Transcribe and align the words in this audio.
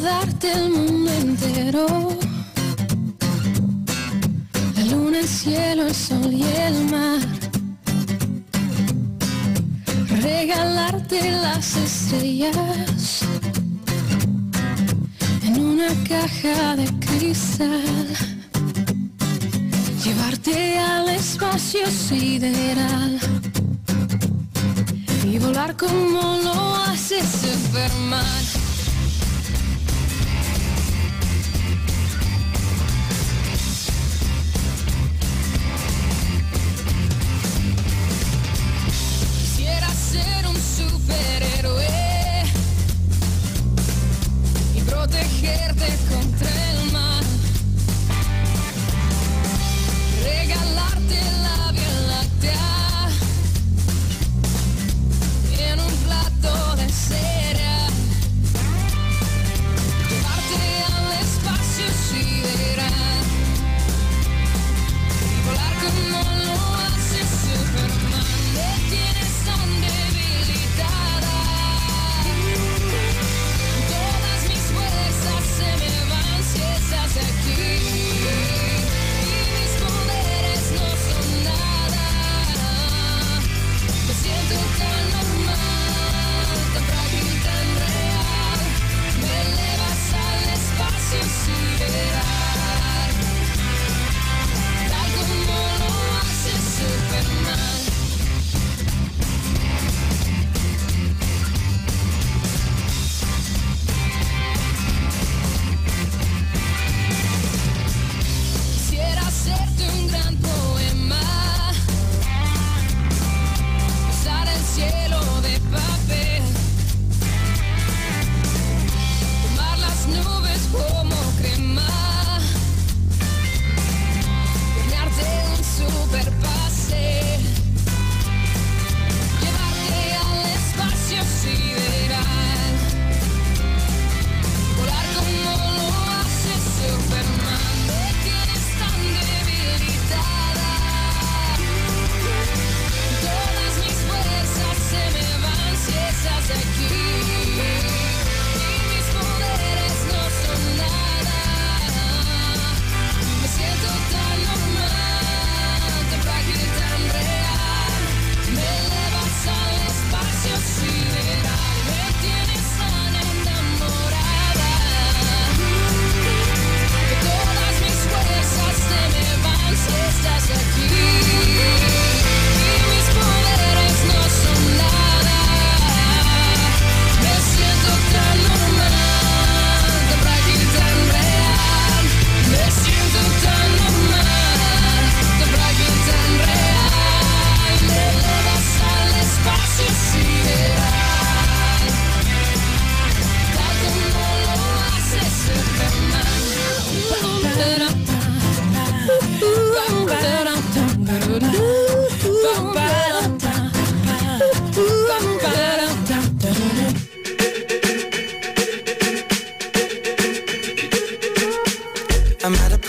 guardarte 0.00 0.52
el 0.52 0.77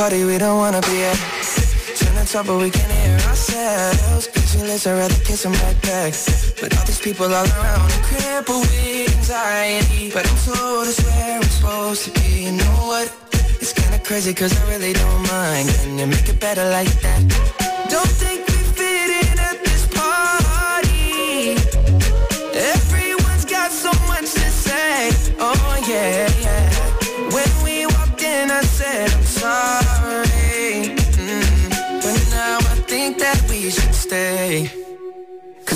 party 0.00 0.24
we 0.24 0.38
don't 0.38 0.56
wanna 0.56 0.80
be 0.80 1.04
at. 1.04 1.18
Turn 1.98 2.14
the 2.14 2.24
top 2.24 2.46
but 2.46 2.56
we 2.56 2.70
can't 2.70 2.90
hear 2.90 3.18
ourselves. 3.28 4.28
Pictureless, 4.28 4.86
I'd 4.86 4.96
rather 4.96 5.20
kiss 5.28 5.42
them 5.42 5.52
right 5.52 5.78
back 5.82 6.14
But 6.58 6.68
all 6.76 6.84
these 6.86 7.02
people 7.06 7.26
all 7.26 7.48
around 7.56 7.90
crippled 8.08 8.62
with 8.62 9.16
anxiety. 9.18 10.10
But 10.10 10.24
I'm 10.30 10.38
told 10.46 10.88
it's 10.88 11.04
where 11.04 11.36
I'm 11.36 11.42
supposed 11.42 12.04
to 12.06 12.10
be. 12.18 12.44
You 12.46 12.52
know 12.52 12.76
what? 12.90 13.12
It's 13.60 13.74
kinda 13.74 13.98
crazy 13.98 14.32
cause 14.32 14.52
I 14.58 14.62
really 14.72 14.94
don't 14.94 15.22
mind. 15.28 15.68
Can 15.68 15.98
you 15.98 16.06
make 16.06 16.28
it 16.30 16.40
better 16.40 16.64
like 16.70 16.92
that? 17.04 17.49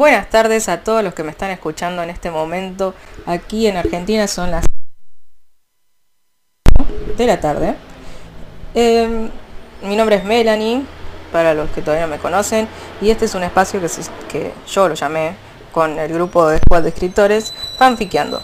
Buenas 0.00 0.30
tardes 0.30 0.70
a 0.70 0.82
todos 0.82 1.04
los 1.04 1.12
que 1.12 1.22
me 1.24 1.30
están 1.30 1.50
escuchando 1.50 2.02
en 2.02 2.08
este 2.08 2.30
momento. 2.30 2.94
Aquí 3.26 3.66
en 3.66 3.76
Argentina 3.76 4.26
son 4.28 4.50
las 4.50 4.64
de 7.18 7.26
la 7.26 7.38
tarde. 7.38 7.74
Eh, 8.74 9.28
mi 9.82 9.96
nombre 9.96 10.16
es 10.16 10.24
Melanie, 10.24 10.86
para 11.32 11.52
los 11.52 11.68
que 11.68 11.82
todavía 11.82 12.06
no 12.06 12.12
me 12.12 12.18
conocen, 12.18 12.66
y 13.02 13.10
este 13.10 13.26
es 13.26 13.34
un 13.34 13.42
espacio 13.42 13.78
que, 14.30 14.52
yo 14.66 14.88
lo 14.88 14.94
llamé 14.94 15.34
con 15.70 15.98
el 15.98 16.10
grupo 16.10 16.48
de 16.48 16.56
Squad 16.60 16.84
de 16.84 16.88
escritores 16.88 17.52
Fanfiqueando. 17.76 18.40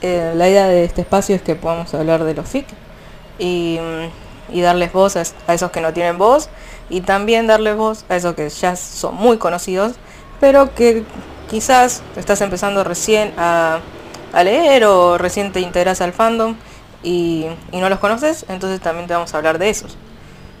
Eh, 0.00 0.32
la 0.36 0.48
idea 0.48 0.68
de 0.68 0.84
este 0.84 1.00
espacio 1.00 1.34
es 1.34 1.42
que 1.42 1.56
podamos 1.56 1.92
hablar 1.92 2.22
de 2.22 2.34
los 2.34 2.48
fic 2.48 2.68
y, 3.36 3.80
darles 4.54 4.92
voz 4.92 5.16
a 5.16 5.54
esos 5.54 5.72
que 5.72 5.80
no 5.80 5.92
tienen 5.92 6.18
voz 6.18 6.50
y 6.88 7.00
también 7.00 7.48
darles 7.48 7.74
voz 7.74 8.04
a 8.08 8.14
esos 8.14 8.36
que 8.36 8.48
ya 8.48 8.76
son 8.76 9.16
muy 9.16 9.38
conocidos 9.38 9.96
pero 10.42 10.74
que 10.74 11.04
quizás 11.48 12.02
estás 12.16 12.40
empezando 12.40 12.82
recién 12.82 13.32
a, 13.36 13.78
leer 14.42 14.86
o 14.86 15.16
recién 15.16 15.52
te 15.52 15.60
integras 15.60 16.00
al 16.00 16.12
fandom 16.12 16.56
y, 17.04 17.46
no 17.72 17.88
los 17.88 18.00
conoces, 18.00 18.44
entonces 18.48 18.80
también 18.80 19.06
te 19.06 19.14
vamos 19.14 19.32
a 19.32 19.36
hablar 19.36 19.60
de 19.60 19.70
esos. 19.70 19.96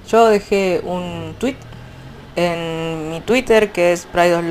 Yo 0.08 0.28
dejé 0.28 0.80
un 0.84 1.34
tweet 1.36 1.56
en 2.36 3.10
mi 3.10 3.22
Twitter 3.22 3.72
que 3.72 3.92
es 3.92 4.06
Pride 4.06 4.36
of 4.36 4.44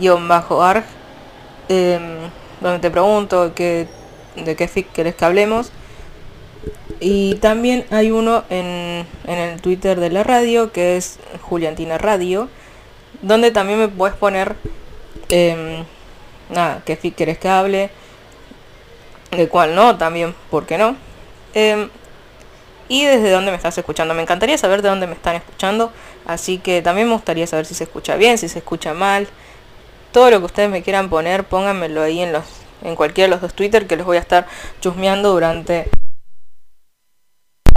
Love-arg 0.00 0.84
em, 1.68 2.18
donde 2.60 2.80
te 2.80 2.90
pregunto 2.90 3.52
qué, 3.54 3.86
de 4.34 4.56
qué 4.56 4.66
fic 4.66 4.90
querés 4.90 5.14
que 5.14 5.24
hablemos. 5.24 5.70
Y 6.98 7.36
también 7.36 7.86
hay 7.92 8.10
uno 8.10 8.42
en, 8.50 9.06
en 9.28 9.38
el 9.38 9.60
Twitter 9.60 10.00
de 10.00 10.10
la 10.10 10.24
radio 10.24 10.72
que 10.72 10.96
es 10.96 11.20
Juliantina 11.42 11.96
Radio, 11.96 12.48
donde 13.22 13.50
también 13.50 13.78
me 13.78 13.88
puedes 13.88 14.16
poner 14.16 14.56
em, 15.28 15.84
nada, 16.50 16.82
qué 16.84 16.96
fic 16.96 17.14
querés 17.14 17.38
que 17.38 17.48
hable, 17.48 17.90
de 19.30 19.48
cuál 19.48 19.74
no, 19.74 19.96
también, 19.98 20.34
¿por 20.50 20.66
qué 20.66 20.78
no? 20.78 20.96
Em, 21.54 21.88
y 22.88 23.04
desde 23.04 23.30
dónde 23.30 23.50
me 23.50 23.56
estás 23.56 23.76
escuchando. 23.76 24.14
Me 24.14 24.22
encantaría 24.22 24.56
saber 24.56 24.82
de 24.82 24.88
dónde 24.88 25.06
me 25.06 25.12
están 25.12 25.36
escuchando. 25.36 25.92
Así 26.26 26.58
que 26.58 26.80
también 26.82 27.06
me 27.06 27.14
gustaría 27.14 27.46
saber 27.46 27.66
si 27.66 27.74
se 27.74 27.84
escucha 27.84 28.16
bien, 28.16 28.38
si 28.38 28.48
se 28.48 28.58
escucha 28.58 28.94
mal. 28.94 29.28
Todo 30.12 30.30
lo 30.30 30.38
que 30.40 30.46
ustedes 30.46 30.70
me 30.70 30.82
quieran 30.82 31.10
poner, 31.10 31.44
pónganmelo 31.44 32.02
ahí 32.02 32.20
en 32.20 32.32
los 32.32 32.44
en 32.82 32.96
cualquiera 32.96 33.26
de 33.26 33.30
los 33.32 33.40
dos 33.40 33.54
Twitter 33.54 33.86
que 33.86 33.96
los 33.96 34.06
voy 34.06 34.18
a 34.18 34.20
estar 34.20 34.46
chusmeando 34.80 35.32
durante 35.32 35.90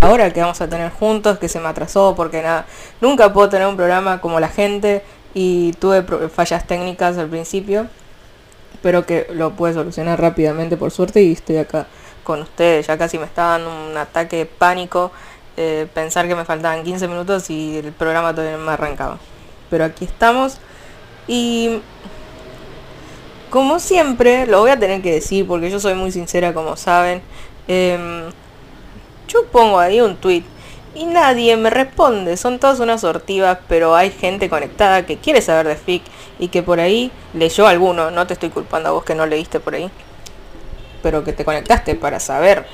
la 0.02 0.10
hora 0.10 0.32
que 0.32 0.42
vamos 0.42 0.62
a 0.62 0.70
tener 0.70 0.92
juntos, 0.92 1.40
que 1.40 1.50
se 1.50 1.60
me 1.60 1.68
atrasó 1.68 2.16
porque 2.16 2.42
nada, 2.42 2.66
nunca 3.02 3.34
puedo 3.34 3.50
tener 3.50 3.68
un 3.68 3.76
programa 3.76 4.22
como 4.22 4.40
la 4.40 4.50
gente 4.50 5.04
y 5.34 5.74
tuve 5.74 6.04
fallas 6.30 6.68
técnicas 6.68 7.18
al 7.18 7.30
principio, 7.30 7.88
pero 8.82 9.06
que 9.06 9.28
lo 9.34 9.52
pude 9.52 9.74
solucionar 9.74 10.20
rápidamente 10.20 10.78
por 10.78 10.92
suerte 10.92 11.22
y 11.22 11.34
estoy 11.34 11.58
acá 11.58 11.88
con 12.24 12.42
ustedes, 12.42 12.88
ya 12.88 12.98
casi 12.98 13.18
me 13.18 13.26
está 13.26 13.44
dando 13.44 13.70
un 13.90 13.98
ataque 13.98 14.38
de 14.38 14.46
pánico 14.46 15.12
eh, 15.58 15.88
pensar 15.94 16.28
que 16.28 16.36
me 16.36 16.46
faltaban 16.46 16.84
15 16.84 17.08
minutos 17.08 17.50
y 17.50 17.78
el 17.78 17.92
programa 17.92 18.34
todavía 18.34 18.58
no 18.58 18.64
me 18.64 18.72
arrancaba. 18.72 19.18
Pero 19.70 19.86
aquí 19.86 20.06
estamos 20.06 20.58
y 21.28 21.82
como 23.50 23.80
siempre, 23.80 24.48
lo 24.48 24.62
voy 24.62 24.72
a 24.72 24.80
tener 24.80 25.02
que 25.02 25.12
decir 25.12 25.46
porque 25.46 25.70
yo 25.70 25.80
soy 25.80 25.94
muy 25.94 26.12
sincera 26.12 26.54
como 26.54 26.78
saben. 26.78 27.22
Em, 27.68 28.30
yo 29.28 29.46
pongo 29.52 29.78
ahí 29.78 30.00
un 30.00 30.16
tweet 30.16 30.44
y 30.94 31.06
nadie 31.06 31.56
me 31.58 31.70
responde. 31.70 32.38
Son 32.38 32.60
todas 32.60 32.80
unas 32.80 33.02
sortivas, 33.02 33.58
pero 33.68 33.96
hay 33.96 34.12
gente 34.12 34.50
conectada 34.50 35.06
que 35.06 35.18
quiere 35.18 35.42
saber 35.42 35.68
de 35.68 35.76
FIC 35.76 36.04
y 36.40 36.50
que 36.50 36.64
por 36.64 36.80
ahí 36.80 37.12
leyó 37.34 37.68
alguno. 37.68 38.12
No 38.12 38.28
te 38.28 38.34
estoy 38.34 38.50
culpando 38.50 38.90
a 38.90 38.92
vos 38.92 39.04
que 39.04 39.16
no 39.16 39.26
leíste 39.26 39.60
por 39.60 39.76
ahí. 39.76 39.90
Pero 41.02 41.24
que 41.24 41.34
te 41.34 41.46
conectaste 41.46 41.96
para 41.96 42.20
saber 42.20 42.66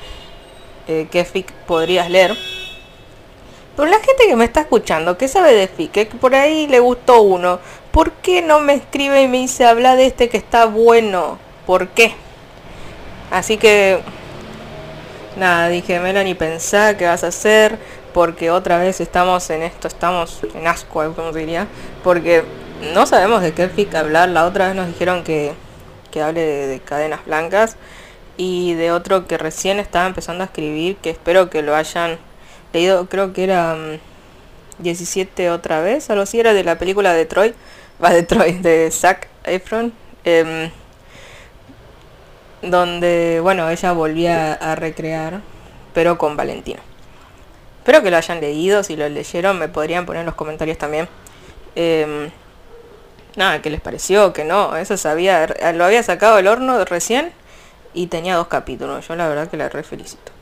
eh, 0.88 1.06
qué 1.10 1.24
FIC 1.24 1.52
podrías 1.66 2.10
leer. 2.10 2.36
Pero 3.76 3.88
la 3.88 3.98
gente 4.00 4.26
que 4.26 4.34
me 4.34 4.44
está 4.44 4.62
escuchando, 4.62 5.16
que 5.16 5.28
sabe 5.28 5.54
de 5.54 5.68
FIC, 5.68 5.92
que 5.92 6.06
por 6.06 6.34
ahí 6.34 6.66
le 6.66 6.80
gustó 6.80 7.22
uno, 7.22 7.60
¿por 7.92 8.10
qué 8.10 8.42
no 8.42 8.58
me 8.58 8.74
escribe 8.74 9.22
y 9.22 9.28
me 9.28 9.38
dice 9.38 9.66
habla 9.66 9.94
de 9.94 10.06
este 10.06 10.28
que 10.28 10.36
está 10.36 10.66
bueno? 10.66 11.38
¿Por 11.64 11.86
qué? 11.88 12.12
Así 13.30 13.56
que 13.56 14.00
nada, 15.36 15.68
dije 15.68 16.00
Melanie, 16.00 16.34
pensá 16.34 16.96
qué 16.96 17.06
vas 17.06 17.22
a 17.22 17.28
hacer, 17.28 17.78
porque 18.18 18.50
otra 18.50 18.78
vez 18.78 19.00
estamos 19.00 19.48
en 19.48 19.62
esto, 19.62 19.86
estamos 19.86 20.40
en 20.52 20.66
asco, 20.66 21.14
como 21.14 21.30
diría, 21.30 21.68
porque 22.02 22.42
no 22.92 23.06
sabemos 23.06 23.42
de 23.42 23.52
qué 23.52 23.68
FIC 23.68 23.94
hablar. 23.94 24.28
La 24.30 24.44
otra 24.44 24.66
vez 24.66 24.74
nos 24.74 24.88
dijeron 24.88 25.22
que, 25.22 25.52
que 26.10 26.20
hable 26.20 26.40
de 26.40 26.80
cadenas 26.80 27.24
blancas 27.26 27.76
y 28.36 28.74
de 28.74 28.90
otro 28.90 29.28
que 29.28 29.38
recién 29.38 29.78
estaba 29.78 30.08
empezando 30.08 30.42
a 30.42 30.46
escribir, 30.46 30.96
que 30.96 31.10
espero 31.10 31.48
que 31.48 31.62
lo 31.62 31.76
hayan 31.76 32.18
leído, 32.72 33.08
creo 33.08 33.32
que 33.32 33.44
era 33.44 33.76
17 34.80 35.48
mm, 35.48 35.52
otra 35.52 35.80
vez, 35.80 36.10
algo 36.10 36.24
así, 36.24 36.40
era 36.40 36.54
de 36.54 36.64
la 36.64 36.76
película 36.76 37.12
Detroit, 37.12 37.54
va 38.04 38.10
Detroit, 38.10 38.56
de 38.56 38.90
Zac 38.90 39.28
Efron, 39.44 39.92
em, 40.24 40.72
donde, 42.62 43.38
bueno, 43.40 43.70
ella 43.70 43.92
volvía 43.92 44.54
a 44.54 44.74
recrear, 44.74 45.40
pero 45.94 46.18
con 46.18 46.36
Valentina. 46.36 46.80
Espero 47.88 48.02
que 48.02 48.10
lo 48.10 48.18
hayan 48.18 48.42
leído, 48.42 48.82
si 48.82 48.96
lo 48.96 49.08
leyeron 49.08 49.58
me 49.58 49.66
podrían 49.66 50.04
poner 50.04 50.20
en 50.20 50.26
los 50.26 50.34
comentarios 50.34 50.76
también. 50.76 51.08
Em, 51.74 52.30
nada, 53.34 53.62
¿qué 53.62 53.70
les 53.70 53.80
pareció? 53.80 54.34
Que 54.34 54.44
no, 54.44 54.76
eso 54.76 54.98
sabía, 54.98 55.46
lo 55.72 55.86
había 55.86 56.02
sacado 56.02 56.36
del 56.36 56.48
horno 56.48 56.84
recién 56.84 57.32
y 57.94 58.08
tenía 58.08 58.36
dos 58.36 58.48
capítulos. 58.48 59.08
Yo 59.08 59.16
la 59.16 59.26
verdad 59.26 59.48
que 59.48 59.56
la 59.56 59.70
re 59.70 59.82
felicito. 59.84 60.32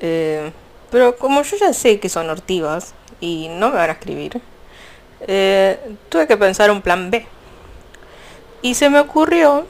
Eh, 0.00 0.52
pero 0.90 1.16
como 1.16 1.40
yo 1.40 1.56
ya 1.56 1.72
sé 1.72 1.98
que 1.98 2.10
son 2.10 2.28
ortivas 2.28 2.92
y 3.20 3.48
no 3.48 3.70
me 3.70 3.76
van 3.76 3.88
a 3.88 3.92
escribir, 3.94 4.42
eh, 5.22 5.78
tuve 6.10 6.26
que 6.26 6.36
pensar 6.36 6.70
un 6.70 6.82
plan 6.82 7.10
B. 7.10 7.26
Y 8.60 8.74
se 8.74 8.90
me 8.90 9.00
ocurrió 9.00 9.66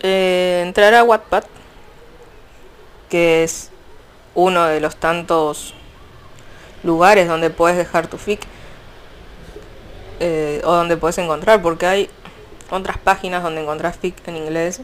eh, 0.00 0.62
entrar 0.66 0.92
a 0.92 1.04
Wattpad, 1.04 1.44
que 3.08 3.42
es 3.42 3.70
uno 4.36 4.66
de 4.66 4.80
los 4.80 4.94
tantos 4.94 5.74
lugares 6.84 7.26
donde 7.26 7.50
puedes 7.50 7.76
dejar 7.76 8.06
tu 8.06 8.18
fic 8.18 8.46
o 10.20 10.72
donde 10.72 10.96
puedes 10.96 11.18
encontrar, 11.18 11.60
porque 11.62 11.86
hay 11.86 12.10
otras 12.70 12.98
páginas 12.98 13.42
donde 13.42 13.62
encontrás 13.62 13.96
fic 13.96 14.16
en 14.28 14.36
inglés 14.36 14.80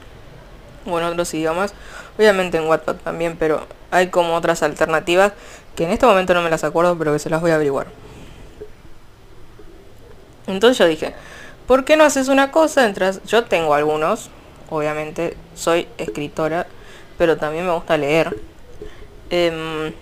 o 0.85 0.99
en 0.99 1.05
otros 1.05 1.33
idiomas, 1.35 1.75
obviamente 2.19 2.57
en 2.57 2.67
Wattpad 2.67 2.97
también, 2.97 3.37
pero 3.39 3.67
hay 3.91 4.09
como 4.09 4.35
otras 4.35 4.63
alternativas 4.63 5.33
que 5.77 5.85
en 5.85 5.91
este 5.91 6.07
momento 6.07 6.35
no 6.35 6.43
me 6.43 6.51
las 6.51 6.65
acuerdo, 6.65 6.99
pero 6.99 7.13
que 7.13 7.19
se 7.19 7.31
las 7.31 7.41
voy 7.41 7.51
a 7.53 7.55
averiguar. 7.55 7.87
Entonces 10.47 10.77
yo 10.79 10.87
dije, 10.87 11.15
¿por 11.67 11.85
qué 11.85 11.97
no 11.97 12.05
haces 12.05 12.29
una 12.29 12.51
cosa? 12.51 12.85
Entras, 12.85 13.23
yo 13.25 13.45
tengo 13.45 13.75
algunos, 13.75 14.31
obviamente 14.71 15.37
soy 15.55 15.87
escritora, 15.99 16.67
pero 17.17 17.37
también 17.37 17.65
me 17.65 17.73
gusta 17.73 17.97
leer. 17.97 18.37
Em, 19.33 19.95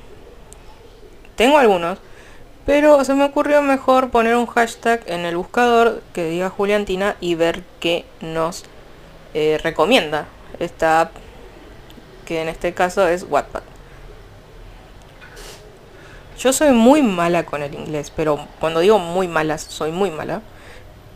tengo 1.36 1.56
algunos, 1.56 1.98
pero 2.66 3.04
se 3.04 3.14
me 3.14 3.24
ocurrió 3.24 3.62
mejor 3.62 4.10
poner 4.10 4.34
un 4.34 4.46
hashtag 4.46 5.02
en 5.06 5.24
el 5.24 5.36
buscador 5.36 6.02
que 6.12 6.24
diga 6.24 6.50
Juliantina 6.50 7.14
y 7.20 7.36
ver 7.36 7.62
qué 7.78 8.04
nos 8.20 8.64
eh, 9.32 9.60
recomienda 9.62 10.26
esta 10.58 11.00
app, 11.00 11.12
que 12.26 12.42
en 12.42 12.48
este 12.48 12.74
caso 12.74 13.06
es 13.06 13.24
Wattpad. 13.28 13.62
Yo 16.36 16.52
soy 16.52 16.72
muy 16.72 17.00
mala 17.00 17.46
con 17.46 17.62
el 17.62 17.72
inglés, 17.72 18.10
pero 18.10 18.48
cuando 18.58 18.80
digo 18.80 18.98
muy 18.98 19.28
mala, 19.28 19.58
soy 19.58 19.92
muy 19.92 20.10
mala. 20.10 20.42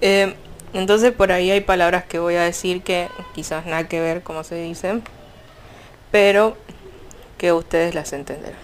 Eh, 0.01 0.35
entonces 0.73 1.13
por 1.13 1.33
ahí 1.33 1.51
hay 1.51 1.63
palabras 1.63 2.05
que 2.05 2.21
voy 2.21 2.37
a 2.37 2.43
decir 2.43 2.85
que 2.85 3.09
quizás 3.35 3.67
nada 3.67 3.89
que 3.89 4.01
ver 4.01 4.23
como 4.23 4.45
se 4.45 4.55
dicen, 4.55 5.03
pero 6.13 6.57
que 7.39 7.53
ustedes 7.53 7.95
las 7.95 8.13
entenderán. 8.13 8.59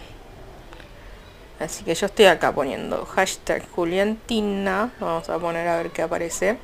Así 1.59 1.85
que 1.85 1.95
yo 1.95 2.07
estoy 2.07 2.25
acá 2.25 2.53
poniendo 2.53 3.05
hashtag 3.05 3.69
Juliantina. 3.71 4.93
Vamos 4.99 5.29
a 5.29 5.39
poner 5.39 5.69
a 5.69 5.77
ver 5.77 5.91
qué 5.91 6.03
aparece. 6.03 6.57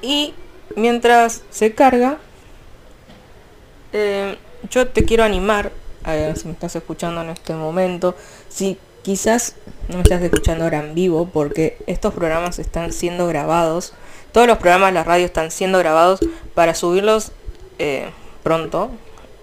Y 0.00 0.34
mientras 0.74 1.42
se 1.50 1.74
carga, 1.74 2.18
eh, 3.92 4.38
yo 4.70 4.88
te 4.88 5.04
quiero 5.04 5.22
animar 5.22 5.70
si 6.34 6.46
me 6.46 6.52
estás 6.52 6.74
escuchando 6.74 7.20
en 7.22 7.30
este 7.30 7.54
momento, 7.54 8.16
si 8.48 8.76
quizás 9.02 9.54
no 9.88 9.96
me 9.96 10.02
estás 10.02 10.22
escuchando 10.22 10.64
ahora 10.64 10.80
en 10.80 10.94
vivo, 10.94 11.28
porque 11.32 11.76
estos 11.86 12.12
programas 12.14 12.58
están 12.58 12.92
siendo 12.92 13.26
grabados, 13.28 13.92
todos 14.32 14.46
los 14.46 14.58
programas 14.58 14.88
de 14.88 14.94
la 14.94 15.04
radio 15.04 15.26
están 15.26 15.50
siendo 15.50 15.78
grabados 15.78 16.20
para 16.54 16.74
subirlos 16.74 17.32
eh, 17.78 18.10
pronto 18.42 18.90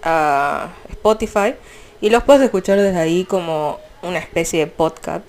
a 0.02 0.70
Spotify 0.90 1.54
y 2.00 2.10
los 2.10 2.22
puedes 2.24 2.42
escuchar 2.42 2.78
desde 2.78 2.98
ahí 2.98 3.24
como 3.24 3.78
una 4.02 4.18
especie 4.18 4.60
de 4.60 4.66
podcast. 4.66 5.24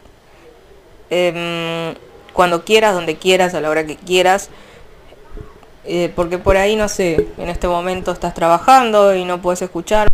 Em, 1.10 1.96
cuando 2.34 2.64
quieras, 2.64 2.94
donde 2.94 3.18
quieras, 3.18 3.54
a 3.54 3.62
la 3.62 3.70
hora 3.70 3.86
que 3.86 3.98
quieras. 3.98 4.50
Eh, 5.84 6.12
porque 6.16 6.38
por 6.38 6.58
ahí, 6.58 6.76
no 6.76 6.88
sé, 6.88 7.28
en 7.38 7.50
este 7.50 7.68
momento 7.68 8.12
estás 8.12 8.34
trabajando 8.34 9.16
y 9.16 9.26
no 9.26 9.42
puedes 9.42 9.62
escuchar 9.64 10.08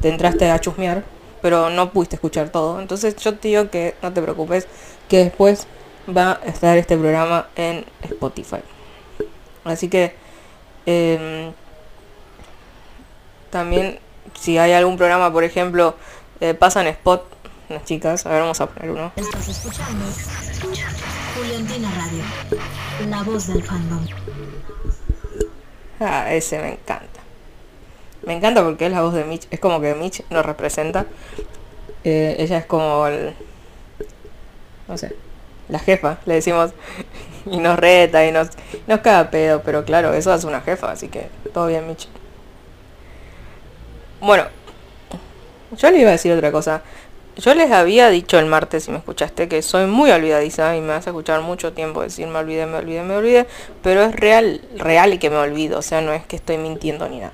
te 0.00 0.08
entraste 0.08 0.50
a 0.50 0.60
chusmear, 0.60 1.04
pero 1.42 1.70
no 1.70 1.92
pudiste 1.92 2.16
escuchar 2.16 2.50
todo. 2.50 2.80
Entonces 2.80 3.16
yo 3.16 3.34
te 3.34 3.48
digo 3.48 3.70
que 3.70 3.94
no 4.02 4.12
te 4.12 4.22
preocupes, 4.22 4.68
que 5.08 5.24
después 5.24 5.66
va 6.14 6.40
a 6.42 6.46
estar 6.46 6.76
este 6.78 6.96
programa 6.96 7.48
en 7.56 7.84
Spotify. 8.02 8.60
Así 9.64 9.88
que 9.88 10.14
em, 10.86 11.52
también 13.50 13.98
si 14.34 14.58
hay 14.58 14.72
algún 14.72 14.96
programa, 14.96 15.32
por 15.32 15.44
ejemplo, 15.44 15.94
eh, 16.40 16.54
pasa 16.54 16.80
en 16.80 16.88
Spot, 16.88 17.24
las 17.68 17.84
chicas, 17.84 18.26
a 18.26 18.30
ver, 18.30 18.40
vamos 18.42 18.60
a 18.60 18.66
poner 18.66 18.90
uno. 18.90 19.12
Estás 19.16 19.48
escuchando 19.48 20.04
Juliantina 21.36 21.90
Radio, 21.96 22.24
la 23.08 23.22
voz 23.22 23.48
del 23.48 23.62
fandom. 23.62 24.06
Ah, 26.00 26.32
ese 26.32 26.58
me 26.58 26.72
encanta. 26.72 27.20
Me 28.24 28.34
encanta 28.34 28.62
porque 28.62 28.86
es 28.86 28.92
la 28.92 29.02
voz 29.02 29.14
de 29.14 29.24
Mitch. 29.24 29.46
Es 29.50 29.60
como 29.60 29.80
que 29.80 29.94
Mitch 29.94 30.22
nos 30.30 30.44
representa. 30.44 31.06
Eh, 32.04 32.36
ella 32.38 32.58
es 32.58 32.66
como 32.66 33.06
el, 33.06 33.34
no 34.88 34.98
sé, 34.98 35.16
la 35.68 35.78
jefa, 35.78 36.18
le 36.26 36.34
decimos. 36.34 36.72
Y 37.48 37.58
nos 37.58 37.78
reta 37.78 38.26
y 38.26 38.32
nos, 38.32 38.48
nos 38.88 38.98
caga 39.02 39.30
pedo. 39.30 39.62
Pero 39.62 39.84
claro, 39.84 40.12
eso 40.14 40.32
hace 40.32 40.48
una 40.48 40.62
jefa, 40.62 40.90
así 40.90 41.06
que 41.06 41.28
todo 41.54 41.68
bien, 41.68 41.86
Mitch. 41.86 42.08
Bueno, 44.20 44.44
yo 45.76 45.90
le 45.90 45.98
iba 45.98 46.08
a 46.08 46.12
decir 46.12 46.32
otra 46.32 46.52
cosa. 46.52 46.82
Yo 47.36 47.54
les 47.54 47.70
había 47.70 48.08
dicho 48.08 48.38
el 48.38 48.46
martes, 48.46 48.84
si 48.84 48.90
me 48.90 48.96
escuchaste, 48.96 49.46
que 49.46 49.60
soy 49.60 49.86
muy 49.86 50.10
olvidadiza 50.10 50.74
y 50.74 50.80
me 50.80 50.88
vas 50.88 51.06
a 51.06 51.10
escuchar 51.10 51.42
mucho 51.42 51.74
tiempo 51.74 52.00
decir 52.00 52.26
me 52.28 52.38
olvidé, 52.38 52.64
me 52.64 52.78
olvidé, 52.78 53.02
me 53.02 53.16
olvidé. 53.16 53.46
Pero 53.82 54.02
es 54.02 54.16
real, 54.16 54.62
real 54.76 55.18
que 55.18 55.28
me 55.28 55.36
olvido. 55.36 55.78
O 55.78 55.82
sea, 55.82 56.00
no 56.00 56.12
es 56.12 56.24
que 56.24 56.36
estoy 56.36 56.56
mintiendo 56.56 57.08
ni 57.08 57.18
nada 57.18 57.32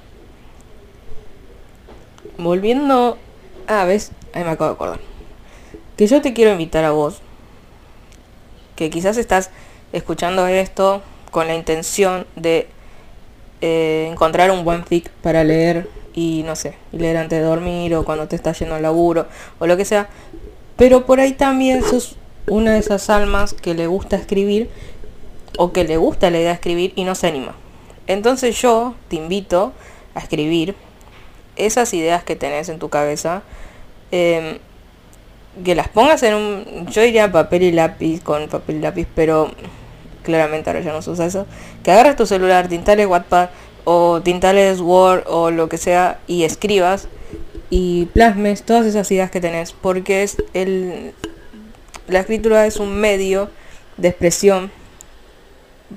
volviendo 2.39 3.19
a 3.67 3.85
ves 3.85 4.13
ahí 4.33 4.45
me 4.45 4.51
acabo 4.51 4.71
de 4.71 4.75
acordar. 4.75 5.01
Que 5.97 6.07
yo 6.07 6.21
te 6.21 6.33
quiero 6.33 6.53
invitar 6.53 6.85
a 6.85 6.91
vos, 6.91 7.21
que 8.77 8.91
quizás 8.91 9.17
estás 9.17 9.51
escuchando 9.93 10.47
esto 10.47 11.03
con 11.31 11.47
la 11.47 11.55
intención 11.55 12.27
de 12.37 12.69
eh, 13.61 14.09
encontrar 14.11 14.51
un 14.51 14.65
buen 14.65 14.85
fic 14.85 15.11
para 15.23 15.45
leer 15.45 15.89
y 16.15 16.43
no 16.45 16.57
sé, 16.57 16.75
y 16.93 16.99
leer 16.99 17.17
antes 17.17 17.39
de 17.41 17.45
dormir 17.45 17.95
o 17.95 18.05
cuando 18.05 18.29
te 18.29 18.37
estás 18.37 18.59
yendo 18.59 18.75
al 18.75 18.83
laburo 18.83 19.27
o 19.59 19.67
lo 19.67 19.77
que 19.77 19.85
sea. 19.85 20.09
Pero 20.77 21.07
por 21.07 21.21
ahí 21.21 21.33
también 21.33 21.83
sos 21.83 22.17
una 22.47 22.73
de 22.73 22.79
esas 22.79 23.09
almas 23.11 23.55
que 23.55 23.75
le 23.75 23.87
gusta 23.87 24.17
escribir 24.17 24.69
o 25.59 25.73
que 25.73 25.85
le 25.85 25.97
gusta 25.97 26.31
la 26.31 26.39
idea 26.39 26.49
de 26.49 26.55
escribir 26.55 26.93
y 26.97 27.05
no 27.05 27.15
se 27.15 27.29
anima. 27.29 27.55
Entonces 28.07 28.61
yo 28.61 28.95
te 29.09 29.17
invito 29.17 29.73
a 30.15 30.21
escribir 30.21 30.75
esas 31.57 31.93
ideas 31.95 32.25
que 32.25 32.37
tenés 32.37 32.69
en 32.69 32.79
tu 32.79 32.89
cabeza, 32.89 33.43
em, 34.11 34.59
que 35.65 35.75
las 35.75 35.89
pongas 35.89 36.23
en 36.23 36.35
un, 36.35 36.87
yo 36.91 37.03
diría 37.03 37.31
papel 37.31 37.63
y 37.63 37.73
lápiz, 37.73 38.23
con 38.23 38.49
papel 38.49 38.77
y 38.77 38.81
lápiz, 38.81 39.07
pero 39.15 39.51
claramente 40.23 40.71
ahora 40.71 40.81
ya 40.81 40.93
no 40.93 41.03
se 41.03 41.13
eso, 41.25 41.47
que 41.83 41.93
agarres 41.93 42.17
tu 42.17 42.27
celular, 42.27 42.69
te 42.69 43.07
Wattpad 43.07 43.51
o 43.85 44.21
te 44.23 44.31
instales 44.31 44.81
Word 44.81 45.25
o 45.27 45.51
lo 45.51 45.69
que 45.69 45.79
sea 45.79 46.21
y 46.27 46.45
escribas 46.45 47.09
y 47.71 48.07
plasmes 48.07 48.63
todas 48.63 48.87
esas 48.87 49.11
ideas 49.11 49.31
que 49.31 49.41
tenés, 49.41 49.73
porque 49.73 50.23
es 50.23 50.37
el, 50.53 51.15
la 52.07 52.21
escritura 52.21 52.67
es 52.67 52.77
un 52.77 52.95
medio 52.95 53.51
de 53.97 54.09
expresión 54.09 54.71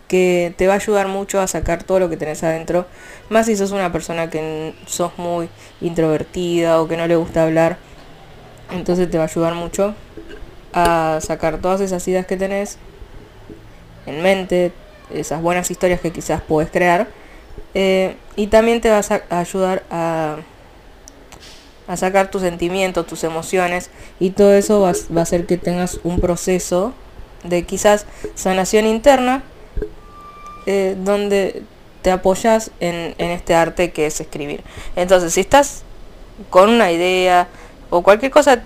que 0.08 0.54
te 0.58 0.68
va 0.68 0.74
a 0.74 0.76
ayudar 0.78 1.08
mucho 1.08 1.40
a 1.40 1.48
sacar 1.48 1.84
todo 1.84 2.00
lo 2.00 2.10
que 2.10 2.18
tenés 2.18 2.44
adentro. 2.44 2.86
Más 3.30 3.46
si 3.46 3.56
sos 3.56 3.72
una 3.72 3.92
persona 3.92 4.30
que 4.30 4.74
sos 4.86 5.18
muy 5.18 5.50
introvertida 5.82 6.82
o 6.82 6.88
que 6.88 6.98
no 6.98 7.08
le 7.08 7.16
gusta 7.16 7.44
hablar. 7.44 7.78
Entonces 8.72 9.10
te 9.10 9.18
va 9.18 9.26
a 9.26 9.28
ayudar 9.28 9.54
mucho 9.54 9.96
a 10.74 11.20
sacar 11.22 11.60
todas 11.60 11.82
esas 11.82 12.08
ideas 12.08 12.26
que 12.26 12.38
tenés 12.38 12.78
en 14.06 14.22
mente, 14.22 14.72
esas 15.14 15.42
buenas 15.42 15.70
historias 15.72 16.00
que 16.02 16.12
quizás 16.12 16.42
puedes 16.42 16.70
crear. 16.70 17.08
Eh, 17.76 18.16
y 18.36 18.48
también 18.48 18.82
te 18.82 18.90
va 18.90 19.02
a 19.30 19.40
ayudar 19.40 19.84
a, 19.92 20.38
a 21.88 21.98
sacar 21.98 22.32
tus 22.32 22.42
sentimientos, 22.42 23.06
tus 23.06 23.24
emociones. 23.24 23.92
Y 24.20 24.32
todo 24.32 24.54
eso 24.54 24.82
va, 24.82 24.94
va 25.16 25.20
a 25.20 25.24
hacer 25.24 25.46
que 25.46 25.58
tengas 25.58 26.00
un 26.04 26.20
proceso 26.20 26.94
de 27.44 27.64
quizás 27.64 28.08
sanación 28.34 28.88
interna 28.88 29.44
eh, 30.66 30.96
donde 30.98 31.62
te 32.02 32.12
apoyas 32.12 32.72
en, 32.80 33.14
en 33.18 33.32
este 33.32 33.54
arte 33.54 33.92
que 33.92 34.08
es 34.08 34.20
escribir. 34.20 34.64
Entonces, 34.96 35.34
si 35.34 35.42
estás 35.42 35.84
con 36.50 36.70
una 36.70 36.92
idea 36.92 37.48
o 37.90 38.02
cualquier 38.02 38.32
cosa, 38.32 38.64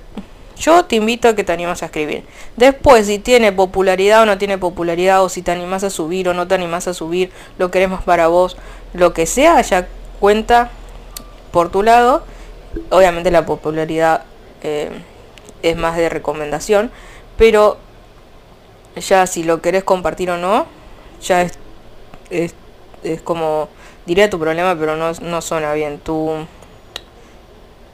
yo 0.59 0.83
te 0.85 0.97
invito 0.97 1.29
a 1.29 1.35
que 1.35 1.43
te 1.43 1.53
animes 1.53 1.81
a 1.81 1.85
escribir. 1.85 2.25
Después, 2.57 3.07
si 3.07 3.17
tiene 3.17 3.51
popularidad 3.51 4.23
o 4.23 4.25
no 4.25 4.37
tiene 4.37 4.57
popularidad, 4.57 5.23
o 5.23 5.29
si 5.29 5.41
te 5.41 5.51
animas 5.51 5.83
a 5.83 5.89
subir 5.89 6.27
o 6.27 6.33
no 6.33 6.47
te 6.47 6.55
animas 6.55 6.87
a 6.87 6.93
subir, 6.93 7.31
lo 7.57 7.71
queremos 7.71 8.03
para 8.03 8.27
vos, 8.27 8.57
lo 8.93 9.13
que 9.13 9.25
sea, 9.25 9.62
ya 9.62 9.88
cuenta 10.19 10.71
por 11.52 11.69
tu 11.69 11.84
lado. 11.84 12.23
Obviamente 12.89 13.32
la 13.32 13.45
popularidad 13.45 14.23
eh, 14.63 14.89
es 15.63 15.75
más 15.75 15.97
de 15.97 16.10
recomendación, 16.10 16.91
pero 17.38 17.78
ya 18.95 19.28
si 19.28 19.43
lo 19.43 19.62
querés 19.62 19.84
compartir 19.84 20.30
o 20.32 20.38
no, 20.38 20.65
ya 21.21 21.41
es 21.41 21.60
es, 22.30 22.56
es 23.04 23.21
como, 23.21 23.69
diría 24.06 24.30
tu 24.30 24.39
problema, 24.39 24.75
pero 24.78 24.95
no, 24.95 25.12
no 25.13 25.41
suena 25.41 25.73
bien, 25.73 25.99
tu, 25.99 26.32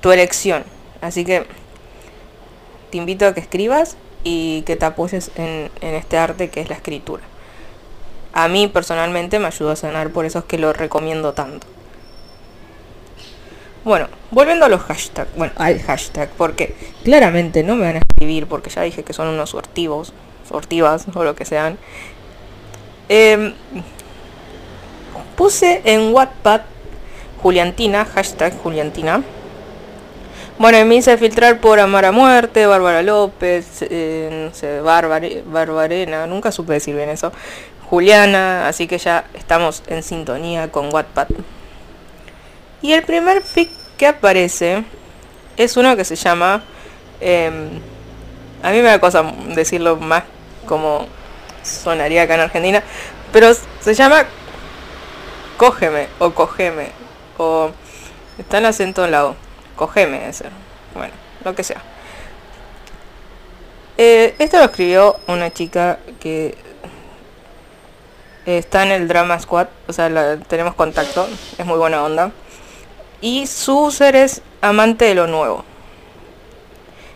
tu 0.01 0.11
elección. 0.11 0.63
Así 1.01 1.25
que 1.25 1.45
te 2.91 2.97
invito 2.97 3.25
a 3.25 3.33
que 3.33 3.39
escribas 3.39 3.97
y 4.23 4.63
que 4.63 4.75
te 4.75 4.85
apoyes 4.85 5.31
en, 5.35 5.69
en 5.81 5.95
este 5.95 6.17
arte 6.17 6.49
que 6.49 6.61
es 6.61 6.69
la 6.69 6.75
escritura. 6.75 7.23
A 8.35 8.49
mí 8.49 8.67
personalmente 8.67 9.39
me 9.39 9.47
ayudó 9.47 9.71
a 9.71 9.75
sanar, 9.77 10.09
por 10.09 10.25
eso 10.25 10.39
es 10.39 10.45
que 10.45 10.57
lo 10.57 10.73
recomiendo 10.73 11.31
tanto. 11.31 11.65
Bueno, 13.85 14.09
volviendo 14.29 14.65
a 14.65 14.69
los 14.69 14.81
hashtags, 14.81 15.29
bueno, 15.37 15.53
al 15.55 15.79
hashtag, 15.81 16.29
porque 16.37 16.75
claramente 17.05 17.63
no 17.63 17.75
me 17.75 17.85
van 17.85 17.95
a 17.95 17.99
escribir, 17.99 18.45
porque 18.47 18.69
ya 18.69 18.81
dije 18.81 19.03
que 19.03 19.13
son 19.13 19.29
unos 19.29 19.51
sortivos, 19.51 20.11
sortivas 20.49 21.05
o 21.13 21.23
lo 21.23 21.33
que 21.33 21.45
sean. 21.45 21.77
Eh, 23.07 23.53
puse 25.37 25.81
en 25.85 26.13
Wattpad 26.13 26.61
Juliantina, 27.41 28.03
hashtag 28.03 28.57
Juliantina. 28.61 29.23
Bueno, 30.57 30.83
me 30.85 30.95
hice 30.95 31.17
filtrar 31.17 31.59
por 31.59 31.79
Amar 31.81 32.05
a 32.05 32.11
Muerte, 32.11 32.65
Bárbara 32.65 33.01
López, 33.01 33.81
eh, 33.81 34.47
no 34.47 34.55
sé, 34.55 34.79
Barbarena, 34.79 36.27
nunca 36.27 36.51
supe 36.51 36.73
decir 36.73 36.95
bien 36.95 37.09
eso. 37.09 37.33
Juliana, 37.89 38.67
así 38.67 38.87
que 38.87 38.97
ya 38.97 39.25
estamos 39.33 39.83
en 39.87 40.03
sintonía 40.03 40.71
con 40.71 40.93
Wattpad. 40.93 41.27
Y 42.81 42.93
el 42.93 43.03
primer 43.03 43.41
fic 43.41 43.69
que 43.97 44.07
aparece 44.07 44.83
es 45.57 45.77
uno 45.77 45.95
que 45.95 46.05
se 46.05 46.15
llama... 46.15 46.63
Em, 47.21 47.79
a 48.61 48.71
mí 48.71 48.77
me 48.77 48.89
da 48.89 48.99
cosa 48.99 49.23
decirlo 49.53 49.95
más 49.97 50.23
como 50.65 51.07
sonaría 51.63 52.23
acá 52.23 52.35
en 52.35 52.41
Argentina, 52.41 52.83
pero 53.31 53.51
se 53.79 53.93
llama 53.93 54.25
cógeme 55.57 56.07
o 56.19 56.31
cogeme 56.31 56.89
o 57.37 57.71
está 58.37 58.57
en 58.57 58.65
acento 58.65 59.05
en 59.05 59.11
la 59.11 59.25
O, 59.25 59.35
cogeme 59.75 60.19
de 60.19 60.33
ser, 60.33 60.51
bueno, 60.93 61.13
lo 61.43 61.55
que 61.55 61.63
sea. 61.63 61.81
Eh, 63.97 64.35
esto 64.39 64.57
lo 64.57 64.65
escribió 64.65 65.17
una 65.27 65.51
chica 65.51 65.99
que 66.19 66.57
está 68.45 68.83
en 68.83 68.91
el 68.91 69.07
Drama 69.07 69.39
Squad, 69.39 69.67
o 69.87 69.93
sea, 69.93 70.37
tenemos 70.47 70.75
contacto, 70.75 71.27
es 71.57 71.65
muy 71.65 71.77
buena 71.77 72.03
onda. 72.03 72.31
Y 73.21 73.47
su 73.47 73.91
ser 73.91 74.15
es 74.15 74.41
amante 74.61 75.05
de 75.05 75.15
lo 75.15 75.27
nuevo. 75.27 75.63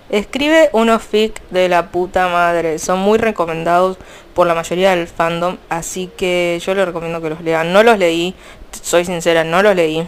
Escribe 0.10 0.70
unos 0.74 1.04
fic 1.04 1.40
de 1.52 1.70
la 1.70 1.92
puta 1.92 2.30
madre, 2.30 2.80
son 2.80 3.00
muy 3.00 3.20
recomendados 3.20 3.98
por 4.34 4.48
la 4.48 4.56
mayoría 4.56 4.96
del 4.96 5.08
fandom, 5.08 5.58
así 5.70 6.10
que 6.18 6.60
yo 6.66 6.74
les 6.74 6.86
recomiendo 6.86 7.22
que 7.22 7.30
los 7.30 7.42
lean. 7.42 7.74
No 7.74 7.84
los 7.84 8.00
leí, 8.00 8.34
soy 8.82 9.06
sincera, 9.06 9.44
no 9.44 9.62
los 9.62 9.76
leí, 9.76 10.08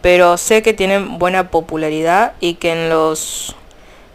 pero 0.00 0.36
sé 0.36 0.62
que 0.62 0.74
tienen 0.74 1.18
buena 1.18 1.50
popularidad 1.50 2.34
y 2.38 2.54
que 2.54 2.70
en 2.70 2.88
los 2.88 3.56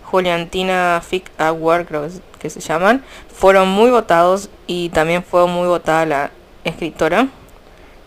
Juliantina 0.04 1.02
Fic 1.06 1.30
Award, 1.40 1.88
creo 1.88 2.08
se 2.50 2.60
llaman, 2.60 3.04
fueron 3.34 3.68
muy 3.68 3.90
votados 3.90 4.50
y 4.68 4.90
también 4.90 5.24
fue 5.24 5.48
muy 5.48 5.68
votada 5.68 6.06
la 6.06 6.32
escritora. 6.64 7.28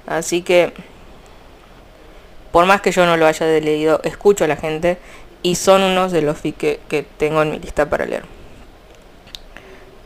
Así 0.07 0.43
que, 0.43 0.73
por 2.53 2.67
más 2.67 2.81
que 2.81 2.93
yo 2.93 3.07
no 3.07 3.17
lo 3.17 3.27
haya 3.27 3.47
leído, 3.47 4.01
escucho 4.05 4.45
a 4.45 4.49
la 4.49 4.57
gente 4.57 4.99
y 5.43 5.55
son 5.55 5.83
unos 5.83 6.13
de 6.13 6.23
los 6.23 6.39
que, 6.41 6.81
que 6.89 7.07
tengo 7.17 7.43
en 7.43 7.51
mi 7.51 7.59
lista 7.59 7.89
para 7.89 8.07
leer. 8.07 8.25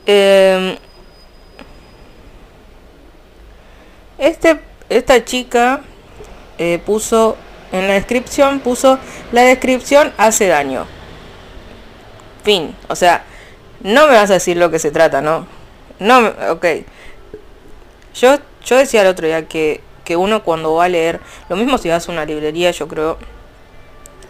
Em, 0.04 0.76
este, 4.18 4.60
esta 4.88 5.24
chica 5.24 5.80
eh, 6.58 6.80
puso 6.84 7.36
en 7.72 7.88
la 7.88 7.94
descripción, 7.94 8.60
puso 8.60 8.98
la 9.32 9.42
descripción 9.42 10.12
hace 10.18 10.48
daño. 10.48 10.86
Fin. 12.44 12.74
O 12.88 12.96
sea, 12.96 13.24
no 13.82 14.06
me 14.06 14.14
vas 14.14 14.30
a 14.30 14.34
decir 14.34 14.56
lo 14.56 14.70
que 14.70 14.78
se 14.78 14.90
trata, 14.90 15.20
¿no? 15.20 15.46
No, 15.98 16.32
ok. 16.50 16.66
Yo, 18.14 18.38
yo 18.64 18.76
decía 18.76 19.02
el 19.02 19.08
otro 19.08 19.26
día 19.26 19.48
que, 19.48 19.80
que 20.04 20.16
uno 20.16 20.42
cuando 20.42 20.74
va 20.74 20.84
a 20.84 20.88
leer, 20.88 21.20
lo 21.48 21.56
mismo 21.56 21.78
si 21.78 21.88
vas 21.88 22.08
a 22.08 22.12
una 22.12 22.24
librería, 22.24 22.70
yo 22.70 22.88
creo, 22.88 23.18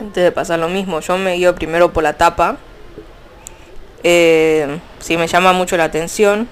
antes 0.01 0.25
de 0.25 0.33
pasar 0.33 0.59
lo 0.59 0.69
mismo, 0.69 1.01
yo 1.01 1.17
me 1.17 1.35
guío 1.35 1.55
primero 1.55 1.93
por 1.93 2.03
la 2.03 2.15
tapa. 2.15 2.57
Eh, 4.05 4.79
si 4.99 5.17
me 5.17 5.27
llama 5.29 5.53
mucho 5.53 5.77
la 5.77 5.85
atención. 5.85 6.49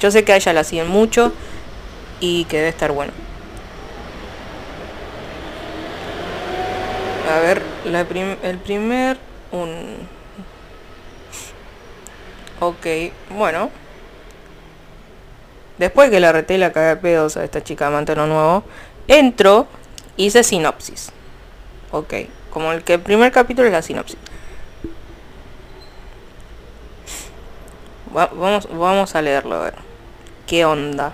Yo 0.00 0.10
sé 0.10 0.24
que 0.24 0.32
a 0.32 0.36
ella 0.36 0.52
la 0.52 0.64
siguen 0.64 0.88
mucho 0.88 1.30
y 2.22 2.44
que 2.44 2.58
debe 2.58 2.68
estar 2.68 2.92
bueno. 2.92 3.12
A 7.28 7.40
ver, 7.40 7.62
el 8.42 8.58
primer... 8.58 9.18
Un... 9.50 10.08
Ok, 12.60 12.86
bueno. 13.30 13.70
Después 15.78 16.10
que 16.10 16.20
la 16.20 16.30
reté 16.30 16.58
la 16.58 16.72
caga 16.72 17.00
pedos 17.00 17.36
a 17.36 17.42
esta 17.42 17.64
chica 17.64 17.88
amante 17.88 18.14
lo 18.14 18.28
nuevo, 18.28 18.62
entro, 19.08 19.66
hice 20.16 20.44
sinopsis. 20.44 21.10
Ok, 21.90 22.14
como 22.50 22.70
el 22.70 22.84
que 22.84 22.94
el 22.94 23.00
primer 23.00 23.32
capítulo 23.32 23.66
es 23.66 23.72
la 23.72 23.82
sinopsis. 23.82 24.18
vamos, 28.12 28.68
vamos 28.70 29.16
a 29.16 29.22
leerlo, 29.22 29.56
a 29.56 29.64
ver. 29.64 29.74
¿Qué 30.46 30.64
onda? 30.64 31.12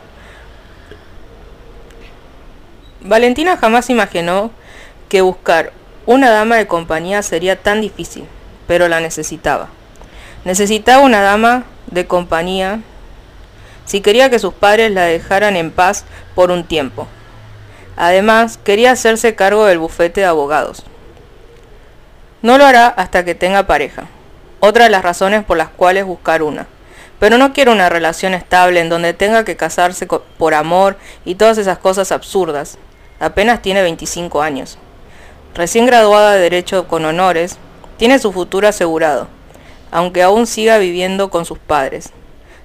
Valentina 3.09 3.57
jamás 3.57 3.89
imaginó 3.89 4.51
que 5.09 5.23
buscar 5.23 5.73
una 6.05 6.29
dama 6.29 6.57
de 6.57 6.67
compañía 6.67 7.23
sería 7.23 7.57
tan 7.57 7.81
difícil, 7.81 8.27
pero 8.67 8.87
la 8.87 9.01
necesitaba. 9.01 9.69
Necesitaba 10.45 11.03
una 11.03 11.23
dama 11.23 11.65
de 11.87 12.07
compañía 12.07 12.81
si 13.87 14.03
quería 14.03 14.29
que 14.29 14.39
sus 14.39 14.53
padres 14.53 14.93
la 14.93 15.05
dejaran 15.05 15.57
en 15.57 15.71
paz 15.71 16.05
por 16.35 16.51
un 16.51 16.65
tiempo. 16.65 17.07
Además, 17.97 18.59
quería 18.63 18.93
hacerse 18.93 19.35
cargo 19.35 19.65
del 19.65 19.79
bufete 19.79 20.21
de 20.21 20.27
abogados. 20.27 20.85
No 22.43 22.59
lo 22.59 22.67
hará 22.67 22.89
hasta 22.89 23.25
que 23.25 23.35
tenga 23.35 23.67
pareja. 23.67 24.05
Otra 24.61 24.85
de 24.85 24.91
las 24.91 25.03
razones 25.03 25.45
por 25.45 25.57
las 25.57 25.71
cuales 25.71 26.05
buscar 26.05 26.43
una. 26.43 26.67
Pero 27.19 27.39
no 27.39 27.55
quiero 27.55 27.73
una 27.73 27.89
relación 27.89 28.35
estable 28.35 28.81
en 28.81 28.91
donde 28.91 29.15
tenga 29.15 29.47
que 29.47 29.57
casarse 29.57 30.07
por 30.07 30.53
amor 30.53 30.99
y 31.25 31.37
todas 31.37 31.57
esas 31.57 31.79
cosas 31.79 32.13
absurdas. 32.13 32.77
Apenas 33.21 33.63
tiene 33.63 33.83
25 33.83 34.43
años. 34.43 34.79
Recién 35.55 35.87
graduada 35.87 36.35
de 36.35 36.41
Derecho 36.41 36.87
con 36.87 37.05
honores, 37.05 37.59
tiene 37.97 38.19
su 38.19 38.33
futuro 38.33 38.69
asegurado, 38.69 39.29
aunque 39.91 40.23
aún 40.23 40.47
siga 40.47 40.79
viviendo 40.79 41.31
con 41.31 41.45
sus 41.45 41.59
padres. 41.59 42.11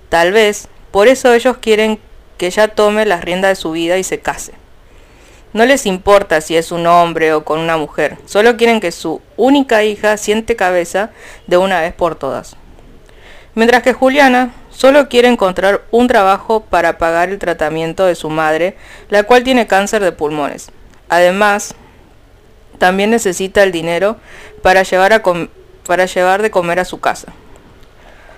Tal 0.09 0.31
vez, 0.31 0.67
por 0.91 1.07
eso 1.07 1.33
ellos 1.33 1.57
quieren 1.57 1.99
que 2.37 2.47
ella 2.47 2.67
tome 2.67 3.05
las 3.05 3.23
riendas 3.23 3.49
de 3.49 3.55
su 3.55 3.71
vida 3.71 3.97
y 3.97 4.03
se 4.03 4.19
case. 4.19 4.53
No 5.53 5.65
les 5.65 5.85
importa 5.85 6.41
si 6.41 6.55
es 6.55 6.71
un 6.71 6.87
hombre 6.87 7.33
o 7.33 7.43
con 7.43 7.59
una 7.59 7.77
mujer, 7.77 8.17
solo 8.25 8.57
quieren 8.57 8.79
que 8.79 8.91
su 8.91 9.21
única 9.37 9.83
hija 9.83 10.17
siente 10.17 10.55
cabeza 10.55 11.11
de 11.47 11.57
una 11.57 11.81
vez 11.81 11.93
por 11.93 12.15
todas. 12.15 12.55
Mientras 13.55 13.83
que 13.83 13.93
Juliana 13.93 14.53
solo 14.83 15.07
quiere 15.07 15.29
encontrar 15.29 15.83
un 15.91 16.09
trabajo 16.09 16.59
para 16.59 16.97
pagar 16.97 17.29
el 17.29 17.39
tratamiento 17.39 18.05
de 18.05 18.15
su 18.15 18.29
madre, 18.29 18.75
la 19.07 19.23
cual 19.23 19.45
tiene 19.45 19.65
cáncer 19.65 20.03
de 20.03 20.11
pulmones. 20.11 20.71
Además, 21.07 21.73
también 22.79 23.09
necesita 23.09 23.63
el 23.63 23.71
dinero 23.71 24.17
para 24.61 24.83
llevar, 24.83 25.21
de 26.41 26.51
comer 26.51 26.79
a 26.81 26.83
su 26.83 26.99
casa. 26.99 27.31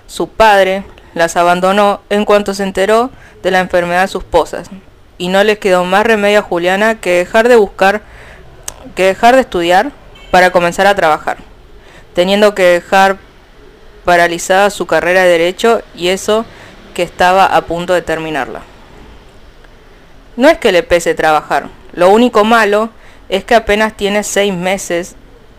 Su 0.06 0.28
padre 0.28 0.84
las 1.14 1.36
abandonó 1.36 2.02
en 2.10 2.24
cuanto 2.24 2.54
se 2.54 2.62
enteró 2.62 3.10
de 3.42 3.50
la 3.50 3.58
enfermedad 3.58 4.02
de 4.02 4.08
sus 4.08 4.22
esposas, 4.22 4.70
y 5.18 5.26
no 5.26 5.42
les 5.42 5.58
quedó 5.58 5.84
más 5.84 6.06
remedio 6.06 6.38
a 6.38 6.42
Juliana 6.42 7.00
que 7.00 7.10
dejar 7.10 7.48
de 7.48 7.56
buscar, 7.56 8.02
que 8.94 9.02
dejar 9.02 9.34
de 9.34 9.40
estudiar 9.40 9.90
para 10.30 10.52
comenzar 10.52 10.86
a 10.86 10.94
trabajar, 10.94 11.38
teniendo 12.14 12.54
que 12.54 12.62
dejar 12.62 13.16
paralizada 14.06 14.70
su 14.70 14.86
carrera 14.86 15.24
de 15.24 15.30
derecho 15.30 15.82
y 15.94 16.08
eso 16.08 16.46
que 16.94 17.02
estaba 17.02 17.44
a 17.44 17.66
punto 17.66 17.92
de 17.92 18.00
terminarla. 18.00 18.62
No 20.36 20.48
es 20.48 20.58
que 20.58 20.72
le 20.72 20.82
pese 20.82 21.14
trabajar, 21.14 21.68
lo 21.92 22.08
único 22.10 22.44
malo 22.44 22.90
es 23.28 23.44
que 23.44 23.56
apenas 23.56 23.94
tiene 23.94 24.22
seis 24.22 24.54
meses 24.54 25.16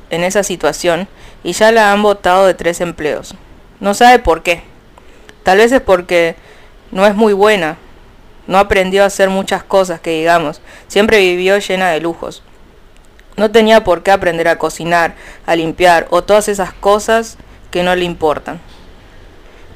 en 0.10 0.24
esa 0.24 0.44
situación 0.44 1.10
y 1.44 1.52
ya 1.52 1.72
la 1.72 1.92
han 1.92 2.02
votado 2.02 2.48
de 2.48 2.54
tres 2.54 2.80
empleos. 2.80 3.36
No 3.82 3.94
sabe 3.94 4.20
por 4.20 4.44
qué. 4.44 4.64
Tal 5.44 5.58
vez 5.58 5.72
es 5.74 5.82
porque 5.82 6.36
no 6.92 7.06
es 7.06 7.16
muy 7.16 7.34
buena, 7.34 7.78
no 8.48 8.60
aprendió 8.60 9.04
a 9.04 9.08
hacer 9.08 9.30
muchas 9.30 9.62
cosas 9.64 10.00
que 10.00 10.12
digamos, 10.12 10.62
siempre 10.88 11.20
vivió 11.20 11.58
llena 11.58 11.90
de 11.90 12.00
lujos. 12.00 12.44
No 13.36 13.52
tenía 13.52 13.84
por 13.84 14.04
qué 14.04 14.12
aprender 14.12 14.48
a 14.48 14.58
cocinar, 14.58 15.16
a 15.46 15.56
limpiar 15.56 16.08
o 16.12 16.24
todas 16.24 16.48
esas 16.48 16.72
cosas 16.72 17.38
que 17.78 17.84
no 17.84 17.96
le 17.96 18.06
importan. 18.06 18.60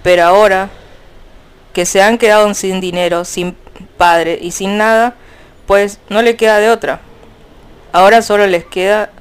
Pero 0.02 0.24
ahora 0.24 0.70
que 1.72 1.86
se 1.86 2.02
han 2.02 2.18
quedado 2.18 2.52
sin 2.56 2.82
dinero, 2.82 3.26
sin 3.26 3.56
padre 3.98 4.40
y 4.42 4.52
sin 4.52 4.80
nada, 4.80 5.14
pues 5.68 6.00
no 6.10 6.24
le 6.24 6.36
queda 6.36 6.58
de 6.58 6.72
otra. 6.72 7.00
Ahora 7.94 8.24
solo 8.24 8.48
les 8.48 8.66
queda 8.66 9.12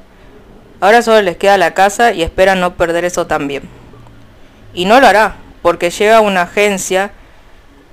ahora 0.80 1.02
solo 1.02 1.20
les 1.20 1.36
queda 1.36 1.58
la 1.58 1.74
casa 1.74 2.12
y 2.12 2.22
esperan 2.22 2.60
no 2.60 2.74
perder 2.76 3.04
eso 3.04 3.26
también. 3.26 3.68
Y 4.72 4.86
no 4.86 4.98
lo 4.98 5.08
hará, 5.08 5.34
porque 5.60 5.90
llega 5.90 6.16
a 6.16 6.22
una 6.22 6.42
agencia 6.42 7.10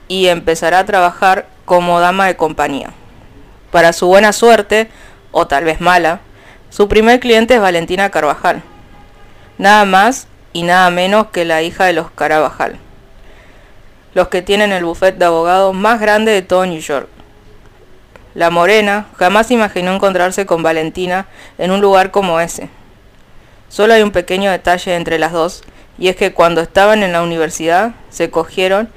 y 0.07 0.27
empezará 0.27 0.79
a 0.79 0.85
trabajar 0.85 1.47
como 1.65 1.99
dama 1.99 2.27
de 2.27 2.37
compañía. 2.37 2.91
Para 3.71 3.91
su 3.91 4.07
buena 4.07 4.31
suerte, 4.31 4.89
o 5.31 5.47
tal 5.47 5.65
vez 5.65 5.81
mala, 5.81 6.21
su 6.69 6.87
primer 6.87 7.19
cliente 7.19 7.55
es 7.55 7.59
Valentina 7.59 8.09
Carvajal. 8.09 8.63
Nada 9.57 9.83
más 9.83 10.27
y 10.53 10.63
nada 10.63 10.89
menos 10.89 11.27
que 11.27 11.45
la 11.45 11.61
hija 11.61 11.85
de 11.85 11.93
los 11.93 12.11
Carabajal, 12.11 12.77
los 14.13 14.27
que 14.29 14.41
tienen 14.41 14.71
el 14.71 14.85
bufete 14.85 15.19
de 15.19 15.25
abogados 15.25 15.73
más 15.75 15.99
grande 15.99 16.31
de 16.31 16.41
todo 16.41 16.65
New 16.65 16.79
York. 16.79 17.07
La 18.33 18.49
morena 18.49 19.07
jamás 19.17 19.51
imaginó 19.51 19.93
encontrarse 19.93 20.45
con 20.45 20.63
Valentina 20.63 21.27
en 21.57 21.71
un 21.71 21.81
lugar 21.81 22.11
como 22.11 22.39
ese. 22.39 22.69
Solo 23.69 23.93
hay 23.93 24.01
un 24.01 24.11
pequeño 24.11 24.51
detalle 24.51 24.95
entre 24.95 25.19
las 25.19 25.31
dos, 25.31 25.63
y 25.97 26.07
es 26.07 26.15
que 26.15 26.33
cuando 26.33 26.61
estaban 26.61 27.03
en 27.03 27.11
la 27.11 27.23
universidad 27.23 27.91
se 28.09 28.29
cogieron... 28.29 28.89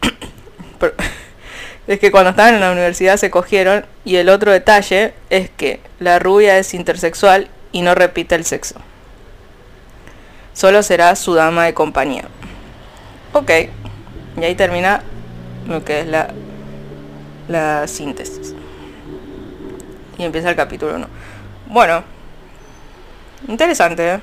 es 1.86 1.98
que 1.98 2.10
cuando 2.10 2.30
estaban 2.30 2.54
en 2.54 2.60
la 2.60 2.72
universidad 2.72 3.16
se 3.16 3.30
cogieron, 3.30 3.84
y 4.04 4.16
el 4.16 4.28
otro 4.28 4.52
detalle 4.52 5.14
es 5.30 5.50
que 5.50 5.80
la 5.98 6.18
rubia 6.18 6.58
es 6.58 6.74
intersexual 6.74 7.48
y 7.72 7.82
no 7.82 7.94
repite 7.94 8.34
el 8.34 8.44
sexo 8.44 8.80
solo 10.54 10.82
será 10.82 11.14
su 11.16 11.34
dama 11.34 11.66
de 11.66 11.74
compañía. 11.74 12.24
Ok, 13.34 13.50
y 14.40 14.44
ahí 14.44 14.54
termina 14.54 15.02
lo 15.68 15.84
que 15.84 16.00
es 16.00 16.06
la, 16.06 16.28
la 17.48 17.86
síntesis. 17.86 18.54
Y 20.16 20.24
empieza 20.24 20.48
el 20.48 20.56
capítulo 20.56 20.94
1. 20.94 21.06
Bueno, 21.66 22.04
interesante. 23.48 24.14
¿eh? 24.14 24.20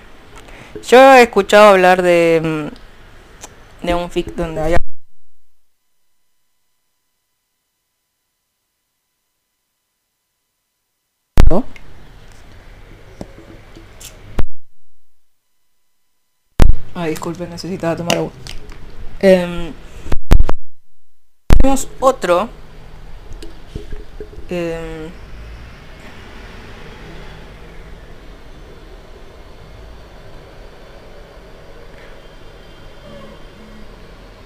Yo 0.88 0.98
he 1.13 1.24
escuchado 1.24 1.70
hablar 1.70 2.02
de, 2.02 2.41
mm, 2.41 3.86
de 3.86 3.94
un 3.94 4.10
fic 4.10 4.34
donde 4.36 4.62
haya 4.62 4.78
Ay, 17.12 17.15
disculpe, 17.15 17.45
necesitaba 17.45 17.93
tomar 17.97 18.15
agua. 18.15 18.32
Eh, 19.19 19.74
tenemos 21.60 21.89
otro. 22.00 22.47
Eh, 24.50 25.10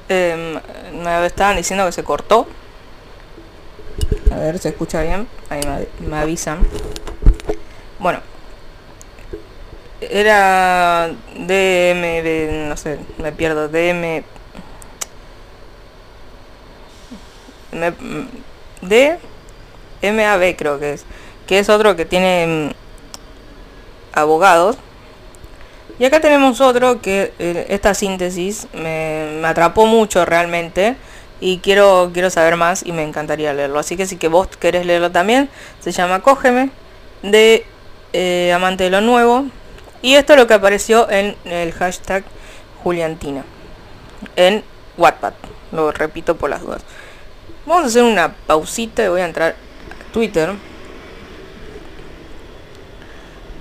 me 0.09 1.25
estaban 1.27 1.57
diciendo 1.57 1.85
que 1.85 1.91
se 1.91 2.03
cortó. 2.03 2.47
A 4.31 4.37
ver, 4.37 4.57
se 4.57 4.69
escucha 4.69 5.03
bien. 5.03 5.27
Ahí 5.51 5.61
me 5.99 6.17
avisan. 6.17 6.65
Bueno, 7.99 8.21
era 10.01 11.09
DM, 11.37 12.67
no 12.69 12.77
sé, 12.77 12.99
me 13.17 13.31
pierdo, 13.31 13.67
DM, 13.69 14.23
me- 17.71 17.93
de 18.81 19.17
MAB 20.01 20.55
creo 20.55 20.79
que 20.79 20.93
es, 20.93 21.05
que 21.47 21.59
es 21.59 21.69
otro 21.69 21.95
que 21.95 22.05
tiene 22.05 22.71
mm, 24.15 24.19
abogados. 24.19 24.77
Y 25.97 26.03
acá 26.05 26.19
tenemos 26.19 26.59
otro 26.59 27.01
que 27.01 27.31
eh, 27.39 27.67
esta 27.69 27.93
síntesis 27.93 28.67
me, 28.73 29.37
me 29.41 29.47
atrapó 29.47 29.85
mucho 29.85 30.25
realmente 30.25 30.97
y 31.39 31.59
quiero 31.59 32.11
quiero 32.13 32.29
saber 32.29 32.57
más 32.57 32.85
y 32.85 32.91
me 32.91 33.03
encantaría 33.03 33.53
leerlo. 33.53 33.79
Así 33.79 33.95
que 33.95 34.05
si 34.05 34.17
que 34.17 34.27
vos 34.27 34.47
querés 34.57 34.85
leerlo 34.85 35.11
también, 35.11 35.49
se 35.79 35.91
llama 35.91 36.21
Cógeme 36.21 36.69
de 37.23 37.65
eh, 38.13 38.51
Amante 38.53 38.85
de 38.85 38.89
lo 38.89 39.01
Nuevo 39.01 39.45
y 40.05 40.13
esto 40.13 40.33
es 40.33 40.39
lo 40.39 40.45
que 40.45 40.53
apareció 40.53 41.09
en 41.09 41.35
el 41.45 41.71
hashtag 41.71 42.23
Juliantina 42.83 43.43
en 44.35 44.63
Wattpad. 44.97 45.33
Lo 45.71 45.91
repito 45.91 46.35
por 46.35 46.51
las 46.51 46.61
dudas. 46.61 46.83
Vamos 47.65 47.85
a 47.85 47.87
hacer 47.87 48.03
una 48.03 48.31
pausita 48.31 49.03
y 49.03 49.07
voy 49.07 49.21
a 49.21 49.25
entrar 49.25 49.53
a 49.53 50.13
Twitter. 50.13 50.51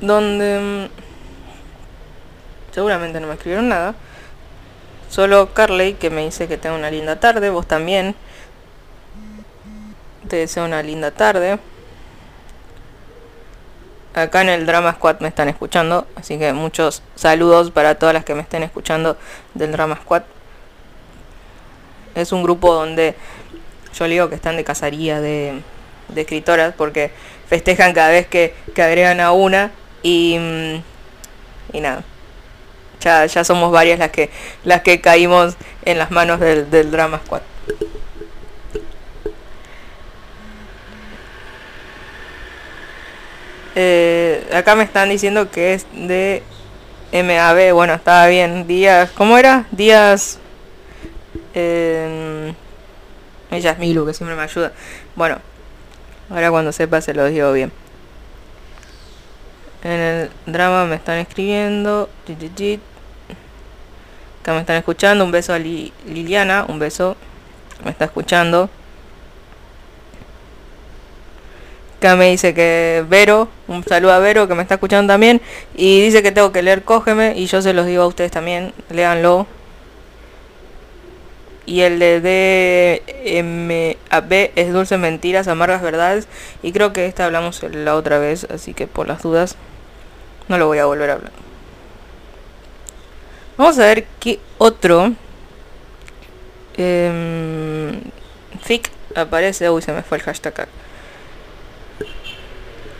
Donde 0.02 0.90
mm, 0.90 2.74
seguramente 2.74 3.20
no 3.20 3.28
me 3.28 3.32
escribieron 3.32 3.70
nada. 3.70 3.94
Solo 5.08 5.54
Carley 5.54 5.94
que 5.94 6.10
me 6.10 6.26
dice 6.26 6.46
que 6.46 6.58
tengo 6.58 6.76
una 6.76 6.90
linda 6.90 7.18
tarde. 7.18 7.48
Vos 7.48 7.66
también. 7.66 8.14
Te 10.28 10.36
deseo 10.36 10.66
una 10.66 10.82
linda 10.82 11.10
tarde. 11.10 11.58
Acá 14.14 14.42
en 14.42 14.48
el 14.48 14.64
Drama 14.64 14.92
Squad 14.92 15.18
me 15.18 15.28
están 15.28 15.48
escuchando. 15.48 16.06
Así 16.14 16.38
que 16.38 16.52
muchos 16.52 17.02
saludos 17.16 17.72
para 17.72 17.96
todas 17.96 18.14
las 18.14 18.24
que 18.24 18.34
me 18.34 18.42
estén 18.42 18.62
escuchando 18.62 19.16
del 19.54 19.72
Drama 19.72 19.96
Squad. 19.96 20.22
Es 22.14 22.30
un 22.30 22.44
grupo 22.44 22.72
donde 22.72 23.16
yo 23.92 24.06
le 24.06 24.14
digo 24.14 24.28
que 24.28 24.36
están 24.36 24.56
de 24.56 24.62
cacería 24.62 25.20
de, 25.20 25.62
escritoras 26.14 26.74
porque 26.76 27.10
festejan 27.48 27.92
cada 27.92 28.10
vez 28.10 28.28
que, 28.28 28.54
que 28.72 28.82
agregan 28.82 29.18
a 29.18 29.32
una 29.32 29.72
y, 30.02 30.38
mm, 30.38 31.76
y 31.76 31.80
nada. 31.80 32.04
Ya, 33.00 33.26
ya 33.26 33.42
somos 33.42 33.72
varias 33.72 33.98
las 33.98 34.10
que 34.10 34.30
las 34.62 34.82
que 34.82 35.00
caímos 35.00 35.56
en 35.84 35.98
las 35.98 36.12
manos 36.12 36.38
del, 36.38 36.70
del 36.70 36.92
Drama 36.92 37.20
Squad. 37.26 37.42
Eh, 43.74 44.48
acá 44.54 44.74
me 44.76 44.84
están 44.84 45.08
diciendo 45.08 45.50
que 45.50 45.74
es 45.74 45.86
de 45.92 46.42
MAB. 47.12 47.72
Bueno, 47.74 47.94
estaba 47.94 48.26
bien. 48.28 48.66
Días. 48.66 49.10
¿Cómo 49.10 49.36
era? 49.38 49.66
Días. 49.70 50.38
Eh, 51.54 52.52
ella 53.50 53.70
es 53.72 53.78
Milu, 53.78 54.06
que 54.06 54.14
siempre 54.14 54.36
me 54.36 54.42
ayuda. 54.42 54.72
Bueno, 55.14 55.38
ahora 56.30 56.50
cuando 56.50 56.72
sepa 56.72 57.00
se 57.00 57.14
lo 57.14 57.26
digo 57.26 57.52
bien. 57.52 57.72
En 59.82 59.90
el 60.00 60.30
drama 60.46 60.86
me 60.86 60.96
están 60.96 61.18
escribiendo. 61.18 62.08
Acá 64.42 64.52
me 64.54 64.60
están 64.60 64.76
escuchando. 64.76 65.24
Un 65.24 65.32
beso 65.32 65.52
a 65.52 65.58
Li- 65.58 65.92
Liliana. 66.06 66.64
Un 66.68 66.78
beso. 66.78 67.16
Me 67.84 67.90
está 67.90 68.06
escuchando. 68.06 68.70
Me 72.04 72.30
dice 72.30 72.52
que 72.52 73.02
Vero, 73.08 73.48
un 73.66 73.82
saludo 73.82 74.12
a 74.12 74.18
Vero 74.18 74.46
que 74.46 74.54
me 74.54 74.60
está 74.60 74.74
escuchando 74.74 75.10
también. 75.10 75.40
Y 75.74 76.02
dice 76.02 76.22
que 76.22 76.32
tengo 76.32 76.52
que 76.52 76.62
leer 76.62 76.82
Cógeme. 76.82 77.32
Y 77.34 77.46
yo 77.46 77.62
se 77.62 77.72
los 77.72 77.86
digo 77.86 78.02
a 78.02 78.06
ustedes 78.06 78.30
también. 78.30 78.74
Léanlo. 78.90 79.46
Y 81.64 81.80
el 81.80 81.98
de 81.98 83.02
DMAB 83.24 84.50
es 84.54 84.72
Dulces 84.74 84.98
Mentiras, 84.98 85.48
Amargas 85.48 85.80
Verdades. 85.80 86.28
Y 86.62 86.72
creo 86.72 86.92
que 86.92 87.06
esta 87.06 87.24
hablamos 87.24 87.62
la 87.62 87.94
otra 87.94 88.18
vez. 88.18 88.46
Así 88.50 88.74
que 88.74 88.86
por 88.86 89.08
las 89.08 89.22
dudas 89.22 89.56
no 90.48 90.58
lo 90.58 90.66
voy 90.66 90.78
a 90.78 90.84
volver 90.84 91.08
a 91.08 91.14
hablar. 91.14 91.32
Vamos 93.56 93.78
a 93.78 93.86
ver 93.86 94.04
qué 94.20 94.40
otro 94.58 95.14
em, 96.76 98.02
fic 98.62 98.90
aparece. 99.14 99.70
Uy, 99.70 99.80
se 99.80 99.92
me 99.92 100.02
fue 100.02 100.18
el 100.18 100.24
hashtag. 100.24 100.52
acá. 100.52 100.83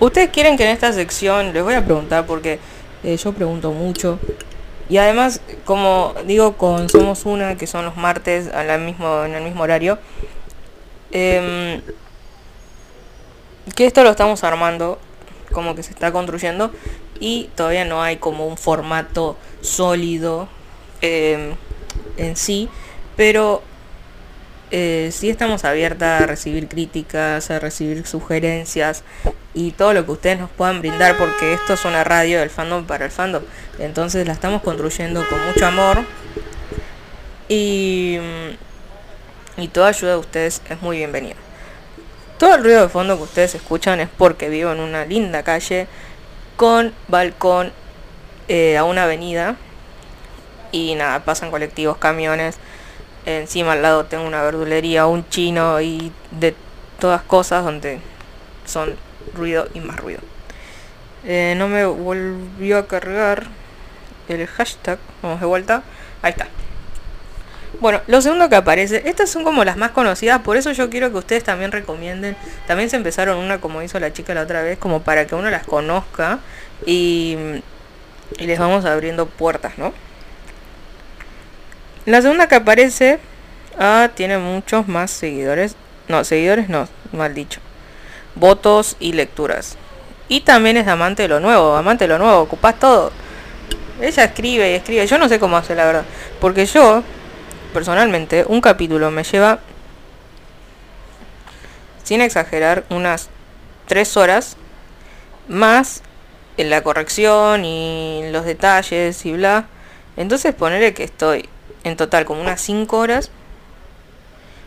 Ustedes 0.01 0.31
quieren 0.31 0.57
que 0.57 0.65
en 0.65 0.71
esta 0.71 0.93
sección 0.93 1.53
les 1.53 1.63
voy 1.63 1.75
a 1.75 1.85
preguntar 1.85 2.27
porque 2.27 2.59
eh, 3.05 3.17
yo 3.17 3.33
pregunto 3.33 3.73
mucho. 3.73 4.19
Y 4.89 4.99
además, 4.99 5.41
como 5.65 6.15
digo 6.27 6.57
Somos 6.89 7.25
Una, 7.25 7.57
que 7.57 7.67
son 7.67 7.85
los 7.85 7.97
martes 7.97 8.49
a 8.49 8.65
mismo, 8.79 9.25
en 9.25 9.35
el 9.35 9.43
mismo 9.43 9.63
horario, 9.63 9.99
em, 11.11 11.81
que 13.75 13.87
esto 13.87 14.03
lo 14.03 14.11
estamos 14.11 14.45
armando, 14.45 14.99
como 15.53 15.75
que 15.75 15.83
se 15.83 15.91
está 15.93 16.13
construyendo, 16.13 16.71
y 17.19 17.51
todavía 17.55 17.85
no 17.85 18.03
hay 18.03 18.17
como 18.17 18.47
un 18.47 18.59
formato 18.59 19.37
sólido 19.63 20.49
em, 21.01 21.55
en 22.19 22.37
sí, 22.37 22.69
pero 23.17 23.63
eh, 24.71 25.11
sí 25.13 25.31
estamos 25.31 25.65
abiertas 25.65 26.23
a 26.23 26.27
recibir 26.27 26.69
críticas, 26.69 27.51
a 27.51 27.59
recibir 27.59 28.07
sugerencias 28.07 29.03
y 29.55 29.71
todo 29.71 29.95
lo 29.95 30.05
que 30.05 30.13
ustedes 30.13 30.41
nos 30.41 30.51
puedan 30.51 30.81
brindar 30.81 31.17
porque 31.17 31.55
esto 31.55 31.75
es 31.75 31.85
una 31.85 32.03
radio 32.05 32.41
del 32.41 32.51
fandom 32.51 32.85
para 32.85 33.05
el 33.05 33.11
fandom. 33.11 33.43
Entonces 33.79 34.27
la 34.27 34.33
estamos 34.33 34.63
construyendo 34.63 35.25
con 35.29 35.41
mucho 35.47 35.67
amor 35.67 36.03
y, 37.49 38.19
mm, 38.21 39.63
y 39.63 39.69
toda 39.69 39.89
ayuda 39.89 40.13
de 40.13 40.19
ustedes 40.19 40.61
es 40.69 40.83
muy 40.83 40.99
bienvenida. 40.99 41.37
Todo 42.39 42.57
el 42.57 42.65
ruido 42.65 42.83
de 42.83 42.89
fondo 42.89 43.17
que 43.17 43.23
ustedes 43.23 43.55
escuchan 43.55 44.01
es 44.01 44.09
porque 44.09 44.49
vivo 44.49 44.73
en 44.73 44.81
una 44.81 45.07
linda 45.07 45.45
calle 45.45 45.87
con 46.57 46.93
balcón 47.09 47.73
eh, 48.49 48.77
a 48.77 48.85
una 48.85 49.05
avenida 49.05 49.57
y 50.73 50.97
nada, 50.97 51.25
pasan 51.25 51.51
colectivos, 51.51 51.97
camiones. 51.99 52.57
Encima 53.25 53.73
al 53.73 53.83
lado 53.83 54.05
tengo 54.05 54.27
una 54.27 54.43
verdulería, 54.43 55.07
un 55.07 55.27
chino 55.29 55.81
y 55.81 56.13
de 56.33 56.55
todas 56.99 57.23
cosas 57.23 57.65
donde 57.65 58.01
son 58.67 58.97
ruido 59.33 59.69
y 59.75 59.81
más 59.81 59.97
ruido. 59.97 60.21
Eh, 61.25 61.55
no 61.57 61.69
me 61.69 61.85
volvió 61.87 62.79
a 62.79 62.87
cargar 62.87 63.45
el 64.29 64.47
hashtag. 64.47 64.99
Vamos 65.23 65.41
de 65.41 65.47
vuelta. 65.47 65.83
Ahí 66.23 66.31
está. 66.33 66.49
Bueno, 67.81 68.01
lo 68.07 68.21
segundo 68.21 68.49
que 68.49 68.57
aparece, 68.57 69.03
estas 69.07 69.31
son 69.31 69.43
como 69.43 69.65
las 69.65 69.77
más 69.77 69.91
conocidas, 69.91 70.41
por 70.43 70.57
eso 70.57 70.71
yo 70.73 70.91
quiero 70.91 71.11
que 71.11 71.19
ustedes 71.19 71.45
también 71.45 71.73
recomienden. 71.73 72.37
También 72.67 72.89
se 72.89 72.97
empezaron 72.97 73.37
una 73.37 73.61
como 73.61 73.83
hizo 73.83 73.99
la 73.99 74.13
chica 74.13 74.33
la 74.33 74.43
otra 74.43 74.63
vez, 74.63 74.79
como 74.79 75.03
para 75.03 75.27
que 75.27 75.35
uno 75.35 75.51
las 75.51 75.67
conozca 75.67 76.39
y, 76.87 77.37
y 78.39 78.47
les 78.47 78.59
vamos 78.59 78.85
abriendo 78.85 79.27
puertas, 79.27 79.77
¿no? 79.77 79.93
La 82.07 82.23
segunda 82.23 82.49
que 82.49 82.55
aparece 82.55 83.19
ah, 83.79 84.11
tiene 84.15 84.39
muchos 84.39 84.87
más 84.89 85.11
seguidores. 85.11 85.75
No, 86.09 86.23
seguidores 86.23 86.69
no, 86.69 86.87
mal 87.13 87.35
dicho. 87.35 87.61
Votos 88.35 88.97
y 89.01 89.13
lecturas. 89.13 89.77
Y 90.29 90.41
también 90.41 90.77
es 90.77 90.89
amante 90.89 91.23
de 91.23 91.29
lo 91.29 91.41
nuevo, 91.41 91.77
amante 91.77 92.05
de 92.05 92.09
lo 92.09 92.19
nuevo, 92.19 92.41
ocupás 92.41 92.79
todo. 92.79 93.13
Ella 94.01 94.25
escribe 94.25 94.71
y 94.71 94.75
escribe, 94.75 95.07
yo 95.07 95.19
no 95.19 95.29
sé 95.29 95.39
cómo 95.39 95.57
hace 95.57 95.75
la 95.75 95.85
verdad. 95.85 96.05
Porque 96.41 96.67
yo, 96.67 97.03
personalmente, 97.73 98.45
un 98.49 98.61
capítulo 98.61 99.11
me 99.11 99.23
lleva, 99.23 99.61
sin 102.03 102.21
exagerar, 102.21 102.85
unas 102.91 103.29
tres 103.87 104.17
horas 104.17 104.57
más 105.49 106.03
en 106.57 106.71
la 106.71 106.83
corrección 106.83 107.65
y 107.65 108.23
los 108.31 108.45
detalles 108.45 109.25
y 109.27 109.33
bla. 109.33 109.67
Entonces 110.17 110.55
ponerle 110.55 110.95
que 110.95 111.05
estoy 111.05 111.49
en 111.83 111.97
total 111.97 112.25
como 112.25 112.41
unas 112.41 112.61
5 112.61 112.97
horas 112.97 113.31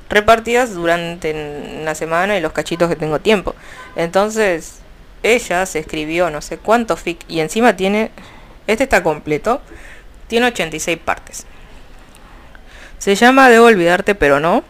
repartidas 0.10 0.74
durante 0.74 1.84
la 1.84 1.96
semana 1.96 2.38
y 2.38 2.42
los 2.42 2.54
cachitos 2.54 2.90
que 2.90 2.96
tengo 2.96 3.20
tiempo. 3.20 3.56
Entonces, 3.96 4.80
ella 5.24 5.66
se 5.66 5.80
escribió 5.80 6.30
no 6.30 6.42
sé 6.42 6.58
cuántos 6.58 7.02
fic 7.02 7.20
y 7.28 7.40
encima 7.40 7.76
tiene, 7.76 8.12
este 8.68 8.84
está 8.84 9.04
completo, 9.04 9.62
tiene 10.28 10.48
86 10.48 10.98
partes. 10.98 11.46
Se 13.00 13.16
llama 13.16 13.50
Debo 13.50 13.66
olvidarte 13.66 14.16
pero 14.16 14.40
no. 14.40 14.64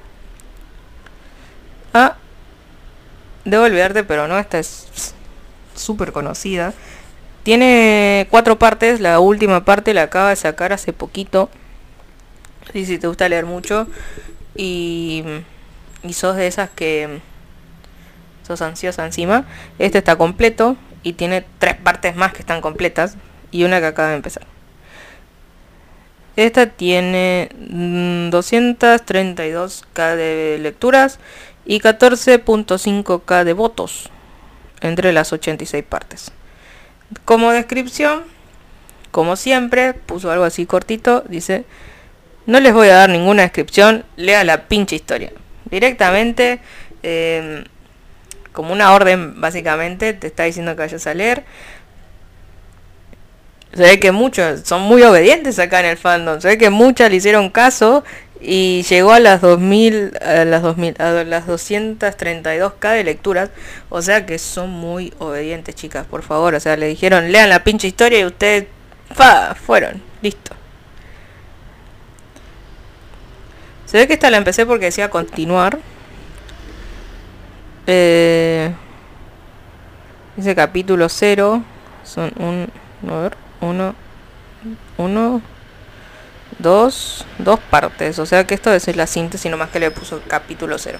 Ah, 1.94 2.18
Debo 3.46 3.64
olvidarte 3.64 4.04
pero 4.04 4.28
no, 4.28 4.38
esta 4.38 4.60
es 4.60 5.14
súper 5.76 6.12
conocida. 6.12 6.74
Tiene 7.44 8.28
cuatro 8.30 8.60
partes, 8.60 9.00
la 9.00 9.20
última 9.20 9.64
parte 9.64 9.94
la 9.94 10.04
acaba 10.04 10.30
de 10.30 10.36
sacar 10.36 10.74
hace 10.74 10.92
poquito. 10.92 11.50
Y 12.74 12.86
si 12.86 12.98
te 12.98 13.08
gusta 13.08 13.30
leer 13.30 13.46
mucho 13.46 13.88
y, 14.58 15.24
sos 16.12 16.36
de 16.36 16.48
esas 16.48 16.70
que 16.70 17.22
sos 18.46 18.62
ansiosa 18.62 19.06
encima, 19.06 19.46
este 19.78 20.00
está 20.00 20.16
completo 20.16 20.78
y 21.04 21.14
tiene 21.14 21.46
tres 21.60 21.76
partes 21.76 22.16
más 22.16 22.34
que 22.34 22.40
están 22.40 22.62
completas 22.62 23.18
y 23.52 23.64
una 23.64 23.80
que 23.80 23.86
acaba 23.86 24.10
de 24.10 24.16
empezar. 24.16 24.48
Esta 26.36 26.68
tiene 26.68 27.50
232k 27.60 30.14
mm, 30.14 30.18
de 30.18 30.60
lecturas 30.62 31.20
y 31.66 31.80
14.5k 31.80 33.44
de 33.44 33.54
votos 33.54 34.10
entre 34.82 35.14
las 35.14 35.34
86 35.34 35.84
partes. 35.84 36.32
Como 37.26 37.52
descripción, 37.52 38.24
como 39.12 39.36
siempre, 39.36 39.94
puso 39.94 40.32
algo 40.32 40.46
así 40.46 40.66
cortito, 40.66 41.24
dice, 41.28 41.66
no 42.48 42.60
les 42.60 42.74
voy 42.74 42.88
a 42.88 42.96
dar 42.96 43.10
ninguna 43.10 43.44
descripción, 43.44 44.06
lea 44.16 44.44
la 44.44 44.68
pinche 44.68 44.96
historia. 44.96 45.32
Directamente, 45.66 46.60
em, 47.04 47.66
como 48.54 48.74
una 48.74 48.94
orden 48.94 49.40
básicamente, 49.40 50.14
te 50.14 50.28
está 50.28 50.44
diciendo 50.44 50.76
que 50.76 50.82
vayas 50.82 51.06
a 51.06 51.14
leer. 51.14 51.44
Se 53.74 53.84
ve 53.84 54.00
que 54.00 54.12
muchos 54.12 54.62
son 54.62 54.82
muy 54.82 55.04
obedientes 55.04 55.60
acá 55.60 55.82
en 55.82 55.88
el 55.88 55.98
fandom. 55.98 56.40
Se 56.42 56.48
ve 56.48 56.58
que 56.58 56.70
muchas 56.70 57.12
le 57.12 57.18
hicieron 57.18 57.50
caso 57.50 58.04
y 58.40 58.84
llegó 58.84 59.12
a 59.12 59.20
las 59.20 59.42
2000 59.42 60.18
a 60.22 60.46
las 60.46 60.62
2000 60.62 60.96
a 61.02 61.24
las 61.24 61.48
232k 61.48 62.94
de 62.94 63.04
lecturas, 63.04 63.50
o 63.90 64.02
sea 64.02 64.26
que 64.26 64.38
son 64.40 64.70
muy 64.70 65.14
obedientes, 65.20 65.76
chicas, 65.76 66.06
por 66.06 66.24
favor, 66.24 66.56
o 66.56 66.60
sea, 66.60 66.78
le 66.78 66.88
dijeron, 66.88 67.32
"Lean 67.32 67.50
la 67.50 67.64
pinche 67.64 67.88
historia" 67.88 68.20
y 68.20 68.26
ustedes 68.26 68.66
fa, 69.14 69.56
fueron, 69.56 70.02
listo. 70.22 70.56
Se 73.88 73.98
ve 73.98 74.06
que 74.06 74.14
esta 74.14 74.30
la 74.30 74.38
empecé 74.38 74.66
porque 74.66 74.86
decía 74.86 75.10
continuar. 75.10 75.80
Eh, 77.88 78.74
dice 80.36 80.56
capítulo 80.56 81.08
0. 81.08 81.64
Son 82.04 82.32
un. 82.38 82.70
A 83.10 83.22
ver, 83.22 83.38
uno. 83.62 83.96
Uno. 84.98 85.42
Dos. 86.60 87.26
Dos 87.38 87.62
partes. 87.62 88.20
O 88.20 88.26
sea 88.26 88.46
que 88.46 88.56
esto 88.56 88.74
es 88.74 88.94
la 88.94 89.08
síntesis, 89.08 89.50
nomás 89.50 89.70
que 89.70 89.80
le 89.80 89.90
puso 89.90 90.22
capítulo 90.28 90.78
0. 90.78 91.00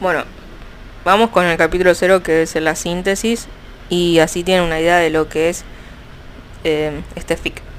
Bueno, 0.00 0.22
vamos 1.04 1.30
con 1.30 1.46
el 1.46 1.56
capítulo 1.58 1.96
0 1.96 2.22
que 2.22 2.42
es 2.42 2.54
la 2.54 2.76
síntesis. 2.76 3.48
Y 3.88 4.20
así 4.20 4.44
tienen 4.44 4.62
una 4.62 4.78
idea 4.78 4.98
de 4.98 5.10
lo 5.10 5.28
que 5.28 5.48
es 5.48 5.64
eh, 6.62 7.02
este 7.16 7.36
fic. 7.36 7.71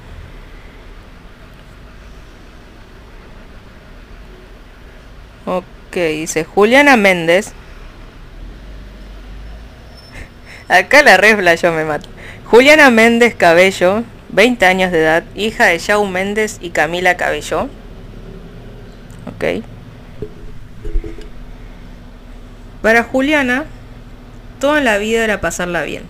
Ok, 5.46 5.94
dice 5.94 6.44
Juliana 6.44 6.96
Méndez. 6.96 7.52
Acá 10.68 11.02
la 11.02 11.16
resbla 11.16 11.54
yo 11.54 11.72
me 11.72 11.84
mato. 11.84 12.08
Juliana 12.46 12.90
Méndez 12.90 13.34
Cabello, 13.34 14.04
20 14.30 14.64
años 14.64 14.90
de 14.90 15.00
edad, 15.00 15.24
hija 15.34 15.66
de 15.66 15.78
Shawn 15.78 16.10
Méndez 16.10 16.58
y 16.60 16.70
Camila 16.70 17.16
Cabello. 17.16 17.68
Ok. 19.26 19.62
Para 22.80 23.02
Juliana, 23.02 23.64
toda 24.60 24.80
la 24.80 24.98
vida 24.98 25.24
era 25.24 25.40
pasarla 25.40 25.82
bien. 25.82 26.04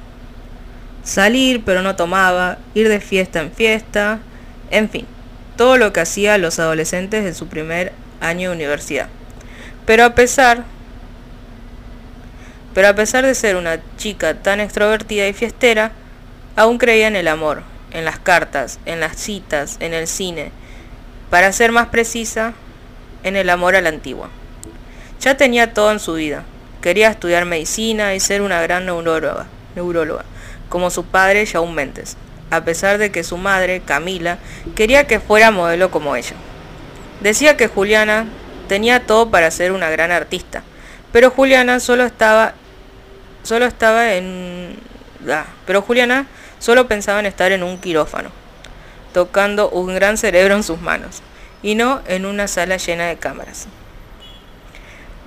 Salir, 1.02 1.62
pero 1.64 1.82
no 1.82 1.96
tomaba, 1.96 2.58
ir 2.74 2.88
de 2.88 3.00
fiesta 3.00 3.40
en 3.40 3.52
fiesta, 3.52 4.20
en 4.70 4.88
fin, 4.88 5.06
todo 5.56 5.76
lo 5.76 5.92
que 5.92 6.00
hacía 6.00 6.38
los 6.38 6.58
adolescentes 6.58 7.26
en 7.26 7.34
su 7.34 7.48
primer 7.48 7.92
año 8.20 8.50
de 8.50 8.56
universidad. 8.56 9.08
Pero 9.86 10.04
a 10.04 10.14
pesar 10.14 10.64
pero 12.74 12.88
a 12.88 12.94
pesar 12.94 13.24
de 13.24 13.36
ser 13.36 13.54
una 13.54 13.78
chica 13.96 14.34
tan 14.34 14.58
extrovertida 14.58 15.28
y 15.28 15.32
fiestera, 15.32 15.92
aún 16.56 16.78
creía 16.78 17.06
en 17.06 17.14
el 17.14 17.28
amor, 17.28 17.62
en 17.92 18.04
las 18.04 18.18
cartas, 18.18 18.80
en 18.84 18.98
las 18.98 19.16
citas, 19.16 19.76
en 19.78 19.94
el 19.94 20.08
cine. 20.08 20.50
Para 21.30 21.52
ser 21.52 21.70
más 21.70 21.86
precisa, 21.86 22.52
en 23.22 23.36
el 23.36 23.48
amor 23.48 23.76
a 23.76 23.80
la 23.80 23.90
antigua. 23.90 24.28
Ya 25.20 25.36
tenía 25.36 25.72
todo 25.72 25.92
en 25.92 26.00
su 26.00 26.14
vida. 26.14 26.42
Quería 26.82 27.10
estudiar 27.10 27.44
medicina 27.44 28.12
y 28.16 28.20
ser 28.20 28.42
una 28.42 28.60
gran 28.60 28.86
neuróloga, 28.86 29.46
neuróloga 29.76 30.24
como 30.68 30.90
su 30.90 31.04
padre 31.04 31.44
Shawn 31.44 31.72
Mendes, 31.72 32.16
a 32.50 32.64
pesar 32.64 32.98
de 32.98 33.12
que 33.12 33.22
su 33.22 33.36
madre, 33.36 33.80
Camila, 33.80 34.38
quería 34.74 35.06
que 35.06 35.20
fuera 35.20 35.52
modelo 35.52 35.92
como 35.92 36.16
ella. 36.16 36.34
Decía 37.20 37.56
que 37.56 37.68
Juliana 37.68 38.26
Tenía 38.68 39.06
todo 39.06 39.30
para 39.30 39.50
ser 39.50 39.72
una 39.72 39.90
gran 39.90 40.10
artista, 40.10 40.62
pero 41.12 41.30
Juliana 41.30 41.80
solo 41.80 42.04
estaba 42.04 42.54
solo 43.42 43.66
estaba 43.66 44.14
en 44.14 44.76
ah, 45.30 45.44
pero 45.66 45.82
Juliana 45.82 46.26
solo 46.58 46.88
pensaba 46.88 47.20
en 47.20 47.26
estar 47.26 47.52
en 47.52 47.62
un 47.62 47.78
quirófano, 47.78 48.30
tocando 49.12 49.68
un 49.70 49.94
gran 49.94 50.16
cerebro 50.16 50.54
en 50.54 50.62
sus 50.62 50.80
manos 50.80 51.22
y 51.62 51.74
no 51.74 52.00
en 52.06 52.26
una 52.26 52.48
sala 52.48 52.76
llena 52.76 53.06
de 53.06 53.16
cámaras. 53.16 53.66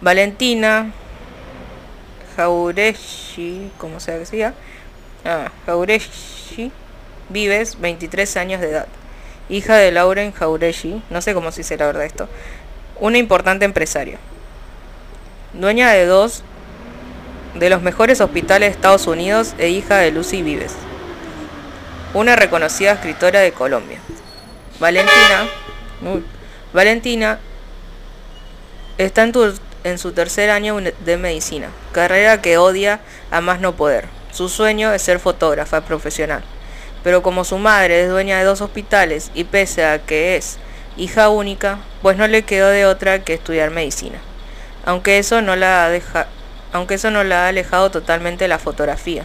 Valentina 0.01 0.91
Jaureshi, 2.35 3.71
como 3.77 3.99
se 3.99 4.17
decía, 4.19 4.53
ah, 5.25 5.51
Jaureshi 5.65 6.71
Vives, 7.29 7.79
23 7.81 8.37
años 8.37 8.61
de 8.61 8.69
edad, 8.69 8.87
hija 9.49 9.75
de 9.75 9.91
Lauren 9.91 10.31
Jaureshi, 10.31 11.01
no 11.09 11.21
sé 11.21 11.33
cómo 11.33 11.51
se 11.51 11.61
dice 11.61 11.77
la 11.77 11.87
verdad 11.87 12.05
esto, 12.05 12.29
una 12.99 13.17
importante 13.17 13.65
empresaria, 13.65 14.17
dueña 15.53 15.91
de 15.91 16.05
dos 16.05 16.43
de 17.55 17.69
los 17.69 17.81
mejores 17.81 18.21
hospitales 18.21 18.69
de 18.69 18.75
Estados 18.75 19.07
Unidos 19.07 19.53
e 19.57 19.69
hija 19.69 19.97
de 19.97 20.11
Lucy 20.11 20.41
Vives, 20.41 20.73
una 22.13 22.35
reconocida 22.35 22.93
escritora 22.93 23.39
de 23.39 23.51
Colombia. 23.51 23.99
Valentina, 24.79 25.47
Valentina 26.73 27.39
está 28.97 29.23
en, 29.23 29.33
en 29.83 29.97
su 29.97 30.11
tercer 30.11 30.49
año 30.49 30.77
de 30.79 31.17
medicina, 31.17 31.69
carrera 31.91 32.41
que 32.41 32.57
odia 32.57 32.99
a 33.31 33.41
más 33.41 33.59
no 33.59 33.75
poder. 33.75 34.05
Su 34.31 34.49
sueño 34.49 34.93
es 34.93 35.01
ser 35.01 35.19
fotógrafa 35.19 35.81
profesional, 35.81 36.43
pero 37.03 37.23
como 37.23 37.43
su 37.43 37.57
madre 37.57 38.03
es 38.03 38.09
dueña 38.09 38.37
de 38.37 38.43
dos 38.43 38.61
hospitales 38.61 39.31
y 39.33 39.45
pese 39.45 39.83
a 39.83 39.99
que 39.99 40.35
es 40.35 40.59
hija 40.97 41.29
única, 41.29 41.79
pues 42.01 42.17
no 42.17 42.27
le 42.27 42.43
quedó 42.43 42.69
de 42.69 42.85
otra 42.85 43.23
que 43.23 43.33
estudiar 43.33 43.71
medicina, 43.71 44.19
aunque 44.85 45.19
eso 45.19 45.41
no 45.41 45.55
la 45.55 45.85
ha, 45.85 46.27
aunque 46.73 46.95
eso 46.95 47.11
no 47.11 47.23
la 47.23 47.45
ha 47.45 47.47
alejado 47.49 47.91
totalmente 47.91 48.45
de 48.45 48.49
la 48.49 48.59
fotografía. 48.59 49.23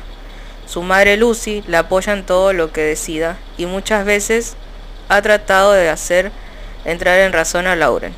Su 0.67 0.83
madre 0.83 1.17
Lucy 1.17 1.65
la 1.67 1.81
apoya 1.81 2.13
en 2.13 2.25
todo 2.25 2.53
lo 2.53 2.73
que 2.73 2.83
decida 2.83 3.37
y 3.59 3.67
muchas 3.67 4.05
veces 4.05 4.55
ha 5.09 5.21
tratado 5.21 5.73
de 5.73 5.89
hacer 5.89 6.31
entrar 6.85 7.19
en 7.21 7.33
razón 7.33 7.67
a 7.67 7.77
Lauren, 7.77 8.15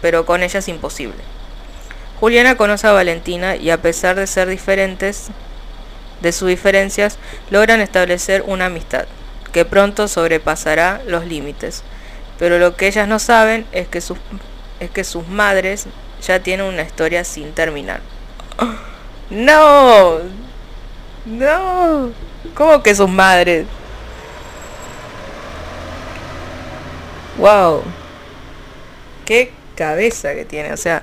pero 0.00 0.26
con 0.26 0.42
ella 0.42 0.58
es 0.58 0.68
imposible. 0.68 1.18
Juliana 2.20 2.56
conoce 2.56 2.86
a 2.86 2.92
Valentina 2.92 3.56
y 3.56 3.70
a 3.70 3.80
pesar 3.80 4.16
de 4.16 4.26
ser 4.26 4.48
diferentes 4.48 5.28
de 6.20 6.32
sus 6.32 6.48
diferencias, 6.48 7.18
logran 7.50 7.80
establecer 7.80 8.42
una 8.46 8.66
amistad 8.66 9.06
que 9.52 9.64
pronto 9.64 10.08
sobrepasará 10.08 11.00
los 11.06 11.26
límites. 11.26 11.82
Pero 12.38 12.58
lo 12.58 12.76
que 12.76 12.86
ellas 12.86 13.08
no 13.08 13.18
saben 13.18 13.66
es 13.72 13.88
que 13.88 14.00
sus, 14.00 14.18
es 14.80 14.90
que 14.90 15.04
sus 15.04 15.26
madres 15.28 15.86
ya 16.22 16.40
tienen 16.40 16.66
una 16.66 16.82
historia 16.82 17.24
sin 17.24 17.52
terminar. 17.52 18.00
¡No! 19.30 20.18
¡No! 21.26 22.12
¿Cómo 22.54 22.82
que 22.82 22.94
sus 22.94 23.08
madres? 23.08 23.66
¡Wow! 27.36 27.82
¡Qué 29.24 29.52
cabeza 29.76 30.34
que 30.34 30.44
tiene! 30.44 30.72
O 30.72 30.76
sea... 30.76 31.02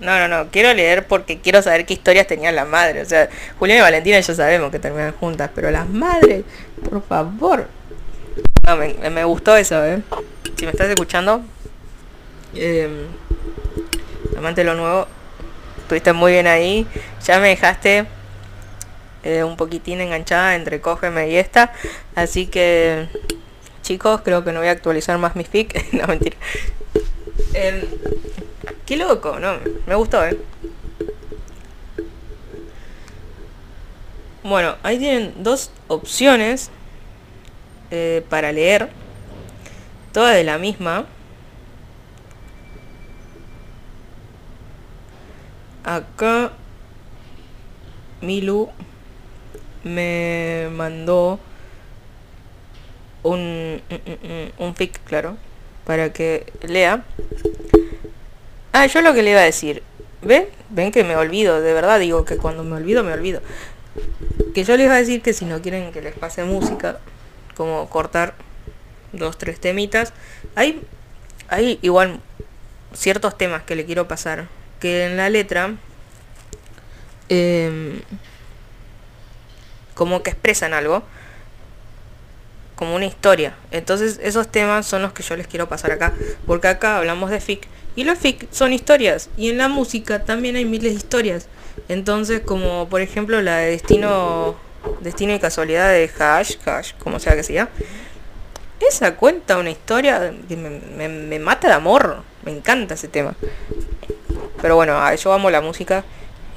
No, 0.00 0.18
no, 0.18 0.26
no. 0.26 0.50
Quiero 0.50 0.74
leer 0.74 1.06
porque 1.06 1.40
quiero 1.40 1.62
saber 1.62 1.86
qué 1.86 1.94
historias 1.94 2.26
tenían 2.26 2.56
las 2.56 2.66
madres. 2.66 3.06
O 3.06 3.08
sea, 3.08 3.28
Julián 3.58 3.78
y 3.78 3.82
Valentina 3.82 4.18
ya 4.18 4.34
sabemos 4.34 4.72
que 4.72 4.80
terminan 4.80 5.12
juntas, 5.12 5.48
pero 5.54 5.70
las 5.70 5.88
madres, 5.88 6.44
por 6.90 7.02
favor. 7.06 7.68
No, 8.66 8.76
me, 8.76 9.24
gustó 9.24 9.56
eso, 9.56 9.84
¿eh? 9.84 10.02
Si 10.56 10.64
me 10.64 10.70
estás 10.70 10.88
escuchando, 10.88 11.42
eh, 12.54 13.06
amante 14.36 14.64
lo 14.64 14.74
nuevo, 14.74 15.06
estuviste 15.78 16.12
muy 16.12 16.32
bien 16.32 16.46
ahí. 16.46 16.86
Ya 17.26 17.40
me 17.40 17.48
dejaste 17.48 18.06
eh, 19.24 19.44
un 19.44 19.56
poquitín 19.56 20.00
enganchada 20.00 20.54
entre 20.54 20.80
cógeme 20.80 21.28
y 21.30 21.36
esta. 21.36 21.72
Así 22.14 22.46
que, 22.46 23.08
chicos, 23.82 24.20
creo 24.22 24.44
que 24.44 24.52
no 24.52 24.60
voy 24.60 24.68
a 24.68 24.72
actualizar 24.72 25.18
más 25.18 25.36
mi 25.36 25.44
fic. 25.44 25.92
no, 25.92 26.06
mentira. 26.06 26.36
Eh, 27.54 27.84
qué 28.86 28.96
loco, 28.96 29.38
¿no? 29.38 29.54
Me 29.86 29.94
gustó, 29.94 30.24
¿eh? 30.24 30.38
Bueno, 34.42 34.76
ahí 34.82 34.98
tienen 34.98 35.34
dos 35.42 35.70
opciones 35.86 36.70
eh, 37.94 38.24
para 38.30 38.52
leer, 38.52 38.88
toda 40.12 40.30
de 40.30 40.44
la 40.44 40.56
misma. 40.56 41.04
Acá 45.84 46.52
Milu 48.22 48.70
me 49.84 50.68
mandó 50.72 51.38
un, 53.24 53.82
un, 54.56 54.74
fic, 54.74 54.98
claro, 55.04 55.36
para 55.84 56.14
que 56.14 56.50
lea. 56.62 57.04
Ah, 58.72 58.86
yo 58.86 59.02
lo 59.02 59.12
que 59.12 59.22
le 59.22 59.32
iba 59.32 59.40
a 59.40 59.44
decir. 59.44 59.82
¿Ven? 60.22 60.46
Ven 60.70 60.92
que 60.92 61.04
me 61.04 61.14
olvido, 61.14 61.60
de 61.60 61.74
verdad 61.74 62.00
digo 62.00 62.24
que 62.24 62.38
cuando 62.38 62.64
me 62.64 62.76
olvido, 62.76 63.04
me 63.04 63.12
olvido. 63.12 63.42
Que 64.54 64.64
yo 64.64 64.78
les 64.78 64.86
iba 64.86 64.94
a 64.94 64.98
decir 64.98 65.20
que 65.20 65.34
si 65.34 65.44
no 65.44 65.60
quieren 65.60 65.92
que 65.92 66.00
les 66.00 66.14
pase 66.14 66.44
música, 66.44 66.98
como 67.56 67.88
cortar 67.88 68.34
dos, 69.12 69.38
tres 69.38 69.60
temitas, 69.60 70.12
hay, 70.54 70.82
hay 71.48 71.78
igual 71.82 72.20
ciertos 72.94 73.36
temas 73.36 73.62
que 73.62 73.76
le 73.76 73.84
quiero 73.84 74.08
pasar. 74.08 74.48
Que 74.80 75.06
en 75.06 75.16
la 75.16 75.30
letra, 75.30 75.74
em, 77.28 78.00
como 79.94 80.22
que 80.22 80.30
expresan 80.30 80.74
algo 80.74 81.04
como 82.74 82.96
una 82.96 83.06
historia. 83.06 83.54
Entonces 83.70 84.18
esos 84.22 84.50
temas 84.50 84.86
son 84.86 85.02
los 85.02 85.12
que 85.12 85.22
yo 85.22 85.36
les 85.36 85.46
quiero 85.46 85.68
pasar 85.68 85.92
acá. 85.92 86.12
Porque 86.46 86.68
acá 86.68 86.98
hablamos 86.98 87.30
de 87.30 87.40
FIC. 87.40 87.68
Y 87.94 88.04
los 88.04 88.18
FIC 88.18 88.48
son 88.50 88.72
historias. 88.72 89.28
Y 89.36 89.50
en 89.50 89.58
la 89.58 89.68
música 89.68 90.24
también 90.24 90.56
hay 90.56 90.64
miles 90.64 90.92
de 90.92 90.98
historias. 90.98 91.46
Entonces 91.88 92.40
como 92.40 92.88
por 92.88 93.00
ejemplo 93.00 93.40
la 93.40 93.58
de 93.58 93.70
Destino, 93.70 94.56
Destino 95.00 95.32
y 95.34 95.38
Casualidad 95.38 95.88
de 95.90 96.10
Hash, 96.18 96.56
Hash, 96.64 96.92
como 96.98 97.18
sea 97.18 97.34
que 97.34 97.42
sea. 97.42 97.68
Esa 98.80 99.16
cuenta 99.16 99.58
una 99.58 99.70
historia 99.70 100.32
que 100.48 100.56
me, 100.56 101.08
me 101.08 101.38
mata 101.38 101.68
de 101.68 101.74
amor. 101.74 102.22
Me 102.44 102.50
encanta 102.50 102.94
ese 102.94 103.08
tema. 103.08 103.34
Pero 104.60 104.76
bueno, 104.76 105.14
yo 105.14 105.32
amo 105.32 105.50
la 105.50 105.60
música. 105.60 106.04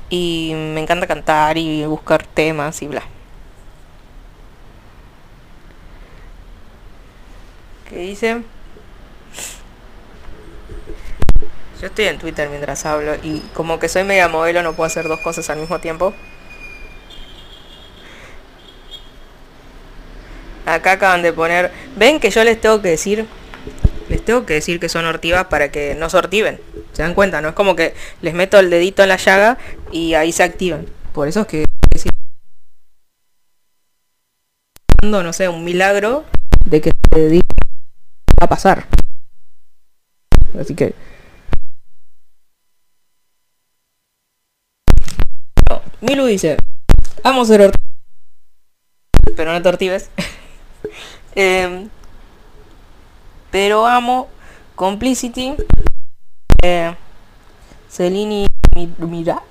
Y 0.09 0.53
me 0.55 0.81
encanta 0.81 1.07
cantar 1.07 1.57
y 1.57 1.85
buscar 1.85 2.25
temas 2.25 2.81
y 2.81 2.87
bla. 2.87 3.03
¿Qué 7.89 7.97
dice? 7.97 8.41
Yo 11.81 11.87
estoy 11.87 12.05
en 12.05 12.17
Twitter 12.17 12.49
mientras 12.49 12.85
hablo 12.85 13.15
y 13.21 13.39
como 13.53 13.79
que 13.79 13.89
soy 13.89 14.03
media 14.03 14.27
modelo 14.27 14.63
no 14.63 14.73
puedo 14.73 14.87
hacer 14.87 15.07
dos 15.07 15.19
cosas 15.19 15.49
al 15.49 15.59
mismo 15.59 15.79
tiempo. 15.79 16.13
Acá 20.65 20.93
acaban 20.93 21.21
de 21.21 21.31
poner... 21.31 21.71
¿Ven 21.95 22.19
que 22.19 22.29
yo 22.29 22.43
les 22.43 22.59
tengo 22.59 22.81
que 22.81 22.89
decir? 22.89 23.27
Les 24.09 24.23
tengo 24.23 24.45
que 24.45 24.55
decir 24.55 24.79
que 24.79 24.89
son 24.89 25.05
ortivas 25.05 25.45
para 25.45 25.71
que 25.71 25.95
no 25.95 26.09
se 26.09 26.17
ortiven. 26.17 26.59
¿Se 26.93 27.03
dan 27.03 27.13
cuenta? 27.13 27.41
No 27.41 27.49
es 27.49 27.55
como 27.55 27.75
que 27.75 27.93
les 28.21 28.33
meto 28.33 28.59
el 28.59 28.69
dedito 28.69 29.03
en 29.03 29.09
la 29.09 29.17
llaga 29.17 29.57
y 29.91 30.13
ahí 30.15 30.31
se 30.31 30.43
activan. 30.43 30.85
Por 31.13 31.27
eso 31.27 31.41
es 31.41 31.47
que... 31.47 31.65
No 35.03 35.33
sé, 35.33 35.47
un 35.49 35.63
milagro 35.63 36.25
de 36.65 36.81
que 36.81 36.91
se 37.13 37.19
dediquen 37.19 37.43
a 38.41 38.47
pasar. 38.47 38.87
Así 40.59 40.73
que... 40.73 40.95
Milu 46.01 46.25
dice, 46.25 46.57
vamos 47.23 47.49
a 47.49 47.57
ser 47.57 47.71
pero 49.35 49.51
no 49.51 49.61
te 49.61 49.69
ortives. 49.69 50.09
Em, 51.35 51.89
pero 53.51 53.85
amo 53.85 54.27
Complicity. 54.75 55.55
Eh, 56.63 56.95
Celini 57.89 58.47
mira. 58.97 59.41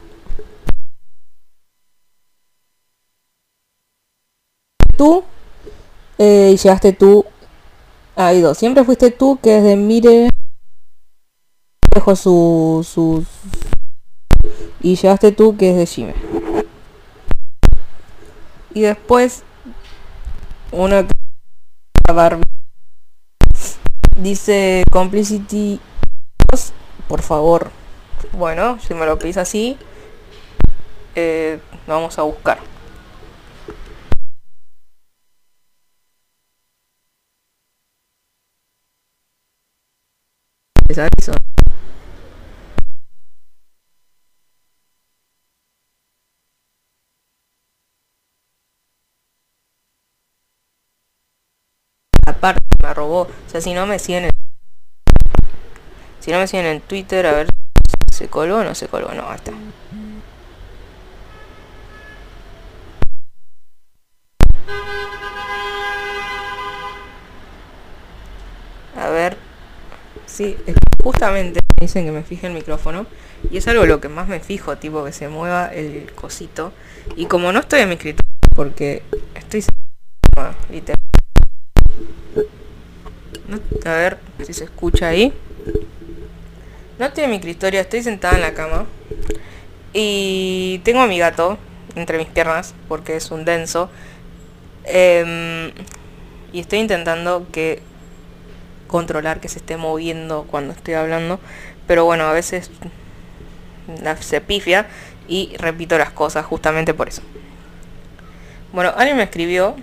Tú 4.96 5.24
eh, 6.18 6.50
y 6.54 6.56
llegaste 6.56 6.92
tú 6.92 7.24
hay 8.16 8.40
dos. 8.40 8.58
Siempre 8.58 8.84
fuiste 8.84 9.10
tú, 9.10 9.38
que 9.42 9.58
es 9.58 9.64
de 9.64 9.76
Mire. 9.76 10.28
Dejo 11.94 12.14
su, 12.14 12.86
su. 12.88 13.24
Y 14.80 14.96
llegaste 14.96 15.32
tú, 15.32 15.56
que 15.56 15.70
es 15.70 15.76
de 15.76 15.86
Jime. 15.86 16.14
Y 18.72 18.82
después. 18.82 19.42
Una 20.70 21.06
Barbie. 22.14 22.44
Dice 24.16 24.84
Complicity. 24.90 25.80
Por 27.08 27.22
favor. 27.22 27.70
Bueno, 28.32 28.78
si 28.80 28.94
me 28.94 29.06
lo 29.06 29.18
pides 29.18 29.36
así. 29.36 29.76
Eh, 31.14 31.60
vamos 31.86 32.18
a 32.18 32.22
buscar. 32.22 32.58
Me 52.82 52.94
robó. 52.94 53.22
O 53.22 53.50
sea, 53.50 53.60
si 53.60 53.72
no 53.72 53.86
me 53.86 53.98
siguen 53.98 54.24
en... 54.24 54.30
Si 56.20 56.30
no 56.30 56.38
me 56.38 56.46
siguen 56.46 56.66
en 56.66 56.80
Twitter, 56.80 57.26
a 57.26 57.32
ver 57.32 57.48
se 58.14 58.28
coló 58.28 58.58
o 58.58 58.64
no 58.64 58.74
se 58.74 58.86
coló. 58.86 59.12
No, 59.12 59.32
está. 59.34 59.52
A 68.96 69.08
ver. 69.08 69.36
Sí, 70.26 70.56
justamente 71.02 71.60
me 71.78 71.86
dicen 71.86 72.04
que 72.04 72.12
me 72.12 72.22
fije 72.22 72.46
el 72.46 72.54
micrófono 72.54 73.06
y 73.50 73.58
es 73.58 73.68
algo 73.68 73.84
lo 73.84 74.00
que 74.00 74.08
más 74.08 74.26
me 74.26 74.40
fijo, 74.40 74.78
tipo 74.78 75.04
que 75.04 75.12
se 75.12 75.28
mueva 75.28 75.66
el 75.74 76.12
cosito. 76.14 76.72
Y 77.16 77.26
como 77.26 77.52
no 77.52 77.60
estoy 77.60 77.80
en 77.80 77.88
mi 77.88 77.94
escritorio, 77.94 78.30
porque 78.54 79.02
estoy 79.34 79.64
literal. 80.70 81.13
A 83.84 83.90
ver 83.90 84.18
si 84.44 84.52
se 84.52 84.64
escucha 84.64 85.08
ahí. 85.08 85.32
No 86.98 87.06
estoy 87.06 87.24
en 87.24 87.30
mi 87.30 87.36
escritorio, 87.36 87.80
estoy 87.80 88.02
sentada 88.02 88.36
en 88.36 88.42
la 88.42 88.54
cama. 88.54 88.86
Y 89.92 90.80
tengo 90.84 91.00
a 91.00 91.06
mi 91.06 91.18
gato 91.18 91.58
entre 91.94 92.18
mis 92.18 92.28
piernas, 92.28 92.74
porque 92.88 93.16
es 93.16 93.30
un 93.30 93.44
denso. 93.44 93.90
Em, 94.84 95.72
y 96.52 96.60
estoy 96.60 96.80
intentando 96.80 97.46
que 97.50 97.82
controlar 98.86 99.40
que 99.40 99.48
se 99.48 99.58
esté 99.58 99.76
moviendo 99.76 100.46
cuando 100.48 100.72
estoy 100.72 100.94
hablando, 100.94 101.40
pero 101.86 102.04
bueno, 102.04 102.24
a 102.24 102.32
veces 102.32 102.70
se 104.20 104.40
pifia 104.40 104.86
y 105.26 105.56
repito 105.58 105.98
las 105.98 106.10
cosas 106.10 106.46
justamente 106.46 106.94
por 106.94 107.08
eso. 107.08 107.22
Bueno, 108.72 108.92
alguien 108.96 109.16
me 109.16 109.24
escribió 109.24 109.76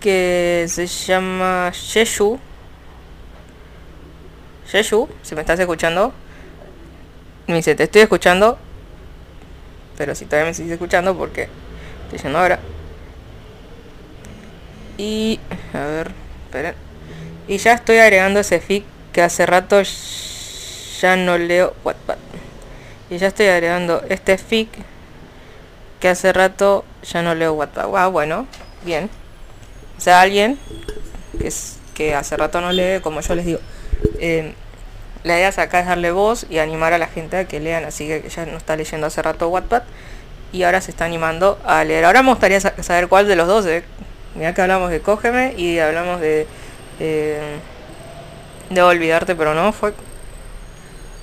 que 0.00 0.66
se 0.68 0.86
llama 0.86 1.70
Sheshu. 1.72 2.38
Sheshu, 4.66 5.08
si 5.22 5.34
me 5.34 5.40
estás 5.40 5.58
escuchando, 5.58 6.12
me 7.46 7.56
dice, 7.56 7.74
te 7.74 7.84
estoy 7.84 8.02
escuchando, 8.02 8.58
pero 9.96 10.14
si 10.14 10.26
todavía 10.26 10.50
me 10.50 10.54
sigues 10.54 10.72
escuchando 10.72 11.16
porque 11.16 11.42
estoy 11.42 12.12
diciendo 12.12 12.38
ahora. 12.38 12.58
Y, 14.98 15.40
a 15.72 15.86
ver, 15.86 16.10
esperen. 16.44 16.74
Y 17.46 17.56
ya 17.58 17.72
estoy 17.72 17.98
agregando 17.98 18.40
ese 18.40 18.60
fic 18.60 18.84
que 19.12 19.22
hace 19.22 19.46
rato 19.46 19.80
ya 21.00 21.16
no 21.16 21.38
leo 21.38 21.74
Wattpad. 21.84 22.18
Y 23.08 23.16
ya 23.16 23.28
estoy 23.28 23.46
agregando 23.46 24.02
este 24.08 24.36
fic 24.36 24.68
que 26.00 26.08
hace 26.08 26.32
rato 26.32 26.84
ya 27.02 27.22
no 27.22 27.34
leo 27.34 27.54
Wattpad. 27.54 27.96
Ah, 27.96 28.08
bueno, 28.08 28.46
bien. 28.84 29.08
O 29.98 30.00
sea, 30.00 30.20
alguien 30.20 30.58
que, 31.38 31.48
es, 31.48 31.76
que 31.94 32.14
hace 32.14 32.36
rato 32.36 32.60
no 32.60 32.72
lee, 32.72 33.00
como 33.02 33.20
yo 33.20 33.34
les 33.34 33.44
digo. 33.44 33.58
Eh, 34.20 34.54
la 35.24 35.36
idea 35.36 35.48
acá 35.48 35.80
es 35.80 35.86
darle 35.86 36.12
voz 36.12 36.46
y 36.48 36.58
animar 36.58 36.92
a 36.92 36.98
la 36.98 37.08
gente 37.08 37.36
a 37.36 37.44
que 37.46 37.60
lean, 37.60 37.84
así 37.84 38.06
que 38.06 38.28
ya 38.28 38.46
no 38.46 38.56
está 38.56 38.76
leyendo 38.76 39.08
hace 39.08 39.20
rato 39.20 39.48
Wattpad 39.48 39.82
y 40.52 40.62
ahora 40.62 40.80
se 40.80 40.92
está 40.92 41.04
animando 41.04 41.58
a 41.64 41.84
leer. 41.84 42.04
Ahora 42.04 42.22
me 42.22 42.30
gustaría 42.30 42.60
saber 42.60 43.08
cuál 43.08 43.26
de 43.26 43.36
los 43.36 43.48
dos, 43.48 43.66
eh, 43.66 43.84
Mira 44.34 44.54
que 44.54 44.62
hablamos 44.62 44.90
de 44.90 45.00
Cógeme 45.00 45.54
y 45.56 45.78
hablamos 45.78 46.20
de... 46.20 46.46
Eh, 47.00 47.58
de 48.70 48.82
olvidarte, 48.82 49.34
pero 49.34 49.54
no, 49.54 49.72
fue... 49.72 49.92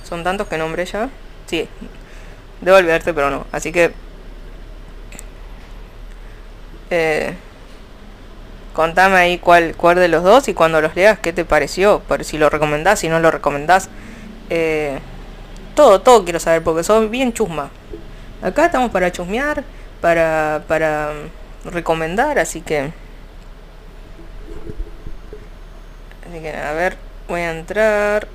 Son 0.04 0.22
tantos 0.22 0.48
que 0.48 0.58
nombré 0.58 0.84
ya. 0.84 1.08
Sí, 1.46 1.68
debo 2.60 2.76
olvidarte, 2.76 3.14
pero 3.14 3.30
no. 3.30 3.46
Así 3.52 3.72
que... 3.72 3.92
Eh, 6.90 7.34
contame 8.76 9.16
ahí 9.16 9.38
cuál, 9.38 9.74
cuál 9.74 9.96
de 9.96 10.06
los 10.06 10.22
dos 10.22 10.48
y 10.48 10.54
cuando 10.54 10.82
los 10.82 10.94
leas, 10.94 11.18
qué 11.18 11.32
te 11.32 11.46
pareció, 11.46 12.00
por 12.00 12.22
si 12.24 12.36
lo 12.36 12.50
recomendás, 12.50 13.00
si 13.00 13.08
no 13.08 13.18
lo 13.20 13.30
recomendás. 13.30 13.88
Eh, 14.50 14.98
todo, 15.74 16.02
todo 16.02 16.24
quiero 16.24 16.38
saber, 16.38 16.62
porque 16.62 16.84
soy 16.84 17.08
bien 17.08 17.32
chusma. 17.32 17.70
Acá 18.42 18.66
estamos 18.66 18.90
para 18.90 19.10
chusmear, 19.10 19.64
para, 20.02 20.62
para 20.68 21.10
mm, 21.64 21.68
recomendar, 21.70 22.38
así 22.38 22.60
que... 22.60 22.92
Así 26.28 26.40
que 26.42 26.54
a 26.54 26.72
ver, 26.74 26.98
voy 27.28 27.40
a 27.40 27.52
entrar. 27.52 28.28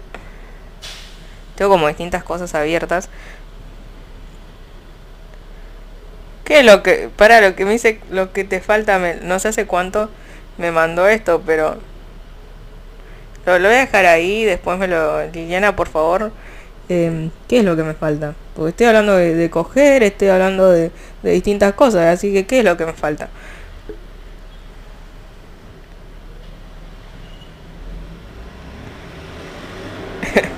Tengo 1.53 1.69
como 1.69 1.87
distintas 1.87 2.23
cosas 2.23 2.55
abiertas. 2.55 3.09
¿Qué 6.45 6.61
es 6.61 6.65
lo 6.65 6.81
que... 6.81 7.11
Para 7.15 7.41
lo 7.41 7.55
que 7.55 7.63
me 7.63 7.73
dice 7.73 7.99
lo 8.09 8.33
que 8.33 8.43
te 8.43 8.59
falta, 8.59 8.97
me, 8.97 9.17
no 9.17 9.37
sé 9.37 9.49
hace 9.49 9.67
cuánto 9.67 10.09
me 10.57 10.71
mandó 10.71 11.07
esto, 11.07 11.41
pero... 11.45 11.77
Lo, 13.45 13.53
voy 13.53 13.65
a 13.65 13.79
dejar 13.79 14.05
ahí, 14.05 14.43
después 14.45 14.77
me 14.77 14.87
lo... 14.87 15.25
Liliana, 15.31 15.75
por 15.75 15.89
favor. 15.89 16.31
em, 16.89 17.31
¿Qué 17.47 17.59
es 17.59 17.65
lo 17.65 17.75
que 17.75 17.83
me 17.83 17.93
falta? 17.93 18.35
Porque 18.55 18.69
estoy 18.71 18.87
hablando 18.87 19.15
de, 19.15 19.49
coger, 19.49 20.03
estoy 20.03 20.27
hablando 20.29 20.69
de, 20.69 20.91
distintas 21.23 21.73
cosas, 21.73 22.07
así 22.07 22.33
que 22.33 22.45
¿qué 22.45 22.59
es 22.59 22.65
lo 22.65 22.77
que 22.77 22.85
me 22.85 22.93
falta? 22.93 23.29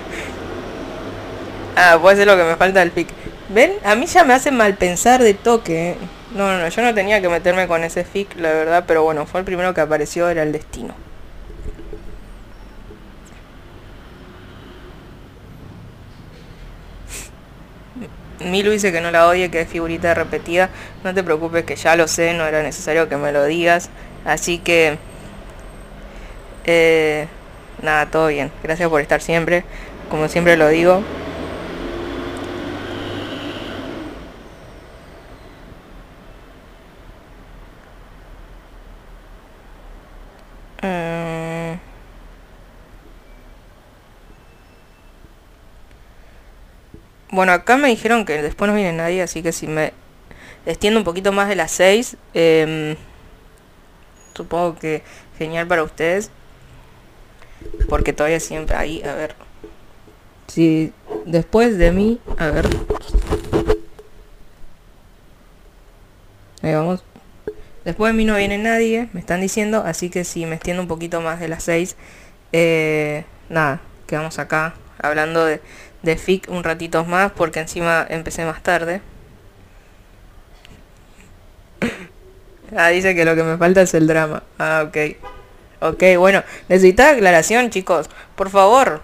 Ah, 1.75 1.97
puede 1.99 2.17
ser 2.17 2.27
lo 2.27 2.37
que 2.37 2.43
me 2.43 2.55
falta 2.55 2.81
el 2.83 2.91
fic. 2.91 3.07
¿Ven? 3.49 3.73
A 3.83 3.95
mí 3.95 4.05
ya 4.05 4.23
me 4.23 4.33
hace 4.33 4.51
mal 4.51 4.75
pensar 4.75 5.21
de 5.23 5.33
toque. 5.33 5.91
¿eh? 5.91 5.97
No, 6.35 6.51
no, 6.51 6.59
no, 6.59 6.67
yo 6.67 6.81
no 6.81 6.93
tenía 6.95 7.21
que 7.21 7.29
meterme 7.29 7.67
con 7.67 7.83
ese 7.83 8.03
fic, 8.03 8.35
la 8.37 8.51
verdad, 8.51 8.85
pero 8.87 9.03
bueno, 9.03 9.25
fue 9.27 9.39
el 9.41 9.45
primero 9.45 9.73
que 9.73 9.81
apareció, 9.81 10.29
era 10.29 10.41
el 10.41 10.51
destino. 10.51 10.95
Milu 18.39 18.71
dice 18.71 18.91
que 18.91 18.99
no 18.99 19.11
la 19.11 19.27
odie, 19.27 19.49
que 19.49 19.61
es 19.61 19.69
figurita 19.69 20.13
repetida. 20.13 20.69
No 21.03 21.13
te 21.13 21.23
preocupes, 21.23 21.63
que 21.65 21.75
ya 21.75 21.95
lo 21.95 22.07
sé, 22.07 22.33
no 22.33 22.45
era 22.45 22.61
necesario 22.63 23.07
que 23.07 23.17
me 23.17 23.31
lo 23.31 23.45
digas. 23.45 23.89
Así 24.25 24.57
que... 24.57 24.97
Eh, 26.65 27.27
nada, 27.81 28.07
todo 28.07 28.27
bien. 28.27 28.51
Gracias 28.63 28.89
por 28.89 29.01
estar 29.01 29.21
siempre. 29.21 29.63
Como 30.09 30.27
siempre 30.27 30.57
lo 30.57 30.67
digo. 30.67 31.03
Eh, 40.83 41.77
Bueno, 47.33 47.51
acá 47.51 47.77
me 47.77 47.87
dijeron 47.87 48.25
que 48.25 48.43
después 48.43 48.69
no 48.69 48.75
viene 48.75 48.93
nadie, 48.93 49.23
así 49.23 49.41
que 49.41 49.51
si 49.51 49.65
me 49.65 49.91
extiendo 50.67 50.99
un 50.99 51.03
poquito 51.03 51.31
más 51.31 51.49
de 51.49 51.55
las 51.55 51.71
6, 51.71 52.15
supongo 54.35 54.75
que 54.77 55.01
genial 55.39 55.65
para 55.65 55.81
ustedes. 55.81 56.29
Porque 57.89 58.13
todavía 58.13 58.39
siempre 58.39 58.75
ahí, 58.75 59.01
a 59.01 59.15
ver. 59.15 59.35
Si 60.45 60.93
después 61.25 61.79
de 61.79 61.91
mí, 61.91 62.19
a 62.37 62.51
ver. 62.51 62.69
Ahí 66.61 66.75
vamos. 66.75 67.03
Después 67.85 68.13
de 68.13 68.17
mí 68.17 68.25
no 68.25 68.35
viene 68.37 68.57
nadie, 68.57 69.09
me 69.13 69.19
están 69.19 69.41
diciendo, 69.41 69.83
así 69.85 70.09
que 70.09 70.23
si 70.23 70.45
me 70.45 70.55
extiendo 70.55 70.81
un 70.81 70.87
poquito 70.87 71.19
más 71.21 71.39
de 71.39 71.49
las 71.49 71.63
6, 71.63 71.97
eh, 72.53 73.25
nada, 73.49 73.81
quedamos 74.07 74.39
acá 74.39 74.75
hablando 74.99 75.43
de, 75.45 75.59
de 76.01 76.17
FIC 76.17 76.49
un 76.49 76.63
ratito 76.63 77.03
más 77.03 77.31
porque 77.31 77.59
encima 77.59 78.05
empecé 78.09 78.45
más 78.45 78.61
tarde. 78.63 79.01
Ah, 82.75 82.87
dice 82.89 83.13
que 83.13 83.23
lo 83.23 83.35
que 83.35 83.43
me 83.43 83.55
falta 83.57 83.83
es 83.83 83.93
el 83.93 84.07
drama. 84.07 84.41
Ah, 84.57 84.85
ok. 84.87 84.97
Ok, 85.79 86.03
bueno, 86.17 86.43
necesitaba 86.69 87.11
aclaración, 87.11 87.69
chicos. 87.69 88.09
Por 88.35 88.49
favor. 88.49 89.01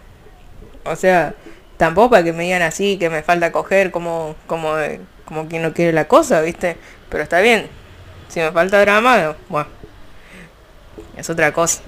O 0.86 0.96
sea, 0.96 1.36
tampoco 1.78 2.10
para 2.12 2.24
que 2.24 2.34
me 2.34 2.46
digan 2.46 2.64
así, 2.64 2.98
que 2.98 3.12
me 3.12 3.22
falta 3.22 3.52
coger 3.52 3.92
como, 3.92 4.36
como, 4.48 4.74
como 5.26 5.48
quien 5.48 5.62
no 5.62 5.74
quiere 5.74 5.94
la 5.94 6.08
cosa, 6.08 6.42
¿viste? 6.42 6.78
Pero 7.10 7.22
está 7.22 7.42
bien. 7.42 7.70
Si 8.30 8.40
me 8.40 8.52
falta 8.52 8.80
drama, 8.80 9.36
bueno. 9.50 9.70
Es 11.18 11.30
otra 11.30 11.52
cosa. 11.52 11.82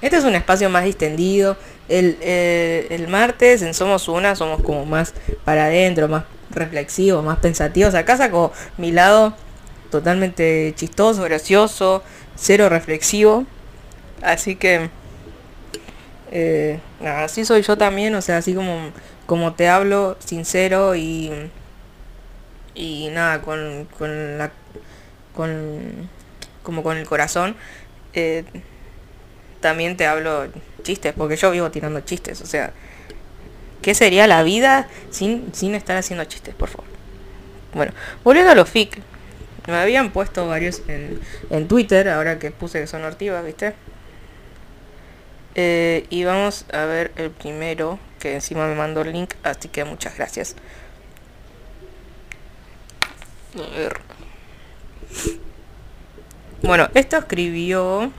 Este 0.00 0.16
es 0.16 0.24
un 0.24 0.34
espacio 0.34 0.70
más 0.70 0.84
distendido. 0.84 1.56
El, 1.88 2.16
eh, 2.20 2.86
el 2.90 3.08
martes 3.08 3.62
en 3.62 3.74
Somos 3.74 4.08
Una 4.08 4.34
somos 4.34 4.62
como 4.62 4.86
más 4.86 5.12
para 5.44 5.66
adentro, 5.66 6.08
más 6.08 6.24
reflexivos, 6.50 7.24
más 7.24 7.38
pensativos. 7.38 7.94
Acá 7.94 8.16
saco 8.16 8.52
mi 8.78 8.92
lado 8.92 9.34
totalmente 9.90 10.72
chistoso, 10.76 11.22
gracioso, 11.24 12.02
cero 12.36 12.68
reflexivo. 12.68 13.44
Así 14.22 14.56
que... 14.56 14.88
eh, 16.30 16.80
así 17.04 17.44
soy 17.44 17.62
yo 17.62 17.76
también, 17.76 18.14
o 18.14 18.22
sea, 18.22 18.38
así 18.38 18.54
como, 18.54 18.90
como 19.26 19.52
te 19.54 19.68
hablo, 19.68 20.16
sincero 20.24 20.94
y... 20.94 21.30
Y 22.74 23.08
nada, 23.10 23.42
con, 23.42 23.86
con 23.98 24.38
la... 24.38 24.50
Con, 25.34 26.08
como 26.62 26.82
con 26.82 26.96
el 26.96 27.06
corazón. 27.06 27.56
eh, 28.14 28.44
también 29.60 29.96
te 29.96 30.06
hablo 30.06 30.48
chistes, 30.82 31.14
porque 31.16 31.36
yo 31.36 31.50
vivo 31.50 31.70
tirando 31.70 32.00
chistes, 32.00 32.40
o 32.42 32.46
sea, 32.46 32.72
¿qué 33.80 33.94
sería 33.94 34.26
la 34.26 34.42
vida 34.42 34.88
sin, 35.10 35.54
sin 35.54 35.74
estar 35.74 35.96
haciendo 35.96 36.24
chistes, 36.24 36.54
por 36.54 36.68
favor? 36.68 36.86
Bueno, 37.74 37.92
volviendo 38.24 38.50
a 38.52 38.54
los 38.54 38.68
FIC, 38.68 39.00
me 39.68 39.76
habían 39.76 40.10
puesto 40.10 40.46
varios 40.48 40.82
en, 40.88 41.20
en 41.50 41.68
Twitter, 41.68 42.08
ahora 42.08 42.38
que 42.38 42.50
puse 42.50 42.80
que 42.80 42.86
son 42.86 43.04
ortivas, 43.04 43.44
¿viste? 43.44 43.74
Eh, 45.54 46.06
y 46.10 46.24
vamos 46.24 46.64
a 46.72 46.84
ver 46.86 47.12
el 47.16 47.30
primero, 47.30 47.98
que 48.18 48.34
encima 48.34 48.66
me 48.66 48.74
mandó 48.74 49.02
el 49.02 49.12
link, 49.12 49.34
así 49.42 49.68
que 49.68 49.84
muchas 49.84 50.16
gracias. 50.16 50.56
A 53.54 53.76
ver. 53.76 54.00
Bueno, 56.62 56.88
esto 56.94 57.16
escribió 57.16 58.10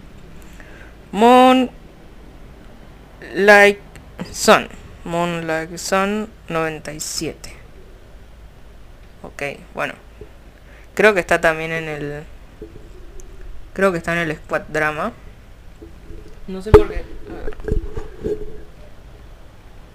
Mon 1.11 1.71
Like 3.33 3.81
Son. 4.31 4.67
Mon 5.05 5.47
Like 5.47 5.77
Son 5.77 6.29
97. 6.49 7.53
Ok, 9.23 9.43
bueno. 9.73 9.93
Creo 10.93 11.13
que 11.13 11.19
está 11.19 11.41
también 11.41 11.71
en 11.71 11.87
el. 11.87 12.23
Creo 13.73 13.91
que 13.91 13.97
está 13.97 14.13
en 14.13 14.29
el 14.29 14.35
Squad 14.35 14.63
Drama. 14.67 15.13
No 16.47 16.61
sé 16.61 16.69
por 16.71 16.89
qué. 16.89 16.97
A 16.97 17.43
ver. 17.43 17.57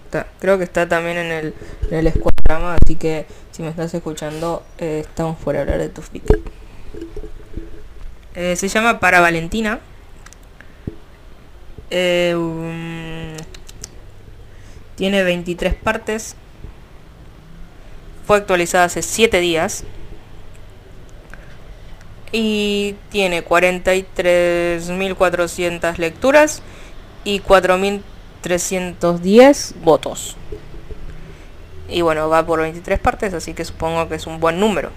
Está, 0.06 0.26
creo 0.40 0.58
que 0.58 0.64
está 0.64 0.88
también 0.88 1.18
en 1.18 1.30
el, 1.30 1.54
en 1.90 2.06
el 2.06 2.12
Squad 2.12 2.32
Drama. 2.44 2.76
Así 2.82 2.96
que 2.96 3.26
si 3.58 3.62
me 3.64 3.70
estás 3.70 3.92
escuchando, 3.92 4.62
eh, 4.78 5.02
estamos 5.04 5.36
por 5.38 5.56
hablar 5.56 5.80
de 5.80 5.88
tu 5.88 6.00
fic. 6.00 6.22
Eh, 8.36 8.54
se 8.54 8.68
llama 8.68 9.00
Para 9.00 9.18
Valentina. 9.18 9.80
Eh, 11.90 12.36
um, 12.36 13.34
tiene 14.94 15.24
23 15.24 15.74
partes. 15.74 16.36
Fue 18.28 18.36
actualizada 18.36 18.84
hace 18.84 19.02
7 19.02 19.40
días. 19.40 19.82
Y 22.30 22.94
tiene 23.10 23.44
43.400 23.44 25.98
lecturas 25.98 26.62
y 27.24 27.40
4.310 27.40 29.74
votos. 29.82 30.36
Y 31.88 32.02
bueno, 32.02 32.28
va 32.28 32.44
por 32.46 32.60
23 32.60 32.98
partes, 32.98 33.32
así 33.34 33.54
que 33.54 33.64
supongo 33.64 34.08
que 34.08 34.16
es 34.16 34.26
un 34.26 34.40
buen 34.40 34.60
número. 34.60 34.90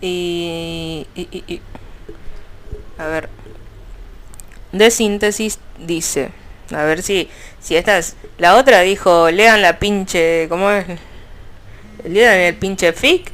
Y, 0.00 1.06
y, 1.14 1.20
y- 1.46 1.60
a 2.98 3.06
ver. 3.06 3.28
De 4.72 4.90
síntesis 4.90 5.58
dice. 5.78 6.30
A 6.74 6.84
ver 6.84 7.02
si. 7.02 7.28
Si 7.60 7.76
esta 7.76 7.98
es. 7.98 8.16
La 8.38 8.56
otra 8.56 8.80
dijo. 8.80 9.30
Lean 9.30 9.62
la 9.62 9.78
pinche. 9.78 10.46
¿Cómo 10.48 10.70
es? 10.70 10.86
Lean 12.04 12.38
el 12.38 12.54
pinche 12.56 12.92
fic. 12.92 13.30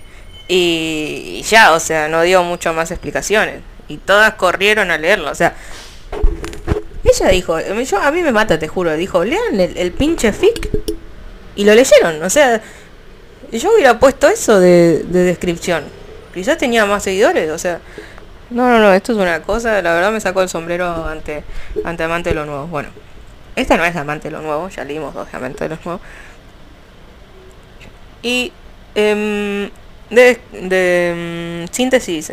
Y, 0.49 1.39
y 1.41 1.43
ya, 1.43 1.73
o 1.73 1.81
sea, 1.81 2.09
no 2.09 2.23
dio 2.23 2.43
mucho 2.43 2.73
más 2.73 2.91
explicaciones. 2.91 3.63
Y 3.89 3.99
todas 3.99 4.35
corrieron 4.35 4.91
a 4.91 4.99
leerlo. 4.99 5.31
O 5.31 5.35
sea. 5.35 5.55
Ella 7.21 7.31
dijo. 7.31 7.59
Yo, 7.61 7.99
a 8.01 8.11
mí 8.11 8.23
me 8.23 8.33
mata, 8.33 8.59
te 8.59 8.69
juro. 8.69 8.95
Dijo, 8.95 9.25
lean 9.25 9.59
el, 9.59 9.93
pinche 9.93 10.33
fic. 10.33 10.71
Y 11.55 11.65
lo 11.65 11.75
leyeron. 11.75 12.23
O 12.23 12.31
sea. 12.31 12.61
Yo 13.53 13.73
hubiera 13.73 13.99
puesto 13.99 14.29
eso 14.29 14.59
de, 14.59 15.05
de 15.05 15.23
descripción. 15.23 15.85
Quizás 16.35 16.59
tenía 16.59 16.85
más 16.85 17.05
seguidores, 17.05 17.51
o 17.51 17.59
sea. 17.59 17.81
No, 18.51 18.69
no, 18.69 18.79
no, 18.79 18.93
esto 18.93 19.13
es 19.13 19.19
una 19.19 19.43
cosa, 19.43 19.83
la 19.83 19.93
verdad 19.93 20.13
me 20.13 20.21
sacó 20.21 20.41
el 20.41 20.49
sombrero 20.49 21.05
ante, 21.07 21.43
ante 21.85 22.05
Amante 22.05 22.29
de 22.31 22.37
lo 22.37 22.47
Nuevo. 22.47 22.69
Bueno, 22.69 22.91
esta 23.57 23.77
no 23.77 23.85
es 23.85 23.97
Amante 23.97 24.29
de 24.29 24.37
lo 24.37 24.43
Nuevo, 24.43 24.69
ya 24.69 24.85
leímos 24.85 25.15
dos 25.15 25.31
de 25.31 25.37
Amante 25.37 25.65
de 25.65 25.71
lo 25.71 25.79
Nuevo. 25.85 26.01
Y 28.23 28.53
em, 28.95 29.71
de, 30.11 30.41
em, 30.53 31.69
síntesis 31.73 32.33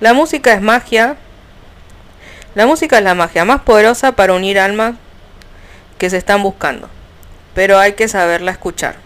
La 0.00 0.12
música 0.12 0.52
es 0.52 0.60
magia. 0.60 1.16
La 2.58 2.66
música 2.66 2.98
es 2.98 3.04
la 3.04 3.14
magia 3.14 3.44
más 3.44 3.60
poderosa 3.60 4.16
para 4.16 4.32
unir 4.32 4.58
almas 4.58 4.96
que 5.96 6.10
se 6.10 6.16
están 6.16 6.42
buscando. 6.42 6.90
Pero 7.54 7.78
hay 7.78 7.92
que 7.92 8.08
saberla 8.08 8.50
escuchar. 8.50 8.96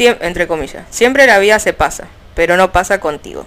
entre 0.00 0.46
comillas. 0.46 0.86
Siempre 0.88 1.26
la 1.26 1.38
vida 1.38 1.58
se 1.58 1.74
pasa, 1.74 2.08
pero 2.34 2.56
no 2.56 2.72
pasa 2.72 2.98
contigo. 2.98 3.44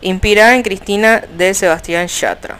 Inspirada 0.00 0.56
en 0.56 0.64
Cristina 0.64 1.22
de 1.38 1.54
Sebastián 1.54 2.08
Yatra. 2.08 2.56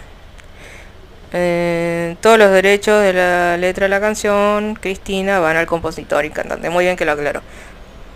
Eh, 1.32 2.14
todos 2.20 2.38
los 2.38 2.52
derechos 2.52 3.02
de 3.02 3.12
la 3.12 3.56
letra 3.56 3.86
de 3.86 3.88
la 3.88 4.00
canción, 4.00 4.76
Cristina, 4.76 5.40
van 5.40 5.56
al 5.56 5.66
compositor 5.66 6.24
y 6.24 6.30
cantante. 6.30 6.70
Muy 6.70 6.84
bien 6.84 6.96
que 6.96 7.04
lo 7.04 7.10
aclaro. 7.10 7.42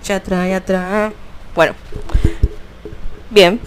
Yatra, 0.04 0.46
Yatra. 0.46 1.12
Bueno. 1.56 1.74
Bien. 3.30 3.60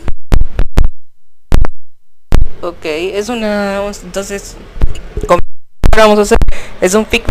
Ok, 2.61 2.85
es 2.85 3.29
una... 3.29 3.81
Entonces... 4.03 4.55
Vamos 5.95 6.19
a 6.19 6.21
hacer... 6.21 6.37
Es 6.81 6.93
un 6.93 7.05
fic 7.05 7.23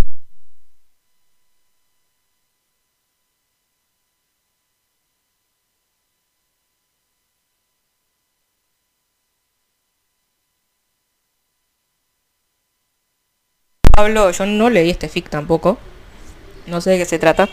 Pablo, 13.96 14.30
yo 14.30 14.44
no 14.44 14.68
leí 14.68 14.90
este 14.90 15.08
fic 15.08 15.30
tampoco. 15.30 15.78
No 16.66 16.80
sé 16.82 16.90
de 16.90 16.98
qué 16.98 17.04
se 17.06 17.18
trata. 17.18 17.48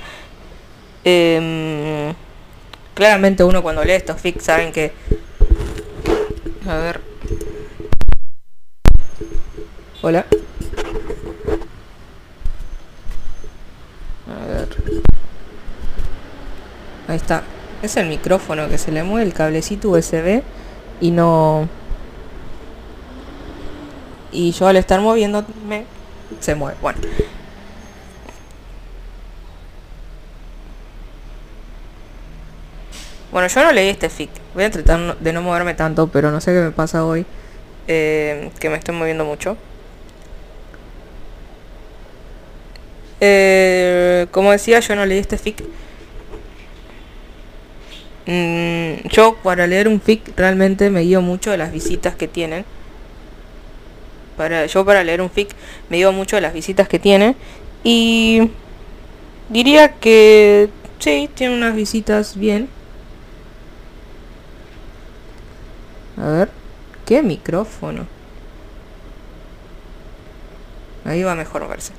Em, 1.05 2.13
claramente 2.93 3.43
uno 3.43 3.61
cuando 3.63 3.83
lee 3.83 3.93
estos 3.93 4.19
fics 4.19 4.43
saben 4.43 4.71
que... 4.73 4.91
A 6.67 6.75
ver. 6.77 7.12
Hola. 10.05 10.25
A 14.27 14.45
ver. 14.47 14.67
Ahí 17.07 17.15
está. 17.15 17.43
Es 17.81 17.95
el 17.95 18.07
micrófono 18.07 18.67
que 18.67 18.77
se 18.77 18.91
le 18.91 19.03
mueve 19.03 19.25
el 19.25 19.33
cablecito 19.33 19.91
USB 19.91 20.43
y 20.99 21.11
no... 21.11 21.69
Y 24.33 24.51
yo 24.51 24.67
al 24.67 24.75
estar 24.75 24.99
moviéndome 24.99 25.85
se 26.41 26.53
mueve. 26.55 26.77
Bueno. 26.81 26.99
Bueno, 33.31 33.47
yo 33.47 33.63
no 33.63 33.71
leí 33.71 33.87
este 33.87 34.09
fic. 34.09 34.31
Voy 34.53 34.65
a 34.65 34.69
tratar 34.69 35.17
de 35.17 35.31
no 35.31 35.41
moverme 35.41 35.75
tanto, 35.75 36.07
pero 36.07 36.29
no 36.29 36.41
sé 36.41 36.51
qué 36.51 36.59
me 36.59 36.71
pasa 36.71 37.05
hoy. 37.05 37.25
Eh, 37.87 38.51
que 38.59 38.69
me 38.69 38.75
estoy 38.75 38.95
moviendo 38.95 39.23
mucho. 39.23 39.55
Eh, 43.25 44.27
como 44.31 44.51
decía, 44.51 44.81
yo 44.81 44.97
no 44.97 45.05
leí 45.05 45.17
este 45.17 45.37
fic. 45.37 45.63
Mm, 48.25 49.07
yo 49.07 49.37
para 49.41 49.65
leer 49.65 49.87
un 49.87 50.01
fic 50.01 50.37
realmente 50.37 50.89
me 50.89 51.01
guío 51.01 51.21
mucho 51.21 51.51
de 51.51 51.57
las 51.57 51.71
visitas 51.71 52.15
que 52.15 52.27
tienen 52.27 52.65
para 54.37 54.65
yo 54.65 54.85
para 54.85 55.03
leer 55.03 55.21
un 55.21 55.29
fic 55.29 55.49
me 55.89 55.97
dio 55.97 56.11
mucho 56.11 56.35
de 56.37 56.41
las 56.41 56.53
visitas 56.53 56.87
que 56.87 56.99
tiene 56.99 57.35
y 57.83 58.49
diría 59.49 59.93
que 59.93 60.69
sí, 60.99 61.29
tiene 61.33 61.55
unas 61.55 61.75
visitas 61.75 62.37
bien. 62.37 62.69
A 66.17 66.27
ver, 66.27 66.49
¿qué 67.05 67.21
micrófono? 67.21 68.07
Ahí 71.05 71.23
va 71.23 71.35
mejor 71.35 71.67
verse. 71.67 71.91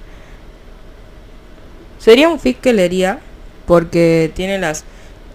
Sería 2.04 2.28
un 2.28 2.38
fic 2.38 2.60
que 2.60 2.74
leería 2.74 3.18
porque 3.64 4.30
tiene 4.34 4.58
las 4.58 4.84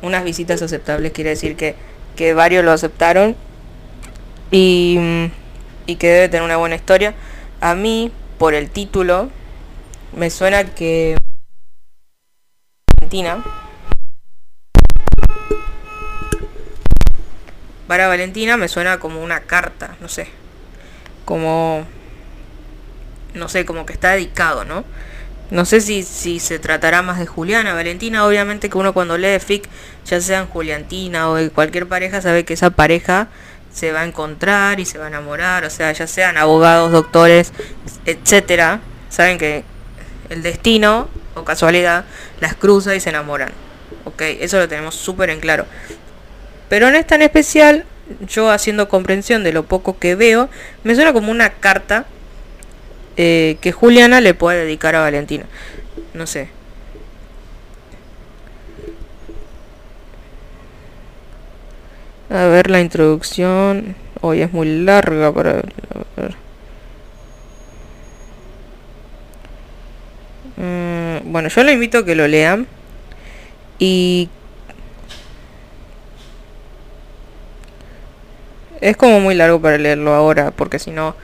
unas 0.03 0.23
visitas 0.23 0.61
aceptables, 0.61 1.13
quiere 1.13 1.31
decir 1.31 1.55
que, 1.55 1.73
que 2.15 2.35
varios 2.35 2.63
lo 2.63 2.71
aceptaron 2.71 3.35
y 4.51 5.31
y 5.87 5.95
que 5.95 6.09
debe 6.09 6.29
tener 6.29 6.43
una 6.43 6.57
buena 6.57 6.75
historia. 6.75 7.15
A 7.59 7.73
mí, 7.73 8.11
por 8.37 8.53
el 8.53 8.69
título, 8.69 9.31
me 10.15 10.29
suena 10.29 10.63
que 10.63 11.17
Valentina 12.99 13.43
para 17.87 18.07
Valentina 18.07 18.57
me 18.57 18.67
suena 18.67 18.99
como 18.99 19.23
una 19.23 19.39
carta, 19.39 19.97
no 20.01 20.07
sé. 20.07 20.27
Como 21.25 21.87
no 23.33 23.49
sé, 23.49 23.65
como 23.65 23.87
que 23.87 23.93
está 23.93 24.11
dedicado, 24.11 24.65
¿no? 24.65 24.85
No 25.51 25.65
sé 25.65 25.81
si, 25.81 26.03
si 26.03 26.39
se 26.39 26.59
tratará 26.59 27.01
más 27.01 27.17
de 27.17 27.25
Juliana, 27.25 27.73
Valentina, 27.73 28.25
obviamente 28.25 28.69
que 28.69 28.77
uno 28.77 28.93
cuando 28.93 29.17
lee 29.17 29.39
fic, 29.39 29.67
ya 30.05 30.21
sea 30.21 30.39
en 30.39 30.47
Juliantina 30.47 31.29
o 31.29 31.35
de 31.35 31.49
cualquier 31.49 31.87
pareja, 31.87 32.21
sabe 32.21 32.45
que 32.45 32.53
esa 32.53 32.69
pareja 32.69 33.29
se 33.73 33.91
va 33.91 34.01
a 34.01 34.05
encontrar 34.05 34.79
y 34.79 34.85
se 34.85 34.97
va 34.97 35.05
a 35.05 35.07
enamorar, 35.07 35.63
o 35.65 35.69
sea, 35.69 35.91
ya 35.91 36.05
sean 36.05 36.37
abogados, 36.37 36.91
doctores, 36.91 37.51
etcétera, 38.05 38.81
saben 39.09 39.37
que 39.37 39.63
el 40.29 40.43
destino 40.43 41.07
o 41.33 41.43
casualidad 41.43 42.05
las 42.41 42.55
cruza 42.55 42.95
y 42.95 42.99
se 42.99 43.09
enamoran. 43.09 43.51
Ok, 44.05 44.21
eso 44.21 44.59
lo 44.59 44.67
tenemos 44.67 44.95
súper 44.95 45.29
en 45.29 45.39
claro. 45.39 45.65
Pero 46.67 46.87
en 46.87 46.95
esta 46.95 47.15
en 47.15 47.23
especial, 47.23 47.85
yo 48.27 48.51
haciendo 48.51 48.87
comprensión 48.87 49.43
de 49.43 49.53
lo 49.53 49.65
poco 49.65 49.97
que 49.97 50.15
veo, 50.15 50.49
me 50.83 50.95
suena 50.95 51.13
como 51.13 51.31
una 51.31 51.53
carta 51.53 52.05
eh, 53.21 53.57
que 53.59 53.73
Juliana 53.73 54.21
le 54.21 54.33
puede 54.33 54.63
dedicar 54.63 54.95
a 54.95 55.01
Valentina. 55.01 55.43
No 56.13 56.25
sé, 56.25 56.47
A 62.29 62.45
ver 62.45 62.69
la 62.69 62.79
introducción. 62.79 63.95
Hoy 64.21 64.41
es 64.41 64.53
muy 64.53 64.83
larga 64.83 65.33
para 65.33 65.53
ver. 65.53 66.35
Mm, 70.55 71.31
bueno, 71.31 71.49
yo 71.49 71.63
le 71.63 71.73
invito 71.73 71.97
a 71.97 72.05
que 72.05 72.15
lo 72.15 72.25
lean. 72.25 72.67
Y 73.79 74.29
es 78.79 78.95
como 78.95 79.19
muy 79.19 79.35
largo 79.35 79.59
para 79.61 79.77
leerlo 79.77 80.13
ahora, 80.13 80.51
porque 80.51 80.79
si 80.79 80.91
no, 80.91 81.15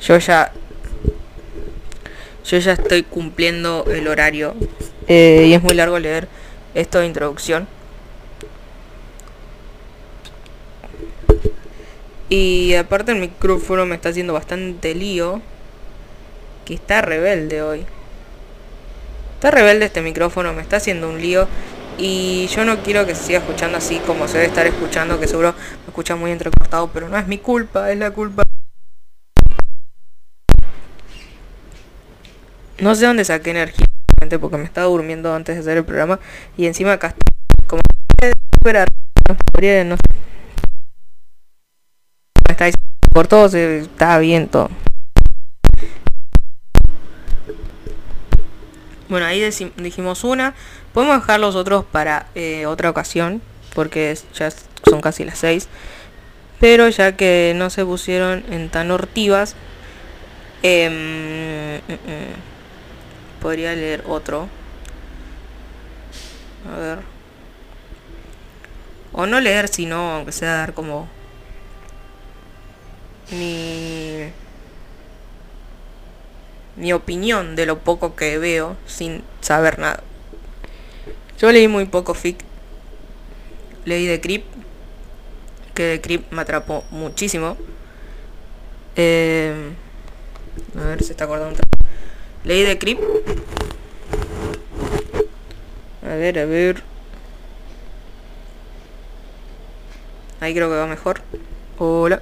yo 0.00 0.18
ya 0.18 0.52
yo 2.44 2.58
ya 2.58 2.72
estoy 2.72 3.02
cumpliendo 3.02 3.84
el 3.90 4.08
horario 4.08 4.54
eh, 5.08 5.46
y 5.48 5.54
es 5.54 5.62
muy 5.62 5.74
largo 5.74 5.98
leer 5.98 6.28
esto 6.74 7.00
de 7.00 7.06
introducción. 7.06 7.68
Y 12.28 12.74
aparte 12.76 13.12
el 13.12 13.18
micrófono 13.18 13.84
me 13.84 13.94
está 13.94 14.08
haciendo 14.08 14.32
bastante 14.32 14.94
lío. 14.94 15.42
Que 16.64 16.74
está 16.74 17.02
rebelde 17.02 17.60
hoy. 17.60 17.84
Está 19.34 19.50
rebelde 19.50 19.84
este 19.84 20.00
micrófono, 20.00 20.54
me 20.54 20.62
está 20.62 20.76
haciendo 20.76 21.10
un 21.10 21.20
lío. 21.20 21.46
Y 21.98 22.46
yo 22.46 22.64
no 22.64 22.82
quiero 22.82 23.04
que 23.04 23.14
se 23.14 23.24
siga 23.24 23.40
escuchando 23.40 23.76
así 23.76 23.98
como 24.06 24.28
se 24.28 24.38
debe 24.38 24.46
estar 24.46 24.66
escuchando, 24.66 25.20
que 25.20 25.26
seguro 25.26 25.52
me 25.52 25.88
escucha 25.88 26.16
muy 26.16 26.30
entrecortado, 26.30 26.88
pero 26.90 27.08
no 27.10 27.18
es 27.18 27.26
mi 27.26 27.36
culpa, 27.36 27.92
es 27.92 27.98
la 27.98 28.10
culpa. 28.12 28.44
No 32.82 32.96
sé 32.96 33.06
dónde 33.06 33.24
saqué 33.24 33.50
energía, 33.50 33.86
porque 34.40 34.56
me 34.56 34.64
estaba 34.64 34.88
durmiendo 34.88 35.32
antes 35.32 35.54
de 35.54 35.60
hacer 35.60 35.76
el 35.76 35.84
programa. 35.84 36.18
Y 36.56 36.66
encima 36.66 36.94
acá 36.94 37.14
como... 37.68 37.80
No 39.84 39.96
está 42.48 42.70
por 43.12 43.28
todo, 43.28 43.48
se, 43.48 43.82
está 43.82 44.18
bien 44.18 44.48
todo. 44.48 44.68
Bueno, 49.08 49.26
ahí 49.26 49.48
dijimos 49.76 50.24
una. 50.24 50.54
Podemos 50.92 51.20
dejar 51.20 51.38
los 51.38 51.54
otros 51.54 51.84
para 51.84 52.26
eh, 52.34 52.66
otra 52.66 52.90
ocasión, 52.90 53.42
porque 53.76 54.18
ya 54.34 54.50
son 54.90 55.00
casi 55.00 55.24
las 55.24 55.38
6. 55.38 55.68
Pero 56.58 56.88
ya 56.88 57.16
que 57.16 57.52
no 57.54 57.70
se 57.70 57.84
pusieron 57.84 58.44
en 58.50 58.70
tan 58.70 58.90
hortivas, 58.90 59.54
em, 60.64 60.92
mm, 61.76 61.92
mm, 61.92 62.51
podría 63.42 63.74
leer 63.74 64.04
otro. 64.06 64.48
A 66.72 66.78
ver. 66.78 66.98
O 69.12 69.26
no 69.26 69.40
leer, 69.40 69.68
sino 69.68 70.12
aunque 70.12 70.32
sea 70.32 70.54
dar 70.54 70.72
como 70.72 71.08
mi, 73.30 74.30
mi 76.76 76.92
opinión 76.92 77.56
de 77.56 77.66
lo 77.66 77.80
poco 77.80 78.14
que 78.14 78.38
veo 78.38 78.76
sin 78.86 79.22
saber 79.40 79.78
nada. 79.78 80.02
Yo 81.38 81.50
leí 81.50 81.68
muy 81.68 81.86
poco 81.86 82.14
fic. 82.14 82.38
Leí 83.84 84.06
de 84.06 84.20
Crip. 84.20 84.44
que 85.74 85.82
de 85.82 86.00
Creep 86.00 86.30
me 86.30 86.42
atrapó 86.42 86.84
muchísimo. 86.90 87.56
Eh, 88.94 89.72
a 90.78 90.84
ver, 90.84 91.02
se 91.02 91.12
está 91.12 91.24
acordando. 91.24 91.58
Leí 92.44 92.64
de 92.64 92.78
Creep. 92.78 92.98
A 96.02 96.14
ver, 96.14 96.38
a 96.40 96.44
ver. 96.44 96.82
Ahí 100.40 100.52
creo 100.52 100.68
que 100.68 100.74
va 100.74 100.86
mejor. 100.86 101.20
Hola. 101.78 102.20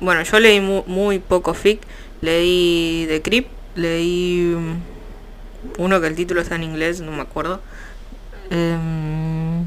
Bueno, 0.00 0.22
yo 0.22 0.40
leí 0.40 0.60
muy, 0.60 1.18
poco 1.18 1.52
fic. 1.52 1.82
Leí 2.22 3.04
de 3.06 3.20
Creep. 3.20 3.46
Leí 3.76 4.54
mm, 4.56 5.82
uno 5.82 6.00
que 6.00 6.06
el 6.06 6.16
título 6.16 6.40
está 6.40 6.56
en 6.56 6.64
inglés, 6.64 7.00
no 7.02 7.12
me 7.12 7.20
acuerdo. 7.20 7.60
Em, 8.50 9.66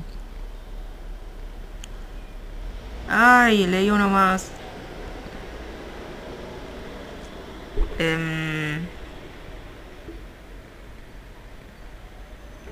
ay, 3.07 3.67
leí 3.67 3.89
uno 3.91 4.09
más. 4.09 4.49
Em, 7.99 8.79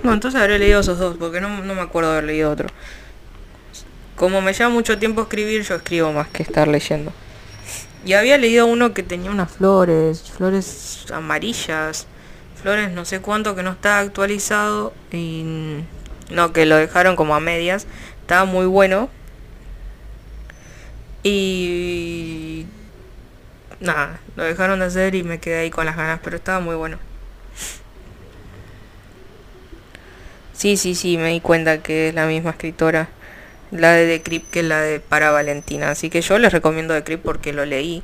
no, 0.03 0.13
entonces 0.13 0.39
habré 0.39 0.59
leído 0.59 0.81
esos 0.81 0.99
dos, 0.99 1.17
porque 1.17 1.39
no, 1.39 1.63
no 1.63 1.75
me 1.75 1.81
acuerdo 1.81 2.11
haber 2.11 2.25
leído 2.25 2.51
otro. 2.51 2.67
Como 4.15 4.41
me 4.41 4.53
lleva 4.53 4.69
mucho 4.69 4.97
tiempo 4.99 5.21
escribir, 5.21 5.63
yo 5.63 5.75
escribo 5.75 6.11
más 6.11 6.27
que 6.27 6.43
estar 6.43 6.67
leyendo. 6.67 7.11
Y 8.05 8.13
había 8.13 8.37
leído 8.37 8.65
uno 8.67 8.93
que 8.93 9.01
tenía 9.01 9.31
unas 9.31 9.51
flores, 9.51 10.31
flores 10.31 11.05
amarillas, 11.11 12.05
flores 12.61 12.91
no 12.91 13.05
sé 13.05 13.21
cuánto 13.21 13.55
que 13.55 13.63
no 13.63 13.71
está 13.71 13.99
actualizado 13.99 14.93
y 15.11 15.83
no, 16.29 16.51
que 16.51 16.65
lo 16.65 16.75
dejaron 16.75 17.15
como 17.15 17.35
a 17.35 17.39
medias. 17.39 17.87
Estaba 18.21 18.45
muy 18.45 18.65
bueno. 18.65 19.09
Y 21.23 22.65
nada, 23.83 24.19
lo 24.35 24.43
dejaron 24.43 24.79
de 24.79 24.85
hacer 24.85 25.15
y 25.15 25.23
me 25.23 25.39
quedé 25.39 25.59
ahí 25.59 25.69
con 25.69 25.85
las 25.85 25.95
ganas, 25.95 26.19
pero 26.23 26.35
estaba 26.35 26.59
muy 26.59 26.75
bueno. 26.75 26.97
Sí, 30.53 30.77
sí, 30.77 30.95
sí, 30.95 31.17
me 31.17 31.29
di 31.29 31.41
cuenta 31.41 31.79
que 31.83 32.09
es 32.09 32.15
la 32.15 32.25
misma 32.25 32.51
escritora 32.51 33.09
la 33.77 33.91
de 33.93 34.05
Decrypt 34.05 34.51
que 34.51 34.63
la 34.63 34.81
de 34.81 34.99
Para 34.99 35.31
Valentina. 35.31 35.91
Así 35.91 36.09
que 36.09 36.21
yo 36.21 36.37
les 36.37 36.53
recomiendo 36.53 36.93
Decrypt 36.93 37.23
porque 37.23 37.53
lo 37.53 37.65
leí. 37.65 38.03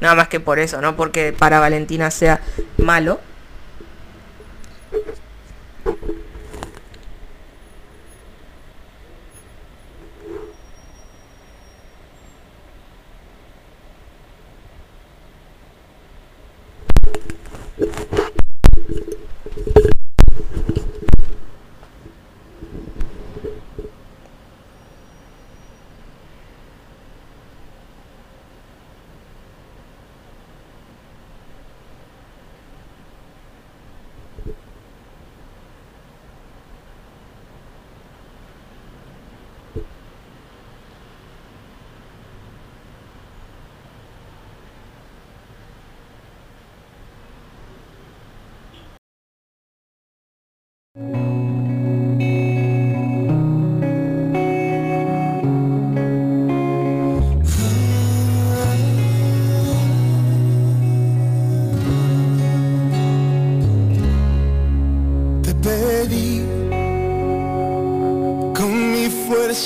Nada 0.00 0.14
más 0.14 0.28
que 0.28 0.40
por 0.40 0.58
eso, 0.58 0.80
no 0.80 0.96
porque 0.96 1.32
Para 1.32 1.60
Valentina 1.60 2.10
sea 2.10 2.40
malo. 2.78 3.20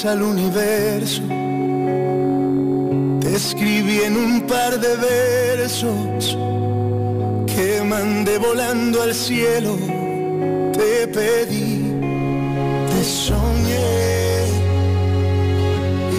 Al 0.05 0.23
universo. 0.23 1.23
Te 3.21 3.37
escribí 3.37 4.01
en 4.01 4.17
un 4.17 4.41
par 4.43 4.81
de 4.81 4.97
versos 4.97 6.39
que 7.47 7.83
mandé 7.85 8.39
volando 8.39 9.03
al 9.03 9.15
cielo. 9.15 9.77
Te 10.73 11.07
pedí, 11.09 11.93
te 12.91 13.05
soñé 13.05 14.47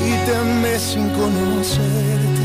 y 0.06 0.26
te 0.26 0.36
amé 0.36 0.78
sin 0.78 1.10
conocerte. 1.10 2.44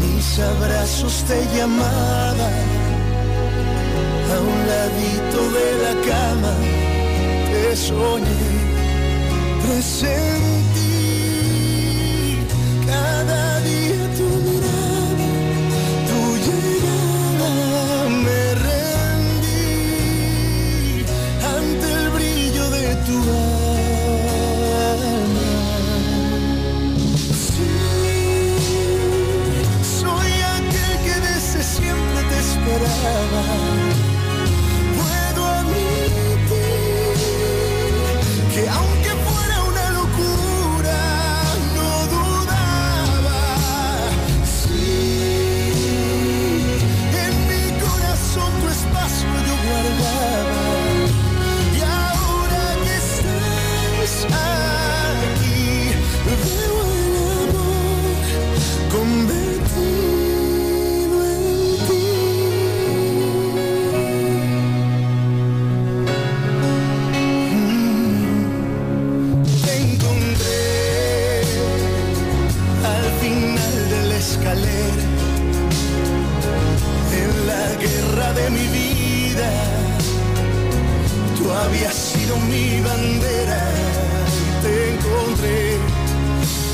Mis 0.00 0.38
abrazos 0.38 1.24
te 1.28 1.38
llamaban 1.54 2.40
a 4.32 4.40
un 4.40 4.58
ladito 4.70 5.40
de 5.58 5.68
la 5.84 5.94
cama. 6.08 6.54
Te 7.52 7.76
soñé 7.76 8.59
presentí 9.70 10.90
cada 12.86 13.60
día 13.60 14.02
tu 14.18 14.28
mirada, 14.46 15.28
tu 16.08 16.20
llegada, 16.46 18.08
me 18.26 18.42
rendí 18.66 19.66
ante 21.54 21.86
el 21.98 22.06
brillo 22.16 22.64
de 22.70 22.86
tu 23.06 23.16
alma. 24.98 25.52
Sí, 27.46 27.72
soy 30.00 30.32
aquel 30.56 30.94
que 31.04 31.16
desde 31.28 31.60
siempre 31.62 32.20
te 32.28 32.36
esperaba. 32.46 33.69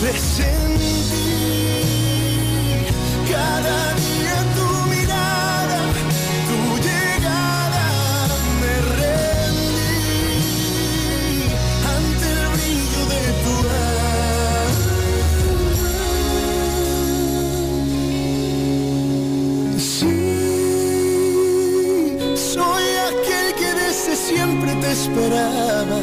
ves 0.07 0.41
en 0.41 0.79
ti. 0.79 0.97
Cada 3.31 3.79
día 4.05 4.37
tu 4.57 4.69
mirada, 4.93 5.81
tu 6.49 6.59
llegada 6.87 7.87
me 8.61 8.75
rendí 8.99 9.95
ante 11.95 12.27
el 12.39 12.47
brillo 12.55 13.03
de 13.13 13.23
tu 13.43 13.55
alma. 13.85 14.65
Sí, 19.97 20.17
soy 22.53 22.87
aquel 23.11 23.47
que 23.61 23.71
desde 23.83 24.13
siempre 24.29 24.71
te 24.83 24.89
esperaba. 24.93 25.99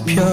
Pure 0.00 0.25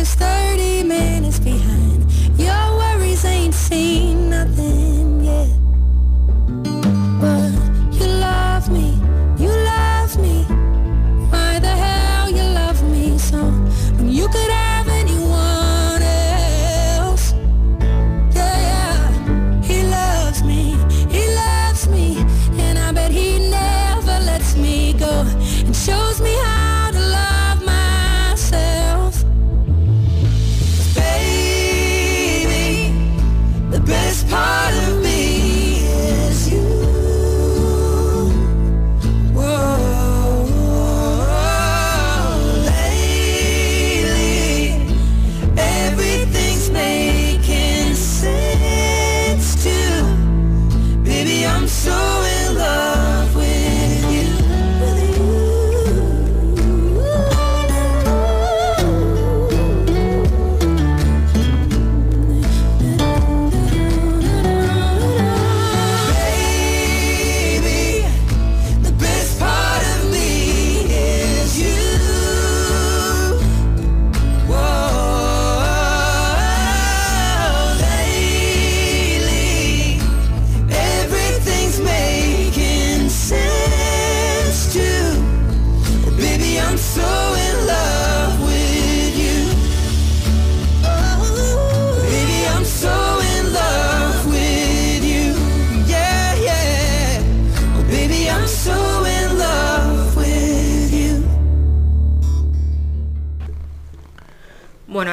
Always 0.00 0.14
30 0.14 0.84
minutes 0.84 1.38
behind. 1.40 2.10
Your 2.38 2.78
worries 2.78 3.22
ain't 3.26 3.52
seen 3.52 4.30
nothing 4.30 4.79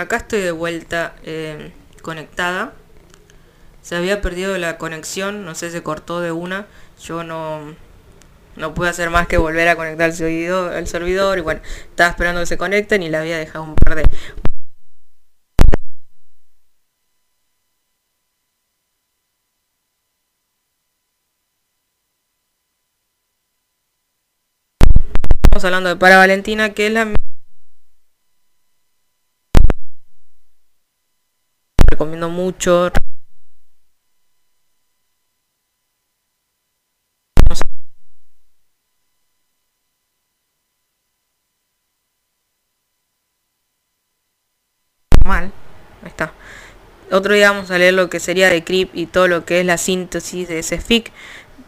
acá 0.08 0.18
estoy 0.18 0.42
de 0.42 0.52
vuelta 0.52 1.16
eh, 1.24 1.72
conectada. 2.02 2.74
Se 3.82 3.96
había 3.96 4.22
perdido 4.22 4.58
la 4.58 4.78
conexión, 4.78 5.46
no 5.46 5.54
sé, 5.54 5.70
se 5.70 5.84
cortó 5.84 6.22
de 6.22 6.32
una. 6.32 6.66
Yo 7.02 7.24
no, 7.24 7.76
no 8.56 8.74
pude 8.74 8.90
hacer 8.90 9.10
más 9.10 9.28
que 9.28 9.38
volver 9.38 9.68
a 9.68 9.76
conectar 9.76 10.10
el 10.10 10.16
servidor, 10.16 10.74
el 10.74 11.40
y 11.40 11.42
bueno, 11.42 11.62
estaba 11.90 12.10
esperando 12.10 12.42
que 12.42 12.48
se 12.48 12.58
conecten 12.58 13.04
y 13.04 13.10
le 13.10 13.18
había 13.18 13.38
dejado 13.38 13.66
un 13.66 13.76
par 13.76 13.96
de... 13.96 14.04
Estamos 25.44 25.66
hablando 25.66 25.90
de 25.90 25.96
Para 25.98 26.18
Valentina, 26.18 26.74
que 26.74 26.88
es 26.88 26.94
la 26.94 27.08
recomiendo 31.98 32.30
mucho. 32.30 32.92
Mal, 45.26 45.52
está. 46.06 46.32
Otro 47.12 47.34
día 47.34 47.52
vamos 47.52 47.72
a 47.72 47.80
leer 47.80 47.96
lo 47.96 48.10
que 48.12 48.20
sería 48.20 48.50
de 48.50 48.64
Creep 48.64 48.92
y 48.94 49.08
todo 49.08 49.28
lo 49.28 49.44
que 49.44 49.62
es 49.62 49.66
la 49.66 49.80
síntesis 49.80 50.48
de 50.48 50.60
ese 50.60 50.80
fic. 50.80 51.12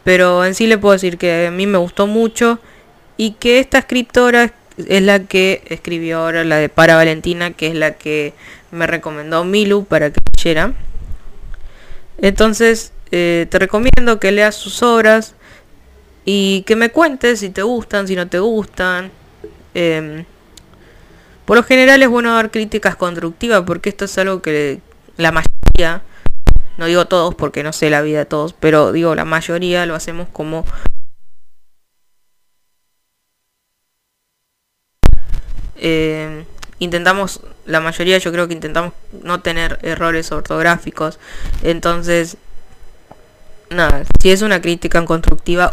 Pero 0.04 0.44
en 0.44 0.54
sí 0.54 0.68
le 0.68 0.78
puedo 0.78 0.92
decir 0.92 1.18
que 1.18 1.48
a 1.48 1.50
mí 1.50 1.66
me 1.66 1.78
gustó 1.78 2.06
mucho 2.06 2.60
y 3.16 3.32
que 3.32 3.58
esta 3.58 3.78
escritora 3.78 4.54
es 4.88 5.02
la 5.02 5.24
que 5.24 5.62
escribió 5.66 6.18
ahora 6.18 6.44
la 6.44 6.56
de 6.56 6.68
Para 6.68 6.96
Valentina, 6.96 7.52
que 7.52 7.68
es 7.68 7.74
la 7.74 7.92
que 7.92 8.34
me 8.70 8.86
recomendó 8.86 9.44
Milu 9.44 9.84
para 9.84 10.10
que 10.10 10.20
leyera. 10.36 10.72
Entonces, 12.18 12.92
eh, 13.10 13.46
te 13.50 13.58
recomiendo 13.58 14.20
que 14.20 14.32
leas 14.32 14.54
sus 14.54 14.82
obras 14.82 15.34
y 16.24 16.62
que 16.62 16.76
me 16.76 16.90
cuentes 16.90 17.40
si 17.40 17.50
te 17.50 17.62
gustan, 17.62 18.06
si 18.06 18.14
no 18.14 18.28
te 18.28 18.38
gustan. 18.38 19.10
Em, 19.74 20.24
por 21.44 21.56
lo 21.56 21.62
general 21.62 22.02
es 22.02 22.08
bueno 22.08 22.34
dar 22.34 22.50
críticas 22.50 22.96
constructivas 22.96 23.62
porque 23.66 23.88
esto 23.88 24.04
es 24.04 24.18
algo 24.18 24.42
que 24.42 24.80
la 25.16 25.32
mayoría, 25.32 26.02
no 26.78 26.86
digo 26.86 27.06
todos 27.06 27.34
porque 27.34 27.62
no 27.62 27.72
sé 27.72 27.90
la 27.90 28.02
vida 28.02 28.18
de 28.18 28.26
todos, 28.26 28.52
pero 28.52 28.92
digo 28.92 29.14
la 29.14 29.24
mayoría 29.24 29.86
lo 29.86 29.94
hacemos 29.94 30.28
como 30.28 30.64
eh, 35.80 36.44
intentamos, 36.78 37.40
la 37.66 37.80
mayoría 37.80 38.18
yo 38.18 38.30
creo 38.32 38.46
que 38.46 38.54
intentamos 38.54 38.92
no 39.22 39.40
tener 39.40 39.78
errores 39.82 40.30
ortográficos. 40.30 41.18
Entonces, 41.62 42.36
nada, 43.70 44.04
si 44.20 44.30
es 44.30 44.42
una 44.42 44.60
crítica 44.60 45.04
constructiva, 45.04 45.70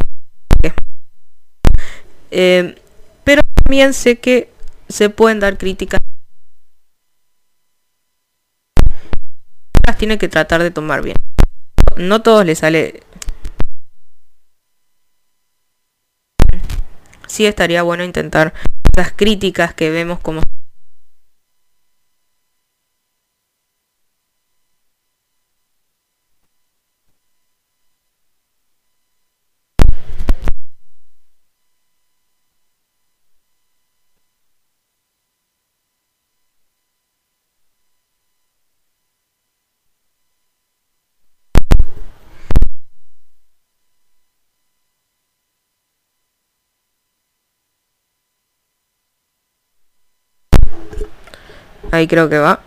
eh, 2.31 2.75
pero 3.23 3.41
también 3.63 3.93
sé 3.93 4.19
que 4.19 4.49
se 4.89 5.09
pueden 5.09 5.39
dar 5.39 5.57
críticas. 5.57 5.99
Las 9.85 9.97
tiene 9.97 10.17
que 10.17 10.27
tratar 10.27 10.63
de 10.63 10.71
tomar 10.71 11.01
bien. 11.01 11.15
No 11.97 12.21
todos 12.21 12.45
les 12.45 12.59
sale. 12.59 13.01
Sí 17.27 17.45
estaría 17.45 17.83
bueno 17.83 18.03
intentar 18.03 18.53
esas 18.97 19.13
críticas 19.13 19.75
que 19.75 19.91
vemos 19.91 20.17
como 20.19 20.41
Ahí 51.97 52.07
creo 52.07 52.29
que 52.29 52.37
va. 52.37 52.59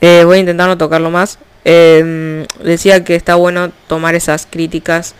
Eh, 0.00 0.22
voy 0.24 0.36
a 0.38 0.40
intentar 0.40 0.68
no 0.68 0.78
tocarlo 0.78 1.10
más. 1.10 1.38
Em, 1.64 2.46
decía 2.62 3.02
que 3.02 3.16
está 3.16 3.34
bueno 3.34 3.72
tomar 3.88 4.14
esas 4.14 4.46
críticas 4.46 5.16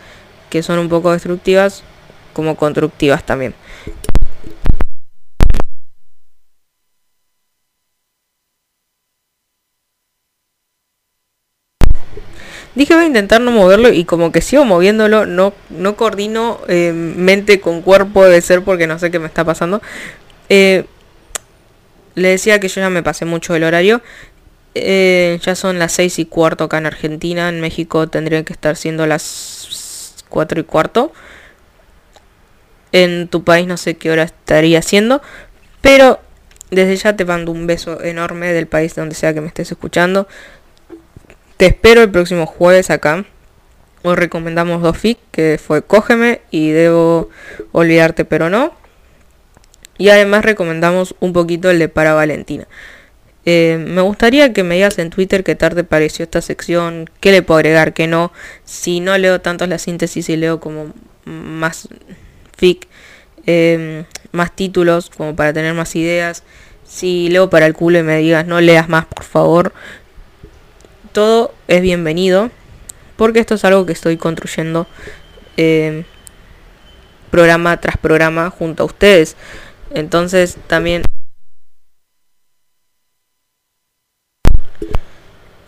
que 0.49 0.63
son 0.63 0.79
un 0.79 0.87
poco 0.87 1.11
destructivas 1.11 1.83
como 2.31 2.55
constructivas 2.55 3.25
también. 3.25 3.53
Dije 12.75 12.93
voy 12.93 13.05
a 13.05 13.07
intentar 13.07 13.41
no 13.41 13.51
moverlo 13.51 13.91
y 13.91 14.05
como 14.05 14.31
que 14.31 14.39
sigo 14.39 14.63
moviéndolo, 14.63 15.25
no, 15.25 15.53
no 15.69 15.95
coordino 15.97 16.59
eh, 16.69 16.93
mente 16.93 17.59
con 17.59 17.81
cuerpo, 17.81 18.23
debe 18.23 18.39
ser 18.39 18.63
porque 18.63 18.87
no 18.87 18.99
sé 18.99 19.11
qué 19.11 19.19
me 19.19 19.25
está 19.25 19.43
pasando. 19.43 19.81
Eh, 20.47 20.85
le 22.17 22.29
decía 22.29 22.59
que 22.59 22.67
yo 22.67 22.81
ya 22.81 22.89
me 22.89 23.03
pasé 23.03 23.25
mucho 23.25 23.55
el 23.55 23.63
horario. 23.63 24.01
Eh, 24.73 25.39
ya 25.43 25.53
son 25.53 25.77
las 25.77 25.91
seis 25.91 26.17
y 26.17 26.25
cuarto 26.25 26.63
acá 26.63 26.79
en 26.79 26.87
Argentina. 26.87 27.47
En 27.47 27.61
México 27.61 28.07
tendrían 28.07 28.43
que 28.43 28.53
estar 28.53 28.75
siendo 28.75 29.05
las 29.05 30.15
cuatro 30.27 30.59
y 30.59 30.63
cuarto. 30.63 31.13
En 32.91 33.27
tu 33.27 33.43
país 33.43 33.67
no 33.67 33.77
sé 33.77 33.97
qué 33.97 34.09
hora 34.09 34.23
estaría 34.23 34.81
siendo. 34.81 35.21
Pero 35.81 36.19
desde 36.71 36.95
ya 36.95 37.15
te 37.15 37.23
mando 37.23 37.51
un 37.51 37.67
beso 37.67 38.03
enorme 38.03 38.51
del 38.51 38.65
país 38.65 38.95
donde 38.95 39.13
sea 39.13 39.35
que 39.35 39.41
me 39.41 39.47
estés 39.47 39.71
escuchando. 39.71 40.27
Te 41.57 41.67
espero 41.67 42.01
el 42.01 42.09
próximo 42.09 42.47
jueves 42.47 42.89
acá. 42.89 43.25
Os 44.01 44.17
recomendamos 44.17 44.81
dos 44.81 44.97
fic, 44.97 45.19
que 45.29 45.59
fue 45.63 45.83
Cógeme 45.83 46.41
y 46.49 46.71
Debo 46.71 47.29
Olvidarte 47.73 48.25
pero 48.25 48.49
no. 48.49 48.73
Y 49.97 50.09
además 50.09 50.45
recomendamos 50.45 51.15
un 51.19 51.33
poquito 51.33 51.69
el 51.69 51.79
de 51.79 51.89
Para 51.89 52.13
Valentina. 52.13 52.67
Eh, 53.49 53.83
me 53.87 54.01
gustaría 54.01 54.51
que 54.51 54.63
me 54.63 54.75
digas 54.75 54.99
en 54.99 55.09
Twitter 55.09 55.43
qué 55.43 55.55
tal 55.55 55.73
te 55.73 55.85
pareció 55.85 56.23
esta 56.23 56.41
sección, 56.41 57.09
qué 57.21 57.31
le 57.31 57.41
puedo 57.41 57.59
agregar, 57.59 57.93
qué 57.93 58.05
no. 58.05 58.33
Si 58.65 58.99
no 58.99 59.17
leo 59.17 59.39
tanto 59.39 59.65
la 59.67 59.77
síntesis 59.77 60.27
y 60.27 60.35
leo 60.35 60.59
como 60.59 60.93
más 61.23 61.87
fic, 62.57 62.87
em, 63.45 64.03
más 64.33 64.53
títulos, 64.53 65.09
como 65.09 65.35
para 65.35 65.53
tener 65.53 65.73
más 65.73 65.95
ideas. 65.95 66.43
Si 66.85 67.29
leo 67.29 67.49
para 67.49 67.65
el 67.67 67.73
culo 67.73 67.99
y 67.99 68.03
me 68.03 68.17
digas 68.17 68.45
no 68.45 68.59
leas 68.59 68.89
más, 68.89 69.05
por 69.05 69.23
favor. 69.23 69.71
Todo 71.13 71.53
es 71.69 71.81
bienvenido, 71.81 72.51
porque 73.15 73.39
esto 73.39 73.55
es 73.55 73.63
algo 73.63 73.85
que 73.85 73.93
estoy 73.93 74.17
construyendo 74.17 74.87
em, 75.55 76.03
programa 77.31 77.77
tras 77.77 77.97
programa 77.97 78.49
junto 78.49 78.83
a 78.83 78.85
ustedes. 78.85 79.37
Entonces 79.91 80.57
también... 80.67 81.03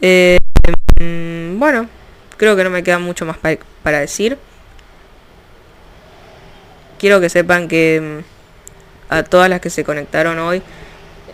Eh, 0.01 0.37
mm, 1.01 1.59
bueno, 1.59 1.89
creo 2.37 2.55
que 2.55 2.63
no 2.63 2.69
me 2.69 2.83
queda 2.83 2.99
mucho 2.99 3.25
más 3.25 3.37
para 3.83 3.99
decir. 3.99 4.37
Quiero 6.97 7.19
que 7.19 7.29
sepan 7.29 7.67
que 7.67 8.23
mm, 9.09 9.13
a 9.13 9.23
todas 9.23 9.49
las 9.49 9.61
que 9.61 9.69
se 9.69 9.83
conectaron 9.83 10.39
hoy, 10.39 10.61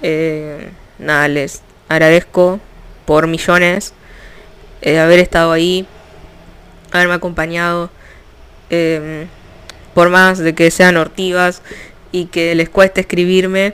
eh, 0.02 0.70
nada, 1.00 1.28
les 1.28 1.62
agradezco 1.90 2.60
por 3.06 3.28
millones 3.28 3.94
eh, 4.82 5.00
haber 5.00 5.20
estado 5.20 5.52
ahí, 5.52 5.88
haberme 6.92 7.16
acompañado, 7.16 7.90
por 9.94 10.10
más 10.10 10.40
de 10.40 10.54
que 10.56 10.72
sean 10.72 10.98
hortivas 10.98 11.62
y 12.16 12.28
que 12.28 12.55
les 12.55 12.70
cueste 12.70 13.01
escribirme, 13.01 13.74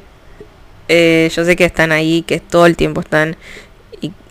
eh, 0.87 1.29
yo 1.31 1.45
sé 1.45 1.55
que 1.55 1.63
están 1.63 1.91
ahí, 1.91 2.23
que 2.23 2.39
todo 2.39 2.65
el 2.65 2.75
tiempo 2.75 3.01
están 3.01 3.37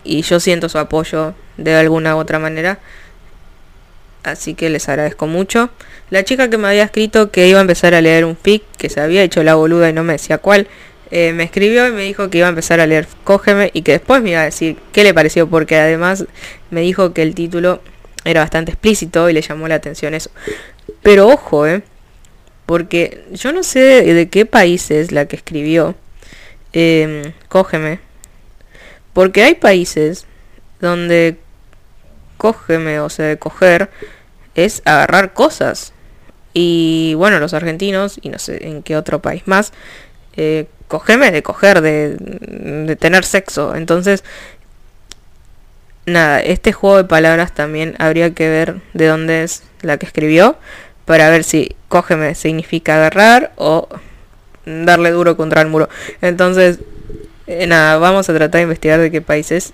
y, 0.04 0.22
yo 0.22 0.40
siento 0.40 0.68
su 0.68 0.78
apoyo 0.78 1.34
de 1.56 1.76
alguna 1.76 2.16
u 2.16 2.18
otra 2.18 2.40
manera. 2.40 2.80
Así 4.24 4.54
que 4.54 4.68
les 4.68 4.88
agradezco 4.88 5.28
mucho. 5.28 5.70
La 6.10 6.24
chica 6.24 6.50
que 6.50 6.58
me 6.58 6.66
había 6.66 6.82
escrito 6.82 7.30
que 7.30 7.46
iba 7.46 7.58
a 7.58 7.60
empezar 7.60 7.94
a 7.94 8.00
leer 8.00 8.24
un 8.24 8.36
fic, 8.36 8.64
que 8.76 8.88
se 8.88 9.00
había 9.00 9.22
hecho 9.22 9.44
la 9.44 9.54
boluda 9.54 9.88
y 9.88 9.92
no 9.92 10.02
me 10.02 10.14
decía 10.14 10.38
cuál, 10.38 10.66
eh, 11.12 11.32
me 11.32 11.44
escribió 11.44 11.86
y 11.86 11.92
me 11.92 12.02
dijo 12.02 12.30
que 12.30 12.38
iba 12.38 12.48
a 12.48 12.50
empezar 12.50 12.80
a 12.80 12.86
leer 12.86 13.06
Cógeme 13.22 13.70
y 13.72 13.82
que 13.82 13.92
después 13.92 14.22
me 14.22 14.30
iba 14.30 14.40
a 14.40 14.44
decir 14.44 14.76
qué 14.92 15.04
le 15.04 15.14
pareció, 15.14 15.48
porque 15.48 15.76
además 15.76 16.24
me 16.70 16.80
dijo 16.80 17.12
que 17.12 17.22
el 17.22 17.36
título 17.36 17.80
era 18.24 18.40
bastante 18.40 18.72
explícito 18.72 19.30
y 19.30 19.34
le 19.34 19.42
llamó 19.42 19.68
la 19.68 19.76
atención 19.76 20.14
eso. 20.14 20.30
Pero 21.02 21.28
ojo, 21.28 21.66
eh, 21.68 21.82
porque 22.70 23.24
yo 23.32 23.52
no 23.52 23.64
sé 23.64 23.80
de 24.14 24.28
qué 24.28 24.46
país 24.46 24.92
es 24.92 25.10
la 25.10 25.26
que 25.26 25.34
escribió. 25.34 25.96
Em, 26.72 27.32
cógeme. 27.48 27.98
Porque 29.12 29.42
hay 29.42 29.56
países 29.56 30.24
donde 30.80 31.36
cógeme, 32.36 33.00
o 33.00 33.08
sea, 33.08 33.36
coger, 33.38 33.90
es 34.54 34.82
agarrar 34.84 35.32
cosas. 35.32 35.92
Y 36.54 37.14
bueno, 37.14 37.40
los 37.40 37.54
argentinos, 37.54 38.20
y 38.22 38.28
no 38.28 38.38
sé 38.38 38.64
en 38.68 38.84
qué 38.84 38.96
otro 38.96 39.20
país 39.20 39.42
más, 39.46 39.72
eh, 40.36 40.68
cógeme 40.86 41.32
de 41.32 41.42
coger, 41.42 41.80
de, 41.80 42.18
de 42.18 42.94
tener 42.94 43.24
sexo. 43.24 43.74
Entonces, 43.74 44.22
nada, 46.06 46.40
este 46.40 46.72
juego 46.72 46.98
de 46.98 47.04
palabras 47.04 47.52
también 47.52 47.96
habría 47.98 48.32
que 48.32 48.48
ver 48.48 48.80
de 48.94 49.08
dónde 49.08 49.42
es 49.42 49.64
la 49.82 49.96
que 49.96 50.06
escribió 50.06 50.56
para 51.10 51.28
ver 51.28 51.42
si 51.42 51.74
cógeme 51.88 52.36
significa 52.36 52.94
agarrar 52.94 53.52
o 53.56 53.88
darle 54.64 55.10
duro 55.10 55.36
contra 55.36 55.60
el 55.60 55.66
muro. 55.66 55.88
Entonces, 56.20 56.78
eh, 57.48 57.66
nada, 57.66 57.98
vamos 57.98 58.30
a 58.30 58.32
tratar 58.32 58.60
de 58.60 58.62
investigar 58.62 59.00
de 59.00 59.10
qué 59.10 59.20
país 59.20 59.50
es. 59.50 59.72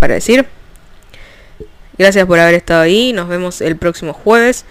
Para 0.00 0.14
decir. 0.14 0.46
Gracias 1.98 2.24
por 2.24 2.38
haber 2.38 2.54
estado 2.54 2.80
ahí. 2.80 3.12
Nos 3.12 3.28
vemos 3.28 3.60
el 3.60 3.76
próximo 3.76 4.14
jueves. 4.14 4.64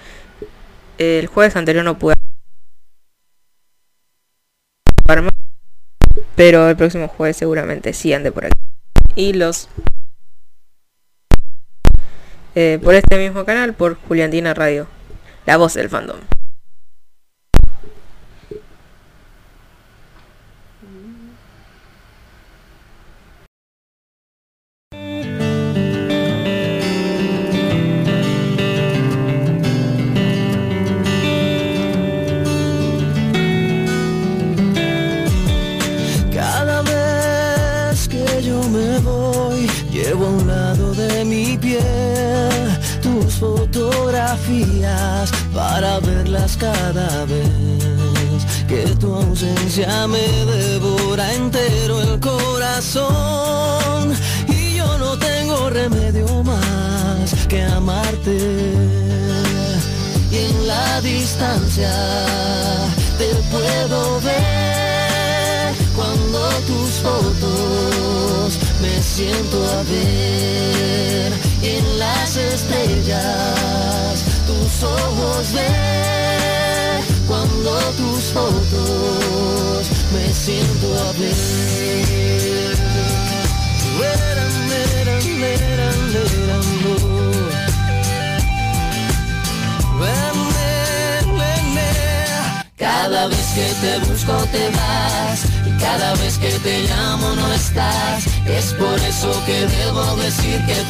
El 0.97 1.28
jueves 1.28 1.55
anterior 1.55 1.86
no 1.86 1.99
pude. 1.99 2.15
Pero 6.36 6.67
el 6.67 6.76
próximo 6.76 7.09
jueves 7.09 7.38
seguramente 7.38 7.93
sí 7.93 8.11
ande 8.11 8.32
por 8.32 8.47
aquí. 8.47 8.57
Y 9.15 9.34
los 9.34 9.70
eh, 12.56 12.80
por 12.84 12.95
este 12.95 13.18
mismo 13.18 13.45
canal, 13.45 13.74
por 13.74 13.97
Juliantina 14.08 14.54
Radio, 14.54 14.88
la 15.45 15.58
voz 15.58 15.74
del 15.74 15.89
fandom. 15.89 16.39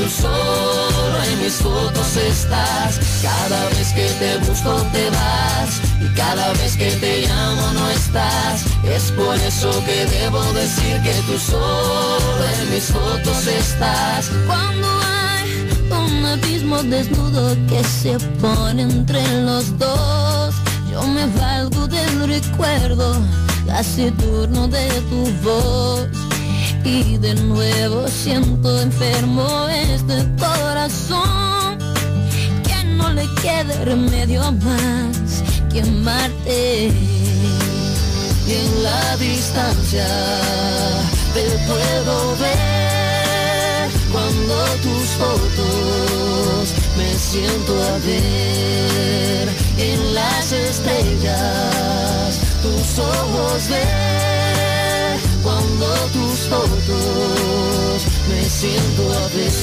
Solo 0.10 1.24
en 1.24 1.44
mis 1.44 1.54
fotos 1.56 2.16
estás. 2.18 3.00
Cada 3.22 3.70
vez 3.70 3.94
que 3.94 4.08
te 4.20 4.38
busco 4.40 4.76
te 4.94 5.10
vas 5.10 5.82
y 6.02 6.08
cada 6.16 6.54
vez 6.54 6.76
que 6.76 6.92
te 6.92 7.28
llamo 7.28 7.74
no 7.74 7.90
estás. 7.90 8.66
Es 8.84 9.12
por 9.12 9.36
eso 9.36 9.72
que 9.86 10.06
debo 10.06 10.42
decir 10.54 11.02
que 11.02 11.14
tú 11.28 11.38
solo 11.38 12.44
en 12.62 12.74
mis 12.74 12.86
fotos 12.86 13.48
estás. 13.48 14.30
Cuando 14.48 14.88
hay 15.02 15.70
un 15.92 16.26
abismo 16.26 16.84
desnudo 16.84 17.56
que 17.68 17.84
se 17.84 18.18
pone 18.42 18.84
entre 18.84 19.22
los 19.44 19.78
dos, 19.78 20.56
yo 20.92 21.04
me 21.04 21.26
valgo 21.40 21.88
del 21.88 22.28
recuerdo 22.28 23.16
taciturno 23.70 24.68
de 24.68 24.88
tu 25.10 25.32
voz. 25.44 26.19
Y 26.90 27.18
de 27.18 27.36
nuevo 27.36 28.08
siento 28.08 28.82
enfermo 28.82 29.68
este 29.70 30.28
corazón. 30.40 31.78
Que 32.68 32.84
no 32.84 33.14
le 33.14 33.28
quede 33.44 33.86
remedio 33.86 34.42
más 34.54 35.44
que 35.72 35.82
amarte. 35.82 36.92
y 38.48 38.52
en 38.52 38.84
la 38.84 39.18
distancia 39.18 40.08
te 41.36 41.44
puedo 41.68 42.36
ver 42.38 43.90
cuando 44.12 44.56
tus 44.86 45.08
fotos 45.22 46.74
me 46.98 47.14
siento 47.14 47.74
a 47.84 47.98
ver. 48.08 49.48
En 49.78 50.16
las 50.16 50.52
estrellas 50.52 52.40
tus 52.64 52.98
ojos 52.98 53.70
ver 53.70 54.69
viendo 55.80 55.96
tus 56.12 56.40
fotos, 56.48 58.06
me 58.28 58.50
siento 58.50 59.14
a 59.14 59.28
ver. 59.30 59.54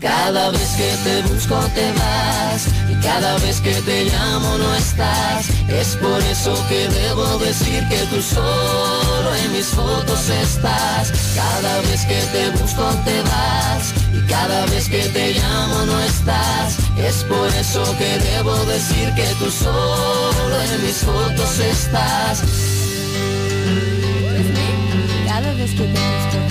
Cada 0.00 0.50
vez 0.50 0.68
que 0.76 0.96
te 1.04 1.22
busco 1.22 1.56
te 1.74 1.92
vas 1.92 2.75
cada 3.02 3.38
vez 3.38 3.60
que 3.60 3.74
te 3.82 4.04
llamo 4.04 4.58
no 4.58 4.74
estás. 4.74 5.48
Es 5.68 5.96
por 5.96 6.22
eso 6.22 6.54
que 6.68 6.88
debo 6.88 7.38
decir 7.38 7.86
que 7.88 7.98
tú 8.10 8.22
solo 8.22 9.34
en 9.44 9.52
mis 9.52 9.66
fotos 9.66 10.28
estás. 10.28 11.12
Cada 11.34 11.80
vez 11.82 12.04
que 12.04 12.20
te 12.32 12.50
busco 12.50 12.84
te 13.04 13.22
vas 13.22 13.94
y 14.12 14.20
cada 14.26 14.66
vez 14.66 14.88
que 14.88 15.02
te 15.08 15.34
llamo 15.34 15.86
no 15.86 16.00
estás. 16.00 16.76
Es 16.96 17.24
por 17.24 17.48
eso 17.48 17.82
que 17.98 18.18
debo 18.18 18.54
decir 18.66 19.12
que 19.14 19.26
tú 19.38 19.50
solo 19.50 20.62
en 20.72 20.82
mis 20.82 20.96
fotos 20.96 21.58
estás. 21.58 22.42
Cada 25.26 25.52
vez 25.54 25.70
que 25.72 25.84
te 25.84 26.00
busco 26.10 26.45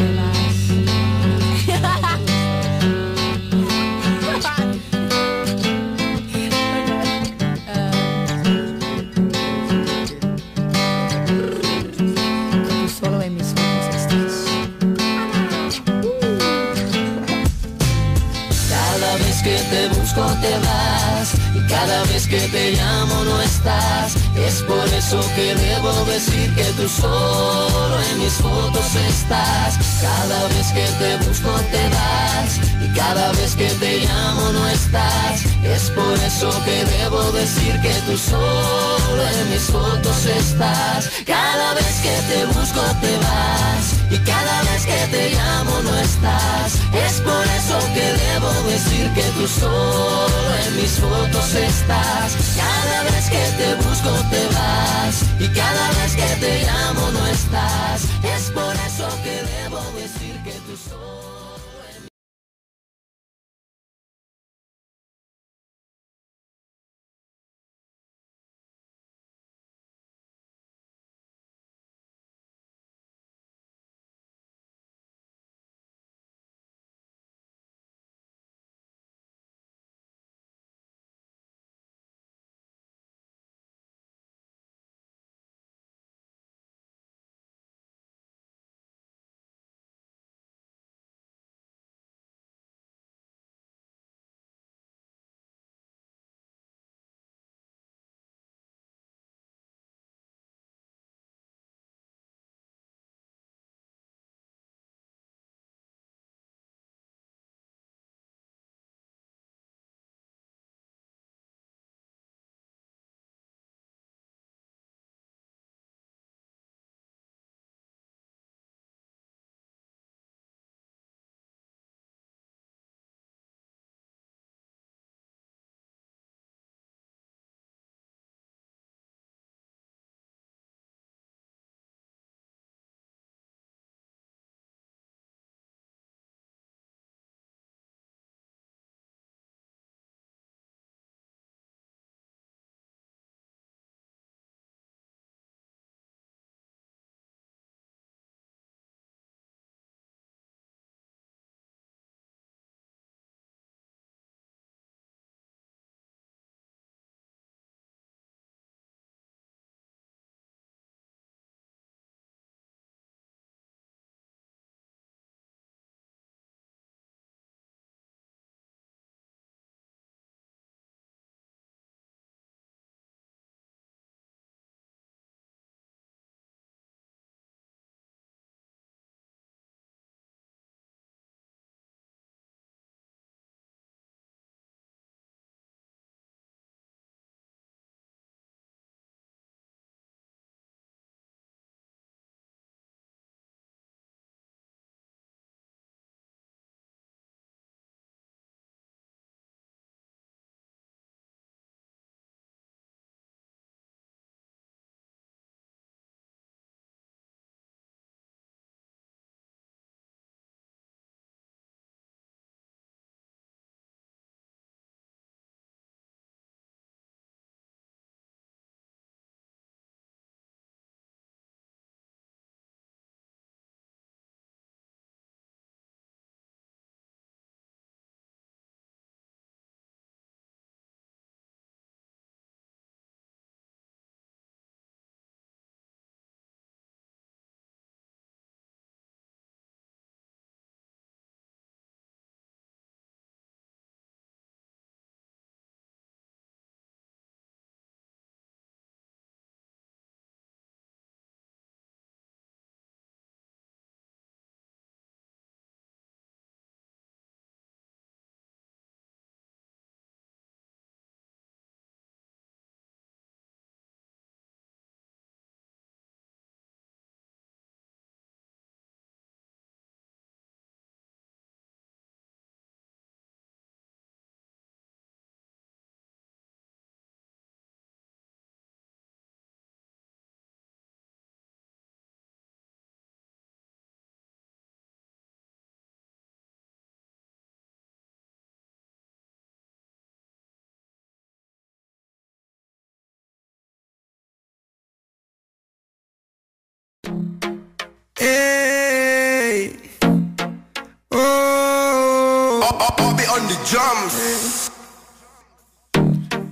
cada 21.86 22.04
vez 22.06 22.28
que 22.28 22.40
te 22.40 22.72
llamo 22.72 23.24
no 23.24 23.42
estás. 23.42 24.16
Es 24.36 24.64
por 24.64 24.88
eso 24.90 25.20
que 25.36 25.56
debo 25.56 25.92
decir 26.06 26.54
que 26.56 26.64
tú 26.78 26.88
solo 26.90 27.98
en 28.12 28.20
mis 28.20 28.34
fotos 28.34 28.96
estás. 28.96 29.78
Cada 30.02 30.48
vez 30.48 30.68
que 30.74 30.88
te 31.00 31.18
busco 31.28 31.52
te 31.72 31.90
vas 31.90 32.75
y 32.86 32.94
cada 32.94 33.32
vez 33.34 33.56
que 33.56 33.70
te 33.70 34.00
llamo 34.00 34.52
no 34.52 34.68
estás. 34.68 35.46
Es 35.64 35.90
por 35.92 36.18
eso 36.20 36.50
que 36.66 36.86
debo 36.86 37.32
decir 37.32 37.80
que 37.82 37.94
tú 38.06 38.18
solo 38.18 39.24
en 39.40 39.50
mis 39.50 39.64
fotos 39.64 40.26
estás. 40.26 41.10
Cada 41.26 41.74
vez 41.74 41.96
que 42.06 42.16
te 42.30 42.46
busco 42.46 42.82
te 43.02 43.14
vas 43.26 43.86
y 44.12 44.18
cada 44.20 44.62
vez 44.64 44.86
que 44.86 45.02
te 45.12 45.30
llamo 45.32 45.74
no 45.84 45.96
estás. 46.00 46.74
Es 47.06 47.22
por 47.22 47.46
eso 47.60 47.78
que 47.94 48.08
debo 48.26 48.52
decir 48.70 49.10
que 49.14 49.24
tú 49.38 49.48
solo 49.48 50.50
en 50.66 50.76
mis 50.76 50.94
fotos 51.00 51.54
estás. 51.54 52.30
Cada 52.56 53.04
vez 53.04 53.26
que 53.30 53.44
te 53.60 53.76
busco 53.76 54.12
te 54.32 54.44
vas 54.56 55.16
y 55.40 55.48
cada 55.50 55.88
vez 55.98 56.16
que 56.16 56.30
te 56.44 56.66
llamo 56.66 57.12
no 57.12 57.28
estás. 57.28 58.02
Es 58.36 58.52
por 58.52 58.74
eso 58.88 59.08
que 59.24 59.36
debo 59.56 59.82
decir 60.00 60.36
que 60.44 60.54
tú 60.66 60.78
solo 60.90 61.35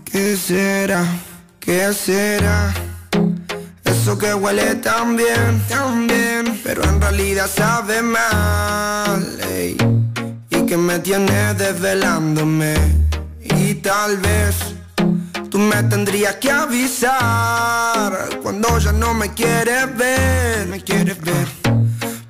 ¿Qué 0.05 0.37
será? 0.37 1.05
¿Qué 1.59 1.93
será? 1.93 2.73
Eso 3.83 4.17
que 4.17 4.33
huele 4.33 4.75
tan 4.75 5.15
bien, 5.15 5.63
tan 5.67 6.07
bien 6.07 6.61
Pero 6.63 6.83
en 6.83 7.01
realidad 7.01 7.49
sabe 7.49 8.01
mal 8.01 9.37
Y 10.49 10.65
que 10.65 10.77
me 10.77 10.99
tiene 10.99 11.53
desvelándome. 11.55 12.75
Y 13.41 13.75
tal 13.75 14.17
vez 14.17 14.55
Tú 15.49 15.57
me 15.57 15.81
tendrías 15.83 16.35
que 16.35 16.51
avisar 16.51 18.29
Cuando 18.41 18.77
ya 18.77 18.91
no 18.91 19.13
me 19.13 19.33
quieres 19.33 19.97
ver 19.97 20.67
Me 20.67 20.81
quieres 20.81 21.19
ver. 21.21 21.47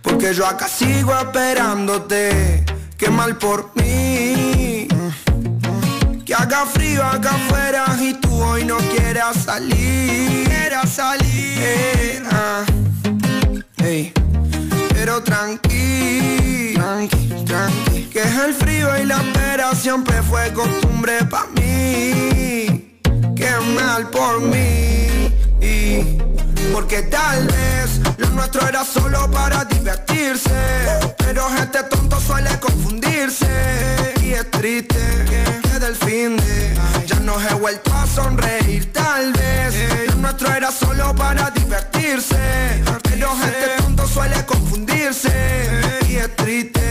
Porque 0.02 0.34
yo 0.34 0.46
acá 0.48 0.68
sigo 0.68 1.14
esperándote 1.16 2.66
Qué 3.04 3.10
mal 3.10 3.36
por 3.36 3.70
mí. 3.76 4.88
Que 6.26 6.34
haga 6.34 6.66
frío 6.66 7.04
acá 7.04 7.32
afuera 7.32 7.86
Y 8.00 8.14
tú 8.14 8.34
hoy 8.42 8.64
no 8.64 8.78
quieras 8.78 9.44
salir. 9.44 10.48
Quieras 10.48 10.90
salir 10.90 12.24
ah. 12.32 12.64
Pero 14.94 15.22
tranqui, 15.22 16.76
tranqui, 17.46 18.04
Que 18.06 18.22
es 18.22 18.38
el 18.38 18.54
frío 18.54 18.98
y 18.98 19.06
la 19.06 19.18
espera 19.18 19.76
Siempre 19.76 20.24
fue 20.24 20.54
costumbre 20.54 21.26
pa' 21.26 21.48
mí. 21.58 23.02
Qué 23.36 23.52
mal 23.76 24.10
por 24.12 24.40
mí 24.40 24.74
porque 26.72 27.02
tal 27.04 27.46
vez 27.48 28.00
lo 28.18 28.30
nuestro 28.30 28.68
era 28.68 28.86
solo 28.86 29.30
para 29.32 29.66
divertirse. 29.66 30.52
Pero 31.18 31.48
este 31.58 31.84
tonto 31.84 32.20
suele 32.20 32.60
confundirse. 32.60 34.14
Y 34.22 34.34
es 34.34 34.50
triste 34.52 35.00
que 35.28 35.80
del 35.80 35.96
fin 35.96 36.38
de 36.38 36.76
Ya 37.08 37.20
no 37.20 37.40
he 37.42 37.54
vuelto 37.56 37.94
a 37.94 38.06
sonreír. 38.08 38.92
Tal 38.94 39.34
vez 39.34 40.08
lo 40.10 40.16
nuestro 40.16 40.54
era 40.54 40.72
solo 40.72 41.14
para 41.16 41.50
divertirse. 41.52 42.84
Pero 43.04 43.34
este 43.44 43.82
tonto 43.82 44.08
suele 44.08 44.46
confundirse. 44.46 45.34
Y 46.08 46.16
es 46.18 46.36
triste 46.36 46.82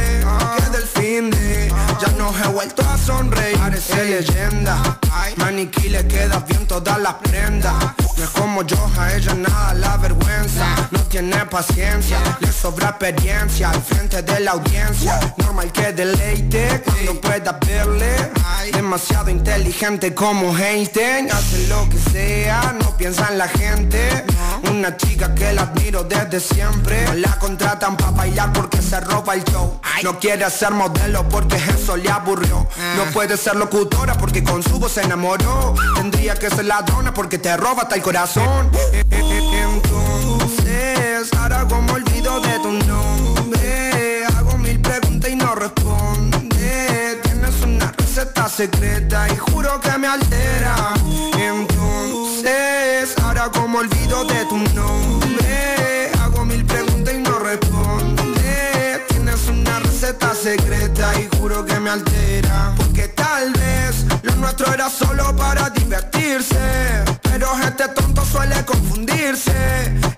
que 0.56 0.70
del 0.70 0.86
fin 0.86 1.30
de 1.30 1.72
Ya 2.00 2.08
no 2.18 2.32
he 2.36 2.48
vuelto 2.48 2.82
a 2.88 2.98
sonreír. 2.98 3.58
Parece 3.58 4.04
leyenda. 4.04 4.98
Maniquí 5.36 5.88
le 5.88 6.06
queda 6.06 6.40
bien 6.40 6.66
todas 6.66 7.00
las 7.00 7.14
prendas 7.14 8.01
No 8.16 8.24
es 8.24 8.30
como 8.30 8.62
yo, 8.62 8.76
a 8.98 9.12
ella 9.14 9.34
nada 9.34 9.74
la 9.74 9.96
vergüenza. 9.96 10.88
No 10.90 11.00
tiene 11.04 11.44
paciencia, 11.46 12.18
le 12.40 12.52
sobra 12.52 12.90
experiencia 12.90 13.70
Al 13.70 13.82
frente 13.82 14.22
de 14.22 14.40
la 14.40 14.52
audiencia. 14.52 15.18
Normal 15.38 15.72
que 15.72 15.92
deleite 15.92 16.82
cuando 16.84 17.20
pueda 17.20 17.58
verle. 17.66 18.14
Demasiado 18.72 19.30
inteligente 19.30 20.14
como 20.14 20.56
Einstein. 20.56 21.30
Hace 21.30 21.66
lo 21.68 21.88
que 21.88 21.98
sea, 21.98 22.74
no 22.80 22.96
piensa 22.96 23.28
en 23.30 23.38
la 23.38 23.48
gente. 23.48 24.24
Una 24.70 24.96
chica 24.96 25.34
que 25.34 25.52
la 25.52 25.62
admiro 25.62 26.04
desde 26.04 26.40
siempre. 26.40 27.04
La 27.18 27.38
contratan 27.38 27.96
para 27.96 28.12
bailar 28.12 28.52
porque 28.52 28.80
se 28.80 29.00
roba 29.00 29.34
el 29.34 29.44
show. 29.44 29.80
No 30.02 30.18
quiere 30.18 30.48
ser 30.50 30.72
modelo 30.72 31.28
porque 31.28 31.56
eso 31.56 31.96
le 31.96 32.10
aburrió. 32.10 32.66
No 32.96 33.04
puede 33.12 33.36
ser 33.36 33.56
locutora 33.56 34.14
porque 34.14 34.42
con 34.44 34.62
su 34.62 34.78
voz 34.78 34.92
se 34.92 35.02
enamoró. 35.02 35.74
Tendría 35.94 36.34
que 36.34 36.50
ser 36.50 36.64
ladrona 36.64 37.12
porque 37.14 37.38
te 37.38 37.56
roba 37.56 37.82
hasta 37.82 37.94
el 37.96 38.01
corazón. 38.02 38.70
Entonces, 39.10 39.82
ahora 41.38 41.66
como 41.68 41.92
olvido 41.92 42.40
de 42.40 42.58
tu 42.58 42.72
nombre 42.86 44.24
Hago 44.36 44.58
mil 44.58 44.80
preguntas 44.80 45.30
y 45.30 45.36
no 45.36 45.54
responde. 45.54 47.20
Tienes 47.22 47.62
una 47.62 47.92
receta 47.92 48.48
secreta 48.48 49.28
y 49.32 49.36
juro 49.36 49.80
que 49.80 49.96
me 49.98 50.08
altera. 50.08 50.94
Entonces, 51.38 53.14
ahora 53.22 53.48
como 53.50 53.78
olvido 53.78 54.24
de 54.24 54.44
tu 54.46 54.58
nombre 54.58 56.10
Hago 56.20 56.44
mil 56.44 56.64
preguntas 56.64 57.14
y 57.14 57.18
no 57.18 57.38
responde. 57.38 59.00
Tienes 59.08 59.48
una 59.48 59.78
receta 59.78 60.34
secreta 60.34 61.12
y 61.20 61.28
juro 61.36 61.64
que 61.64 61.78
me 61.78 61.90
altera. 61.90 62.74
Porque 62.76 63.06
tal 63.08 63.52
vez 63.52 64.04
lo 64.22 64.34
nuestro 64.36 64.74
era 64.74 64.90
solo 64.90 65.36
para 65.36 65.70
divertirse 65.70 67.04
Pero 67.52 67.64
este 67.68 67.88
tonto 67.88 68.24
suele 68.24 68.64
confundirse. 68.64 69.52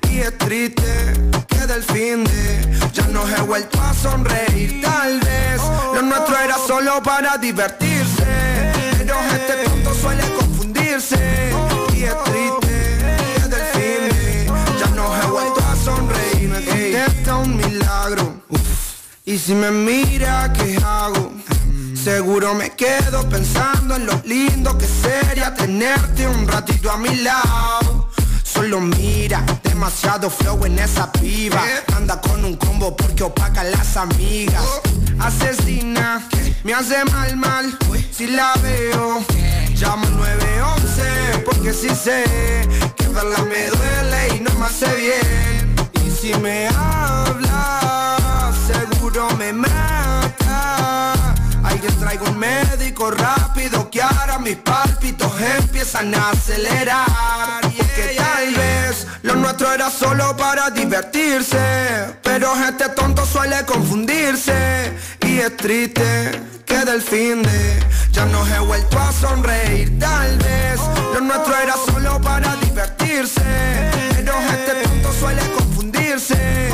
Y 0.09 0.21
es 0.21 0.39
triste 0.39 1.13
que 1.49 1.67
del 1.67 1.83
fin 1.83 2.23
de 2.23 2.79
Ya 2.93 3.09
no 3.09 3.27
he 3.29 3.41
vuelto 3.43 3.81
a 3.81 3.93
sonreír 3.93 4.81
Tal 4.83 5.19
vez. 5.21 5.61
Lo 5.95 6.03
nuestro 6.03 6.39
era 6.39 6.57
solo 6.59 7.03
para 7.03 7.37
divertirse. 7.39 8.73
Pero 8.99 9.17
este 9.33 9.65
tonto 9.65 9.95
suele 9.95 10.23
confundirse. 10.39 11.53
Y 11.95 12.05
es 12.05 12.25
triste 12.25 13.17
que 13.35 13.49
del 13.49 13.67
fin 13.73 14.17
de 14.17 14.47
Ya 14.79 14.87
no 14.95 15.17
he 15.17 15.27
vuelto 15.27 15.61
a 15.65 15.77
sonreír. 15.77 16.49
Me 16.51 16.65
contesta 16.65 17.37
un 17.37 17.57
milagro. 17.57 18.35
Y 19.25 19.39
si 19.39 19.55
me 19.55 19.71
mira, 19.73 20.53
¿qué 20.53 20.77
hago? 20.77 21.33
Seguro 22.05 22.53
me 22.55 22.69
quedo 22.69 23.27
pensando 23.31 23.97
en 23.97 24.05
lo 24.05 24.21
lindo 24.27 24.77
que 24.77 24.87
sería 24.87 25.55
tenerte 25.55 26.29
un 26.29 26.47
ratito 26.47 26.91
a 26.91 26.99
mi 26.99 27.17
lado. 27.17 28.11
Solo 28.43 28.79
mira, 28.79 29.43
demasiado 29.63 30.29
flow 30.29 30.67
en 30.67 30.79
esa 30.81 31.11
piba. 31.11 31.65
Anda 31.97 32.21
con 32.21 32.45
un 32.45 32.57
combo 32.57 32.95
porque 32.95 33.23
opaca 33.23 33.65
las 33.65 33.97
amigas. 33.97 34.63
Asesina, 35.19 36.29
me 36.63 36.75
hace 36.75 37.03
mal, 37.07 37.37
mal. 37.39 37.79
Si 38.13 38.27
la 38.27 38.53
veo, 38.63 39.25
llamo 39.75 40.07
911 40.07 41.43
porque 41.47 41.73
si 41.73 41.89
sé 41.89 42.23
que 42.97 43.09
verla 43.09 43.39
me 43.45 43.69
duele 43.69 44.37
y 44.37 44.41
no 44.41 44.51
me 44.59 44.67
hace 44.67 44.95
bien. 44.95 45.75
Y 46.07 46.11
si 46.11 46.35
me 46.35 46.69
habla, 46.69 48.53
seguro 48.67 49.27
me 49.39 49.55
mata. 49.55 49.84
Hay 51.85 51.91
que 51.91 51.97
traigo 51.97 52.25
un 52.31 52.39
médico 52.39 53.11
rápido 53.11 53.91
que 53.91 54.01
ahora 54.01 54.39
mis 54.39 54.57
pálpitos 54.57 55.31
empiezan 55.39 56.15
a 56.15 56.31
acelerar. 56.31 57.61
Y 57.77 57.79
es 57.79 57.91
que 57.91 58.17
tal 58.17 58.55
vez 58.55 59.07
lo 59.21 59.35
nuestro 59.35 59.71
era 59.71 59.91
solo 59.91 60.35
para 60.35 60.71
divertirse 60.71 61.59
Pero 62.23 62.55
este 62.57 62.89
tonto 62.91 63.27
suele 63.27 63.67
confundirse. 63.67 64.95
Y 65.27 65.41
es 65.41 65.55
triste 65.59 66.41
que 66.65 66.79
del 66.87 67.03
fin 67.03 67.43
de 67.43 67.83
Ya 68.13 68.25
no 68.25 68.47
he 68.47 68.59
vuelto 68.61 68.99
a 68.99 69.13
sonreír. 69.13 69.99
Tal 69.99 70.39
vez 70.39 70.81
lo 71.13 71.21
nuestro 71.21 71.55
era 71.55 71.75
solo 71.75 72.19
para 72.23 72.57
divertirse 72.57 73.43
Pero 74.15 74.33
este 74.41 74.89
tonto 74.89 75.13
suele 75.21 75.43
confundirse 75.51 76.65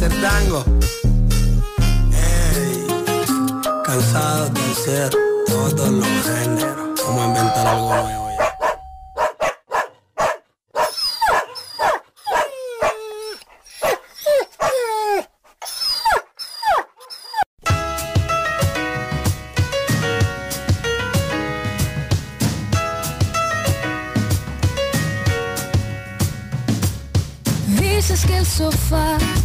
Hacer 0.00 0.18
tango. 0.22 0.64
Ey, 2.10 2.86
cansado 3.84 4.48
de 4.48 4.60
hacer 4.72 5.10
todos 5.46 5.90
los 5.90 6.06
géneros. 6.24 7.00
Vamos 7.06 7.22
a 7.22 7.26
inventar 7.26 7.66
algo 7.66 7.94
nuevo 7.94 8.30
ya 8.38 8.50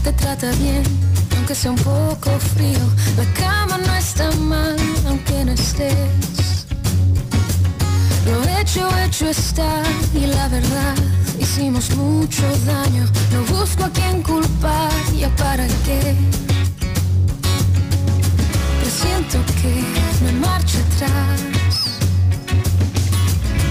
te 0.05 0.13
trata 0.13 0.51
bien, 0.61 0.83
aunque 1.35 1.55
sea 1.55 1.71
un 1.71 1.77
poco 1.77 2.29
frío. 2.53 2.85
La 3.17 3.25
cama 3.33 3.79
no 3.79 3.95
está 3.95 4.29
mal, 4.33 4.77
aunque 5.07 5.43
no 5.43 5.51
estés. 5.51 6.67
Lo 8.27 8.43
hecho, 8.59 8.87
hecho 9.03 9.27
está, 9.27 9.81
y 10.13 10.27
la 10.27 10.47
verdad, 10.49 10.95
hicimos 11.39 11.89
mucho 11.95 12.43
daño. 12.67 13.03
No 13.33 13.57
busco 13.57 13.85
a 13.85 13.89
quien 13.89 14.21
culpar, 14.21 14.91
ya 15.17 15.35
para 15.37 15.65
qué. 15.85 16.15
Pero 18.77 18.91
siento 19.01 19.39
que 19.59 19.73
me 20.23 20.31
marcho 20.33 20.77
atrás. 20.85 21.41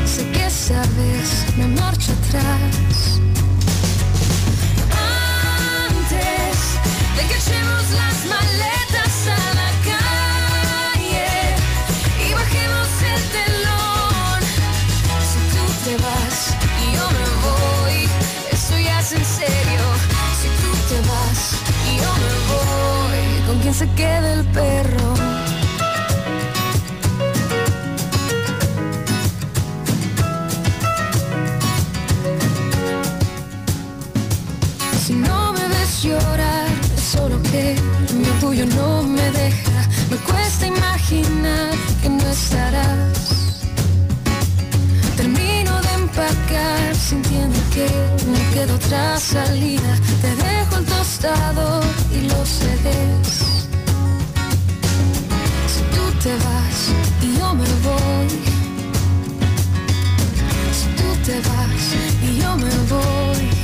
Sé 0.04 0.28
que 0.32 0.50
sabes, 0.50 1.28
me 1.56 1.68
marcho 1.80 2.10
atrás. 2.26 3.20
Que 7.28 7.34
las 7.34 8.26
maletas 8.26 9.26
a 9.28 9.54
la 9.54 9.70
calle 9.88 11.26
y 12.26 12.32
bajemos 12.32 12.88
el 13.12 13.22
telón. 13.36 14.40
Si 15.30 15.38
tú 15.54 15.64
te 15.84 15.96
vas 16.02 16.54
y 16.82 16.96
yo 16.96 17.06
me 17.18 17.26
voy, 17.46 18.08
eso 18.52 18.78
ya 18.78 19.00
es 19.00 19.12
en 19.12 19.24
serio. 19.24 19.84
Si 20.40 20.48
tú 20.60 20.70
te 20.88 20.98
vas 21.08 21.40
y 21.90 21.96
yo 22.02 22.10
me 22.24 22.34
voy, 22.52 23.46
¿con 23.46 23.58
quién 23.60 23.74
se 23.74 23.88
queda 23.90 24.32
el 24.32 24.44
perro? 24.46 25.23
Orgullo 38.54 38.66
no 38.76 39.02
me 39.02 39.30
deja. 39.30 39.88
Me 40.10 40.16
cuesta 40.18 40.66
imaginar 40.66 41.70
que 42.02 42.08
no 42.08 42.28
estarás. 42.28 43.18
Termino 45.16 45.80
de 45.82 45.92
empacar 45.94 46.94
sintiendo 46.94 47.58
que 47.72 47.86
no 48.26 48.38
queda 48.52 48.74
otra 48.74 49.18
salida. 49.18 49.98
Te 50.22 50.34
dejo 50.36 50.76
el 50.76 50.84
tostado 50.84 51.80
y 52.12 52.28
los 52.28 52.48
CDs. 52.48 53.66
Si 55.72 55.82
tú 55.94 56.04
te 56.22 56.32
vas 56.44 56.78
y 57.22 57.38
yo 57.38 57.54
me 57.54 57.70
voy. 57.88 58.28
Si 60.78 60.86
tú 60.98 61.08
te 61.24 61.40
vas 61.48 61.86
y 62.22 62.40
yo 62.40 62.56
me 62.56 62.70
voy. 62.88 63.63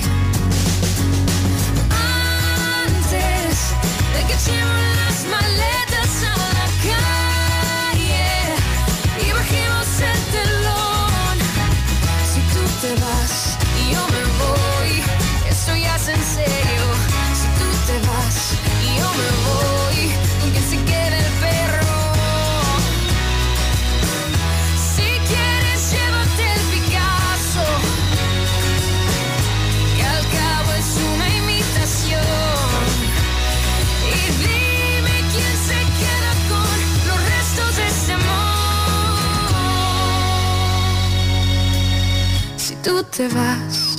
De 4.30 4.36
que 4.36 4.42
echemos 4.42 4.96
las 4.96 5.24
maletas 5.26 6.24
a 6.24 6.49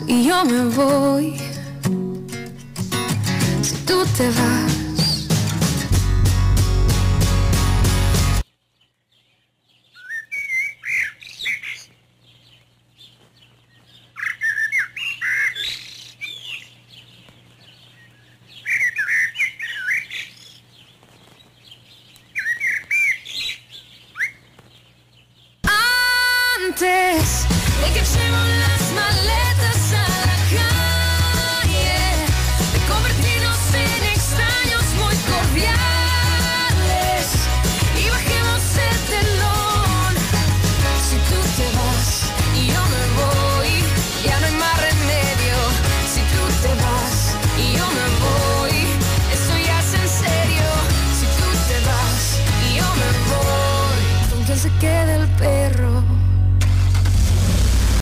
y 0.07 0.23
yo 0.23 0.43
me 0.45 0.65
voy. 0.75 1.35
Si 3.61 3.75
tú 3.85 4.03
te 4.17 4.27
vas. 4.29 4.70